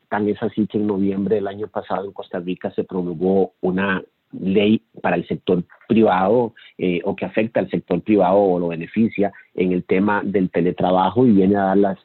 Tan 0.09 0.29
es 0.29 0.41
así 0.43 0.67
que 0.67 0.79
en 0.79 0.87
noviembre 0.87 1.37
del 1.37 1.49
año 1.49 1.69
pasado 1.69 2.05
en 2.05 2.13
Costa 2.13 2.39
Rica 2.41 2.71
se 2.73 2.85
promulgó 2.85 3.53
una 3.61 4.03
ley 4.33 4.83
para 5.07 5.15
el 5.15 5.29
sector 5.29 5.63
privado 5.87 6.53
eh, 6.79 7.01
o 7.05 7.15
que 7.15 7.25
afecta 7.25 7.61
al 7.61 7.71
sector 7.71 8.03
privado 8.03 8.39
o 8.39 8.59
lo 8.59 8.67
beneficia 8.67 9.33
en 9.55 9.71
el 9.71 9.85
tema 9.85 10.21
del 10.25 10.51
teletrabajo 10.51 11.25
y 11.25 11.31
viene 11.31 11.55
a 11.55 11.67
dar 11.67 11.77
las 11.77 11.99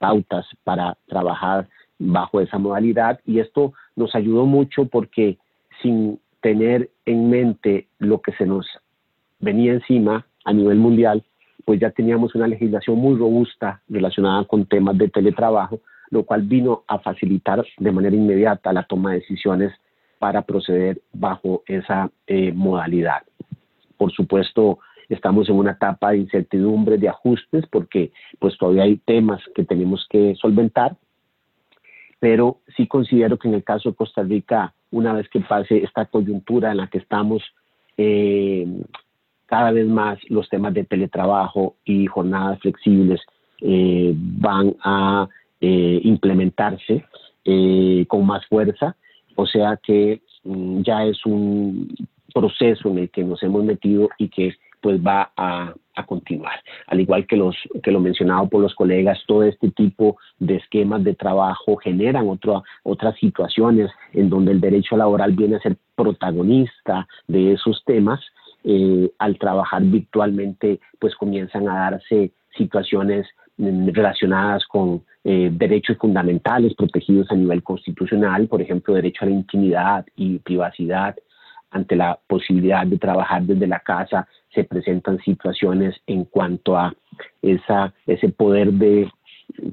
pautas 0.00 0.44
para 0.64 0.96
trabajar 1.06 1.68
bajo 2.00 2.40
esa 2.40 2.58
modalidad. 2.58 3.20
Y 3.24 3.38
esto 3.38 3.74
nos 3.94 4.12
ayudó 4.16 4.44
mucho 4.44 4.86
porque 4.86 5.38
sin 5.80 6.18
tener 6.40 6.90
en 7.06 7.30
mente 7.30 7.86
lo 8.00 8.22
que 8.22 8.32
se 8.32 8.44
nos 8.44 8.66
venía 9.38 9.74
encima 9.74 10.26
a 10.44 10.52
nivel 10.52 10.78
mundial, 10.78 11.22
pues 11.64 11.78
ya 11.78 11.92
teníamos 11.92 12.34
una 12.34 12.48
legislación 12.48 12.98
muy 12.98 13.16
robusta 13.16 13.82
relacionada 13.88 14.46
con 14.46 14.66
temas 14.66 14.98
de 14.98 15.10
teletrabajo, 15.10 15.78
lo 16.10 16.24
cual 16.24 16.42
vino 16.42 16.82
a 16.88 16.98
facilitar 16.98 17.64
de 17.78 17.92
manera 17.92 18.16
inmediata 18.16 18.72
la 18.72 18.82
toma 18.82 19.12
de 19.12 19.20
decisiones 19.20 19.72
para 20.18 20.42
proceder 20.42 21.00
bajo 21.12 21.62
esa 21.66 22.10
eh, 22.26 22.52
modalidad. 22.52 23.22
Por 23.96 24.12
supuesto, 24.12 24.78
estamos 25.08 25.48
en 25.48 25.56
una 25.56 25.72
etapa 25.72 26.10
de 26.10 26.18
incertidumbre, 26.18 26.98
de 26.98 27.08
ajustes, 27.08 27.66
porque 27.70 28.12
pues 28.38 28.56
todavía 28.58 28.84
hay 28.84 28.96
temas 28.96 29.40
que 29.54 29.64
tenemos 29.64 30.06
que 30.10 30.34
solventar, 30.36 30.96
pero 32.20 32.58
sí 32.76 32.86
considero 32.86 33.38
que 33.38 33.48
en 33.48 33.54
el 33.54 33.64
caso 33.64 33.90
de 33.90 33.96
Costa 33.96 34.22
Rica, 34.22 34.74
una 34.90 35.12
vez 35.12 35.28
que 35.28 35.40
pase 35.40 35.84
esta 35.84 36.06
coyuntura 36.06 36.72
en 36.72 36.78
la 36.78 36.88
que 36.88 36.98
estamos, 36.98 37.42
eh, 37.96 38.66
cada 39.46 39.70
vez 39.70 39.86
más 39.86 40.18
los 40.28 40.48
temas 40.48 40.74
de 40.74 40.84
teletrabajo 40.84 41.76
y 41.84 42.06
jornadas 42.06 42.60
flexibles 42.60 43.20
eh, 43.60 44.12
van 44.14 44.76
a 44.84 45.28
implementarse 45.60 47.04
con 48.06 48.26
más 48.26 48.46
fuerza, 48.46 48.94
o 49.40 49.46
sea 49.46 49.78
que 49.80 50.20
mm, 50.42 50.82
ya 50.82 51.04
es 51.04 51.24
un 51.24 51.94
proceso 52.34 52.88
en 52.88 52.98
el 52.98 53.10
que 53.10 53.22
nos 53.22 53.40
hemos 53.44 53.64
metido 53.64 54.08
y 54.18 54.28
que 54.28 54.54
pues 54.80 55.00
va 55.00 55.30
a, 55.36 55.74
continuar. 56.06 56.60
Al 56.86 57.00
igual 57.00 57.26
que, 57.26 57.36
los, 57.36 57.56
que 57.82 57.90
lo 57.90 57.98
mencionado 57.98 58.48
por 58.48 58.62
los 58.62 58.72
colegas, 58.76 59.18
todo 59.26 59.42
este 59.42 59.68
tipo 59.72 60.16
de 60.38 60.54
esquemas 60.54 61.02
de 61.02 61.14
trabajo 61.14 61.74
generan 61.74 62.28
otras 62.84 63.16
situaciones 63.18 63.90
en 64.12 64.30
donde 64.30 64.52
el 64.52 64.60
derecho 64.60 64.96
laboral 64.96 65.32
viene 65.32 65.56
a 65.56 65.60
ser 65.60 65.76
protagonista 65.96 67.08
de 67.26 67.52
esos 67.54 67.82
temas. 67.84 68.20
Eh, 68.62 69.10
al 69.18 69.38
trabajar 69.38 69.82
virtualmente, 69.82 70.78
pues 71.00 71.16
comienzan 71.16 71.68
a 71.68 71.90
darse 71.90 72.30
situaciones 72.56 73.26
relacionadas 73.58 74.64
con 74.66 75.02
eh, 75.24 75.50
derechos 75.52 75.98
fundamentales 75.98 76.74
protegidos 76.74 77.30
a 77.30 77.34
nivel 77.34 77.62
constitucional, 77.62 78.46
por 78.46 78.62
ejemplo, 78.62 78.94
derecho 78.94 79.24
a 79.24 79.28
la 79.28 79.34
intimidad 79.34 80.06
y 80.16 80.38
privacidad, 80.38 81.16
ante 81.70 81.96
la 81.96 82.18
posibilidad 82.26 82.86
de 82.86 82.98
trabajar 82.98 83.42
desde 83.42 83.66
la 83.66 83.80
casa, 83.80 84.26
se 84.54 84.64
presentan 84.64 85.18
situaciones 85.18 85.94
en 86.06 86.24
cuanto 86.24 86.76
a 86.76 86.94
esa, 87.42 87.92
ese 88.06 88.30
poder 88.30 88.72
de 88.72 89.10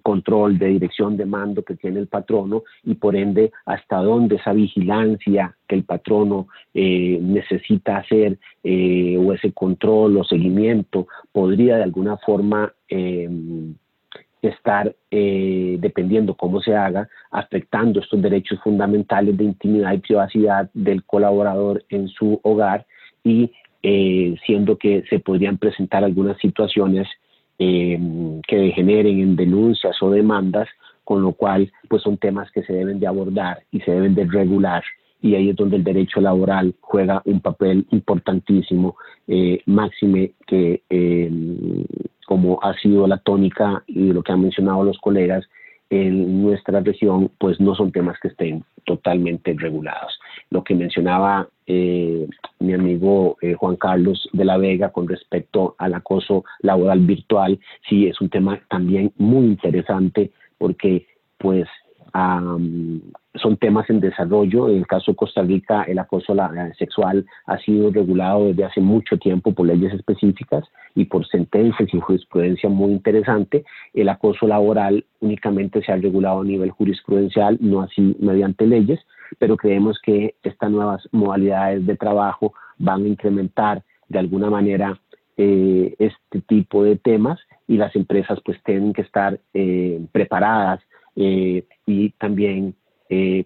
control, 0.01 0.57
de 0.57 0.67
dirección 0.67 1.17
de 1.17 1.26
mando 1.26 1.63
que 1.63 1.76
tiene 1.76 1.99
el 1.99 2.07
patrono 2.07 2.63
y 2.84 2.95
por 2.95 3.15
ende 3.15 3.51
hasta 3.65 3.97
dónde 3.97 4.36
esa 4.36 4.53
vigilancia 4.53 5.55
que 5.67 5.76
el 5.76 5.84
patrono 5.84 6.47
eh, 6.73 7.19
necesita 7.21 7.97
hacer 7.97 8.38
eh, 8.63 9.17
o 9.17 9.34
ese 9.34 9.51
control 9.51 10.17
o 10.17 10.23
seguimiento 10.23 11.07
podría 11.32 11.78
de 11.78 11.84
alguna 11.84 12.17
forma 12.17 12.73
eh, 12.89 13.30
estar, 14.41 14.95
eh, 15.09 15.78
dependiendo 15.80 16.36
cómo 16.36 16.61
se 16.61 16.76
haga, 16.76 17.09
afectando 17.32 17.99
estos 17.99 18.21
derechos 18.21 18.59
fundamentales 18.63 19.36
de 19.38 19.43
intimidad 19.43 19.93
y 19.93 19.99
privacidad 19.99 20.69
del 20.73 21.03
colaborador 21.03 21.84
en 21.89 22.07
su 22.07 22.39
hogar 22.43 22.86
y 23.23 23.51
siendo 24.47 24.80
que 24.80 25.03
se 25.11 25.19
podrían 25.19 25.59
presentar 25.59 26.03
algunas 26.03 26.39
situaciones 26.39 27.07
eh, 27.60 27.99
que 28.47 28.58
degeneren 28.58 29.20
en 29.20 29.36
denuncias 29.36 29.95
o 30.01 30.10
demandas, 30.10 30.68
con 31.03 31.22
lo 31.22 31.34
cual 31.34 31.72
pues 31.88 32.01
son 32.01 32.18
temas 32.18 32.51
que 32.51 32.64
se 32.64 32.74
deben 32.74 32.99
de 32.99 33.08
abordar 33.08 33.64
y 33.72 33.80
se 33.82 33.91
deben 33.91 34.16
de 34.16 34.26
regular 34.26 34.84
y 35.22 35.34
ahí 35.36 35.49
es 35.49 35.56
donde 35.56 35.78
el 35.78 35.84
derecho 35.84 36.22
laboral 36.22 36.76
juega 36.82 37.22
un 37.26 37.39
papel 37.39 37.88
importantísimo, 37.89 38.95
máxime 39.66 40.34
que 40.45 40.84
como 42.28 42.60
ha 42.62 42.74
sido 42.76 43.08
la 43.08 43.18
tónica 43.18 43.84
y 43.88 44.12
lo 44.12 44.22
que 44.22 44.34
han 44.34 44.41
mencionado 44.41 44.84
los 44.84 44.99
colegas, 44.99 45.45
en 45.89 46.41
nuestra 46.41 46.80
región, 46.80 47.32
pues 47.38 47.60
no 47.60 47.76
son 47.76 47.91
temas 47.91 48.20
que 48.20 48.30
estén 48.30 48.64
totalmente 48.86 49.56
regulados. 49.58 50.20
Lo 50.49 50.64
que 50.64 50.76
mencionaba 50.76 51.47
eh, 51.68 52.28
mi 52.59 52.74
amigo 52.74 53.38
eh, 53.41 53.53
Juan 53.53 53.76
Carlos 53.76 54.30
de 54.34 54.45
la 54.45 54.57
Vega 54.57 54.89
con 54.89 55.07
respecto 55.07 55.76
al 55.78 55.93
acoso 55.93 56.43
laboral 56.59 56.99
virtual, 56.99 57.59
sí 57.89 58.07
es 58.07 58.22
un 58.22 58.30
tema 58.30 58.59
también 58.70 59.11
muy 59.18 59.45
interesante 59.45 60.32
porque 60.57 61.07
pues 61.38 61.68
son 63.36 63.57
temas 63.59 63.89
en 63.89 63.99
desarrollo. 63.99 64.70
En 64.70 64.78
el 64.78 64.88
caso 64.88 65.11
de 65.11 65.18
Costa 65.18 65.41
Rica, 65.41 65.84
el 65.84 65.99
acoso 65.99 66.36
sexual 66.78 67.26
ha 67.45 67.57
sido 67.59 67.91
regulado 67.91 68.45
desde 68.45 68.63
hace 68.63 68.80
mucho 68.80 69.18
tiempo 69.18 69.53
por 69.53 69.68
leyes 69.68 69.93
específicas 69.93 70.63
y 70.95 71.05
por 71.05 71.28
sentencias 71.28 71.93
y 71.93 71.99
jurisprudencia 71.99 72.70
muy 72.70 72.91
interesante. 72.91 73.66
El 73.93 74.07
acoso 74.09 74.47
laboral 74.47 75.03
únicamente 75.20 75.82
se 75.84 75.91
ha 75.91 75.97
regulado 75.97 76.41
a 76.41 76.45
nivel 76.45 76.72
jurisprudencial, 76.72 77.57
no 77.59 77.82
así 77.82 78.16
mediante 78.20 78.66
leyes, 78.66 78.99
pero 79.39 79.57
creemos 79.57 79.99
que 80.01 80.36
estas 80.43 80.71
nuevas 80.71 81.07
modalidades 81.11 81.86
de 81.86 81.95
trabajo 81.95 82.53
van 82.78 83.03
a 83.03 83.07
incrementar 83.07 83.84
de 84.09 84.19
alguna 84.19 84.49
manera 84.49 84.99
eh, 85.38 85.95
este 85.99 86.39
tipo 86.41 86.84
de 86.84 86.95
temas 86.95 87.39
y 87.67 87.78
las 87.78 87.93
empresas 87.95 88.39
pues 88.45 88.61
tienen 88.63 88.93
que 88.93 89.01
estar 89.01 89.38
eh, 89.53 89.99
preparadas 90.11 90.80
eh, 91.15 91.65
y 91.86 92.11
también 92.11 92.76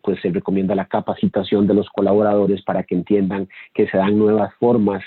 pues 0.02 0.22
se 0.22 0.30
recomienda 0.30 0.74
la 0.74 0.86
capacitación 0.86 1.68
de 1.68 1.74
los 1.74 1.90
colaboradores 1.90 2.64
para 2.64 2.84
que 2.84 2.96
entiendan 2.96 3.50
que 3.74 3.88
se 3.88 3.98
dan 3.98 4.18
nuevas 4.18 4.54
formas 4.56 5.04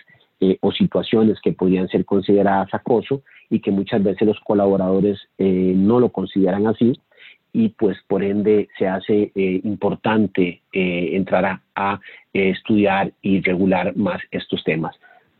o 0.61 0.71
situaciones 0.73 1.41
que 1.41 1.53
podrían 1.53 1.89
ser 1.89 2.05
consideradas 2.05 2.69
acoso 2.73 3.23
y 3.49 3.61
que 3.61 3.71
muchas 3.71 4.05
veces 4.05 4.29
los 4.29 4.39
colaboradores 4.41 5.19
no 5.39 5.99
lo 5.99 6.11
consideran 6.11 6.67
así 6.67 6.93
y 7.53 7.71
pues 7.71 7.99
por 8.09 8.23
ende 8.23 8.69
se 8.79 8.87
hace 8.87 9.31
importante 9.35 10.63
entrar 10.73 11.61
a 11.75 12.01
estudiar 12.33 13.13
y 13.21 13.41
regular 13.41 13.97
más 13.97 14.21
estos 14.31 14.65
temas. 14.65 14.97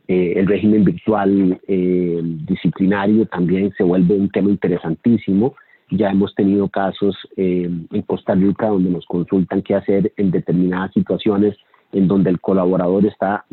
Eh, 0.07 0.33
el 0.35 0.47
régimen 0.47 0.83
virtual 0.83 1.59
eh, 1.67 2.21
disciplinario 2.23 3.25
también 3.27 3.71
se 3.77 3.83
vuelve 3.83 4.15
un 4.15 4.29
tema 4.29 4.49
interesantísimo. 4.49 5.55
Ya 5.91 6.09
hemos 6.09 6.35
tenido 6.35 6.67
casos 6.67 7.15
eh, 7.37 7.69
en 7.91 8.01
Costa 8.01 8.35
Rica 8.35 8.67
donde 8.67 8.89
nos 8.89 9.05
consultan 9.05 9.61
qué 9.61 9.75
hacer 9.75 10.11
en 10.17 10.31
determinadas 10.31 10.91
situaciones 10.93 11.55
en 11.93 12.07
donde 12.07 12.31
el 12.31 12.41
colaborador 12.41 13.05
está 13.05 13.45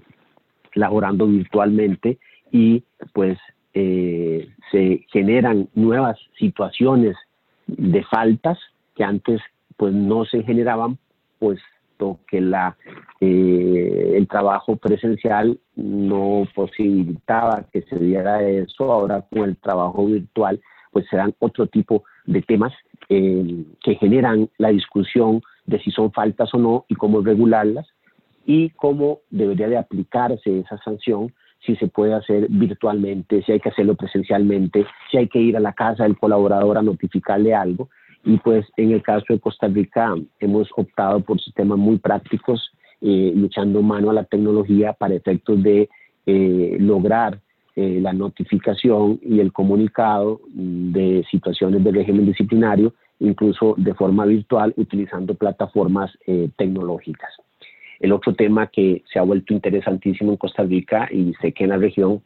laborando 0.75 1.27
virtualmente 1.27 2.19
y 2.51 2.83
pues 3.13 3.39
se 3.73 5.07
generan 5.13 5.69
nuevas 5.75 6.19
situaciones 6.37 7.17
de 7.77 8.05
faltas 8.05 8.59
que 8.95 9.05
antes 9.05 9.41
pues 9.77 9.93
no 9.95 10.25
se 10.25 10.43
generaban 10.43 10.99
pues 11.39 11.59
que 12.29 12.41
la, 12.41 12.77
eh, 13.21 14.15
el 14.17 14.27
trabajo 14.27 14.77
presencial 14.77 15.59
no 15.77 16.47
posibilitaba 16.55 17.67
que 17.73 17.83
se 17.83 17.99
diera 17.99 18.43
eso, 18.43 18.93
ahora 18.93 19.25
con 19.31 19.45
el 19.45 19.57
trabajo 19.57 20.07
virtual 20.07 20.61
pues 20.93 21.07
se 21.09 21.19
otro 21.39 21.67
tipo 21.67 22.05
de 22.27 22.43
temas 22.43 22.73
eh, 23.09 23.65
que 23.83 23.95
generan 23.97 24.49
la 24.59 24.71
discusión 24.71 25.43
de 25.67 25.79
si 25.81 25.91
son 25.91 26.11
faltas 26.13 26.53
o 26.55 26.59
no 26.59 26.85
y 26.89 26.95
cómo 26.95 27.21
regularlas 27.21 27.87
y 28.47 28.71
cómo 28.71 29.21
debería 29.31 29.69
de 29.69 29.79
aplicarse 29.79 30.61
esa 30.61 30.79
sanción 30.79 31.33
si 31.65 31.77
se 31.77 31.89
puede 31.89 32.15
hacer 32.15 32.47
virtualmente, 32.49 33.43
si 33.43 33.53
hay 33.53 33.61
que 33.61 33.69
hacerlo 33.69 33.95
presencialmente, 33.95 34.87
si 35.11 35.19
hay 35.19 35.29
que 35.29 35.39
ir 35.39 35.57
a 35.57 35.61
la 35.61 35.73
casa 35.73 36.05
del 36.05 36.19
colaborador 36.19 36.79
a 36.79 36.83
notificarle 36.83 37.55
algo. 37.55 37.89
Y 38.25 38.39
pues 38.39 38.67
en 38.77 38.93
el 38.93 39.03
caso 39.03 39.27
de 39.29 39.41
Costa 39.41 39.69
Rica 39.69 40.15
hemos 40.41 40.69
optado 40.77 41.21
por 41.21 41.41
sistemas 41.41 41.79
muy 41.79 41.99
prácticos, 41.99 42.71
eh, 43.01 43.33
luchando 43.35 43.83
mano 43.83 44.11
a 44.11 44.15
la 44.15 44.25
tecnología 44.25 44.93
para 44.93 45.15
efectos 45.15 45.63
de 45.63 45.89
eh, 46.27 46.77
lograr 46.79 47.41
eh, 47.77 47.99
la 48.01 48.13
notificación 48.13 49.19
y 49.23 49.41
el 49.41 49.53
comunicado 49.53 50.41
de 50.53 51.25
situaciones 51.31 51.83
de 51.83 51.93
régimen 51.93 52.27
disciplinario, 52.27 52.93
incluso 53.21 53.75
de 53.79 53.95
forma 53.95 54.27
virtual, 54.27 54.75
utilizando 54.77 55.35
plataformas 55.35 56.11
tecnológicas. 56.57 57.31
El 58.01 58.13
otro 58.13 58.35
tema 58.35 58.67
que 58.67 59.05
se 59.13 59.19
ha 59.19 59.23
vuelto 59.23 59.55
interesantísimo 59.55 60.33
en 60.33 60.39
Costa 60.39 60.63
Rica 60.65 61.09
y 61.11 61.35
sé 61.41 61.53
que 61.53 61.65
en 61.65 61.71
la 61.71 61.77
región 61.77 62.23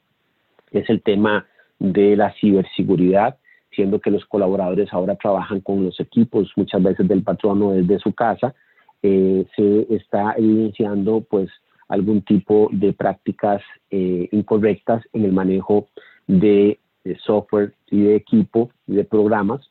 es 0.70 0.88
el 0.88 1.02
tema 1.02 1.46
de 1.78 2.16
la 2.16 2.32
ciberseguridad 2.40 3.36
siendo 3.74 4.00
que 4.00 4.10
los 4.10 4.24
colaboradores 4.26 4.92
ahora 4.92 5.16
trabajan 5.16 5.60
con 5.60 5.84
los 5.84 5.98
equipos 6.00 6.52
muchas 6.56 6.82
veces 6.82 7.08
del 7.08 7.22
patrono 7.22 7.72
desde 7.72 7.98
su 7.98 8.12
casa, 8.12 8.54
eh, 9.02 9.44
se 9.54 9.94
está 9.94 10.34
evidenciando 10.36 11.20
pues 11.20 11.50
algún 11.88 12.22
tipo 12.22 12.68
de 12.72 12.92
prácticas 12.92 13.62
eh, 13.90 14.28
incorrectas 14.32 15.02
en 15.12 15.24
el 15.24 15.32
manejo 15.32 15.88
de, 16.26 16.78
software 17.26 17.74
y 17.90 18.00
de 18.00 18.16
equipo 18.16 18.70
y 18.86 18.94
de 18.94 19.04
programas 19.04 19.68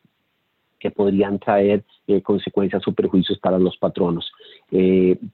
que 0.78 0.92
podrían 0.92 1.40
traer 1.40 1.82
eh, 2.06 2.22
consecuencias 2.22 2.86
o 2.86 2.92
perjuicios 2.92 3.38
para 3.38 3.58
los 3.58 3.76
patronos. 3.76 4.30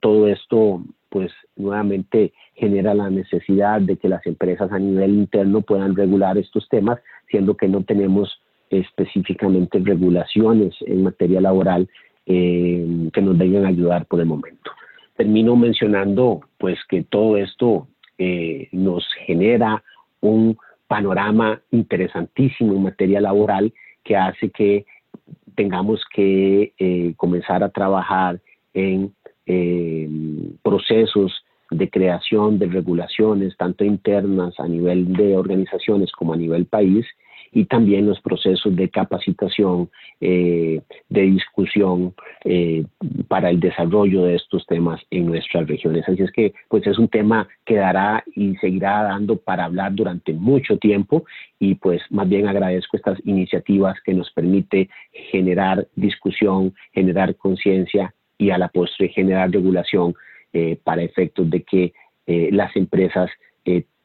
todo 0.00 0.28
esto, 0.28 0.82
pues 1.08 1.32
nuevamente 1.56 2.32
genera 2.54 2.94
la 2.94 3.10
necesidad 3.10 3.80
de 3.80 3.96
que 3.96 4.08
las 4.08 4.24
empresas 4.26 4.70
a 4.70 4.78
nivel 4.78 5.14
interno 5.14 5.62
puedan 5.62 5.96
regular 5.96 6.38
estos 6.38 6.68
temas, 6.68 6.98
siendo 7.28 7.56
que 7.56 7.68
no 7.68 7.82
tenemos 7.82 8.40
específicamente 8.70 9.80
regulaciones 9.80 10.74
en 10.86 11.02
materia 11.02 11.40
laboral 11.40 11.88
eh, 12.26 13.10
que 13.12 13.22
nos 13.22 13.36
vengan 13.36 13.64
a 13.64 13.68
ayudar 13.68 14.06
por 14.06 14.20
el 14.20 14.26
momento. 14.26 14.70
Termino 15.16 15.56
mencionando 15.56 16.40
pues 16.58 16.78
que 16.88 17.02
todo 17.02 17.36
esto 17.36 17.88
eh, 18.18 18.68
nos 18.72 19.04
genera 19.26 19.82
un 20.20 20.56
panorama 20.86 21.60
interesantísimo 21.72 22.74
en 22.74 22.84
materia 22.84 23.20
laboral 23.20 23.72
que 24.04 24.16
hace 24.16 24.50
que 24.50 24.86
tengamos 25.60 26.02
que 26.10 26.72
eh, 26.78 27.12
comenzar 27.18 27.62
a 27.62 27.68
trabajar 27.68 28.40
en 28.72 29.12
procesos 30.62 31.32
de 31.70 31.90
creación 31.90 32.58
de 32.58 32.66
regulaciones, 32.66 33.56
tanto 33.58 33.84
internas 33.84 34.54
a 34.58 34.66
nivel 34.66 35.12
de 35.12 35.36
organizaciones 35.36 36.12
como 36.12 36.32
a 36.32 36.36
nivel 36.36 36.64
país, 36.64 37.04
y 37.52 37.64
también 37.64 38.06
los 38.06 38.20
procesos 38.20 38.74
de 38.76 38.88
capacitación, 38.88 39.90
eh, 40.20 40.80
de 41.08 41.22
discusión 41.22 42.14
eh, 42.44 42.84
para 43.28 43.50
el 43.50 43.58
desarrollo 43.58 44.24
de 44.24 44.36
estos 44.36 44.66
temas 44.66 45.00
en 45.10 45.26
nuestras 45.26 45.66
regiones. 45.66 46.08
Así 46.08 46.22
es 46.22 46.30
que 46.32 46.54
pues 46.68 46.86
es 46.86 46.98
un 46.98 47.08
tema 47.08 47.48
que 47.64 47.76
dará 47.76 48.22
y 48.34 48.56
seguirá 48.56 49.02
dando 49.02 49.36
para 49.36 49.64
hablar 49.64 49.94
durante 49.94 50.32
mucho 50.32 50.78
tiempo 50.78 51.24
y 51.58 51.74
pues 51.74 52.02
más 52.10 52.28
bien 52.28 52.46
agradezco 52.46 52.96
estas 52.96 53.18
iniciativas 53.24 54.00
que 54.04 54.14
nos 54.14 54.30
permite 54.30 54.88
generar 55.30 55.88
discusión, 55.96 56.74
generar 56.92 57.34
conciencia 57.36 58.14
y 58.38 58.50
a 58.50 58.58
la 58.58 58.68
postre 58.68 59.08
generar 59.08 59.50
regulación 59.50 60.14
eh, 60.52 60.78
para 60.82 61.02
efectos 61.02 61.48
de 61.50 61.62
que 61.62 61.92
las 62.52 62.76
empresas 62.76 63.28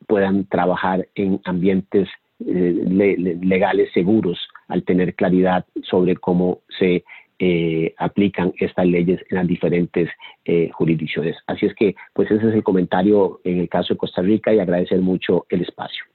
puedan 0.07 0.45
trabajar 0.45 1.07
en 1.13 1.39
ambientes 1.43 2.09
legales 2.39 3.91
seguros 3.93 4.38
al 4.67 4.83
tener 4.83 5.15
claridad 5.15 5.65
sobre 5.83 6.15
cómo 6.15 6.59
se 6.77 7.03
eh, 7.39 7.93
aplican 7.97 8.53
estas 8.59 8.86
leyes 8.86 9.19
en 9.29 9.38
las 9.38 9.47
diferentes 9.47 10.09
eh, 10.45 10.69
jurisdicciones. 10.71 11.36
Así 11.47 11.65
es 11.65 11.73
que, 11.75 11.95
pues 12.13 12.31
ese 12.31 12.47
es 12.47 12.53
el 12.53 12.63
comentario 12.63 13.41
en 13.43 13.59
el 13.59 13.69
caso 13.69 13.93
de 13.93 13.97
Costa 13.97 14.21
Rica 14.21 14.53
y 14.53 14.59
agradecer 14.59 14.99
mucho 14.99 15.45
el 15.49 15.61
espacio. 15.61 16.05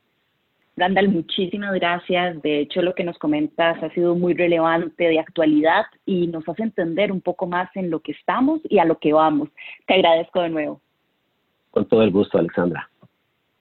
Randall, 0.76 1.10
muchísimas 1.10 1.74
gracias. 1.74 2.40
De 2.40 2.60
hecho, 2.60 2.80
lo 2.80 2.94
que 2.94 3.04
nos 3.04 3.18
comentas 3.18 3.82
ha 3.82 3.90
sido 3.90 4.14
muy 4.14 4.32
relevante 4.32 5.04
de 5.04 5.18
actualidad 5.18 5.84
y 6.06 6.26
nos 6.26 6.48
hace 6.48 6.62
entender 6.62 7.12
un 7.12 7.20
poco 7.20 7.46
más 7.46 7.68
en 7.76 7.90
lo 7.90 8.00
que 8.00 8.12
estamos 8.12 8.60
y 8.64 8.78
a 8.78 8.86
lo 8.86 8.98
que 8.98 9.12
vamos. 9.12 9.50
Te 9.86 9.94
agradezco 9.94 10.40
de 10.40 10.48
nuevo. 10.48 10.80
Con 11.70 11.86
todo 11.86 12.02
el 12.02 12.10
gusto, 12.10 12.38
Alexandra. 12.38 12.89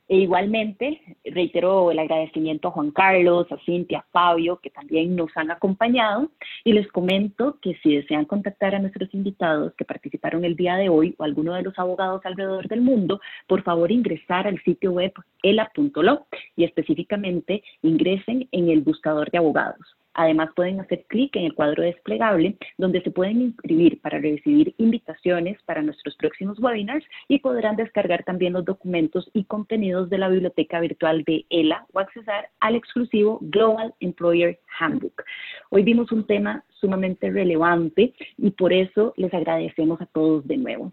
E 0.09 0.17
igualmente, 0.17 0.99
reitero 1.23 1.91
el 1.91 1.99
agradecimiento 1.99 2.67
a 2.67 2.71
Juan 2.71 2.89
Carlos, 2.89 3.45
a 3.51 3.57
Cintia, 3.63 3.99
a 3.99 4.05
Fabio, 4.11 4.59
que 4.59 4.71
también 4.71 5.15
nos 5.15 5.29
han 5.35 5.51
acompañado, 5.51 6.31
y 6.63 6.73
les 6.73 6.87
comento 6.87 7.59
que 7.61 7.75
si 7.83 7.95
desean 7.95 8.25
contactar 8.25 8.73
a 8.73 8.79
nuestros 8.79 9.13
invitados 9.13 9.71
que 9.75 9.85
participaron 9.85 10.43
el 10.45 10.55
día 10.55 10.77
de 10.77 10.89
hoy 10.89 11.13
o 11.19 11.23
alguno 11.23 11.53
de 11.53 11.61
los 11.61 11.77
abogados 11.77 12.25
alrededor 12.25 12.67
del 12.67 12.81
mundo, 12.81 13.21
por 13.45 13.61
favor 13.61 13.91
ingresar 13.91 14.47
al 14.47 14.59
sitio 14.63 14.93
web 14.93 15.13
ela.lo 15.43 16.25
y 16.55 16.63
específicamente 16.63 17.61
ingresen 17.83 18.49
en 18.51 18.69
el 18.69 18.81
buscador 18.81 19.29
de 19.29 19.37
abogados. 19.37 19.95
Además, 20.13 20.49
pueden 20.55 20.79
hacer 20.79 21.05
clic 21.07 21.35
en 21.35 21.45
el 21.45 21.53
cuadro 21.53 21.83
desplegable 21.83 22.57
donde 22.77 23.01
se 23.01 23.11
pueden 23.11 23.41
inscribir 23.41 24.01
para 24.01 24.19
recibir 24.19 24.73
invitaciones 24.77 25.61
para 25.63 25.81
nuestros 25.81 26.15
próximos 26.15 26.59
webinars 26.59 27.05
y 27.27 27.39
podrán 27.39 27.75
descargar 27.75 28.23
también 28.23 28.53
los 28.53 28.65
documentos 28.65 29.29
y 29.33 29.43
contenidos 29.45 30.09
de 30.09 30.17
la 30.17 30.29
biblioteca 30.29 30.79
virtual 30.79 31.23
de 31.23 31.45
ELA 31.49 31.85
o 31.93 31.99
accesar 31.99 32.49
al 32.59 32.75
exclusivo 32.75 33.39
Global 33.41 33.93
Employer 33.99 34.59
Handbook. 34.79 35.23
Hoy 35.69 35.83
vimos 35.83 36.11
un 36.11 36.25
tema 36.25 36.63
sumamente 36.79 37.29
relevante 37.29 38.13
y 38.37 38.51
por 38.51 38.73
eso 38.73 39.13
les 39.17 39.33
agradecemos 39.33 40.01
a 40.01 40.05
todos 40.07 40.47
de 40.47 40.57
nuevo. 40.57 40.91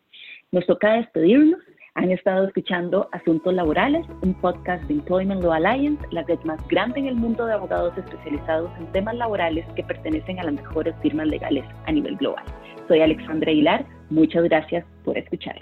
Nos 0.53 0.67
toca 0.67 0.95
despedirnos 0.95 1.61
han 1.97 2.11
estado 2.11 2.47
escuchando 2.47 3.09
Asuntos 3.13 3.53
Laborales, 3.55 4.07
un 4.23 4.35
podcast 4.35 4.83
de 4.85 4.95
Employment 4.95 5.43
Law 5.43 5.53
Alliance, 5.53 6.03
la 6.11 6.23
red 6.23 6.39
más 6.45 6.61
grande 6.69 7.01
en 7.01 7.07
el 7.07 7.17
mundo 7.17 7.47
de 7.47 7.55
abogados 7.55 7.97
especializados 7.97 8.71
en 8.79 8.87
temas 8.93 9.17
laborales 9.17 9.67
que 9.75 9.83
pertenecen 9.83 10.39
a 10.39 10.45
las 10.45 10.55
mejores 10.55 10.95
firmas 11.03 11.27
legales 11.27 11.65
a 11.87 11.93
nivel 11.93 12.17
global. 12.17 12.45
Soy 12.87 13.01
Alexandra 13.01 13.51
Aguilar, 13.51 13.87
muchas 14.11 14.45
gracias 14.45 14.85
por 15.05 15.17
escuchar. 15.17 15.57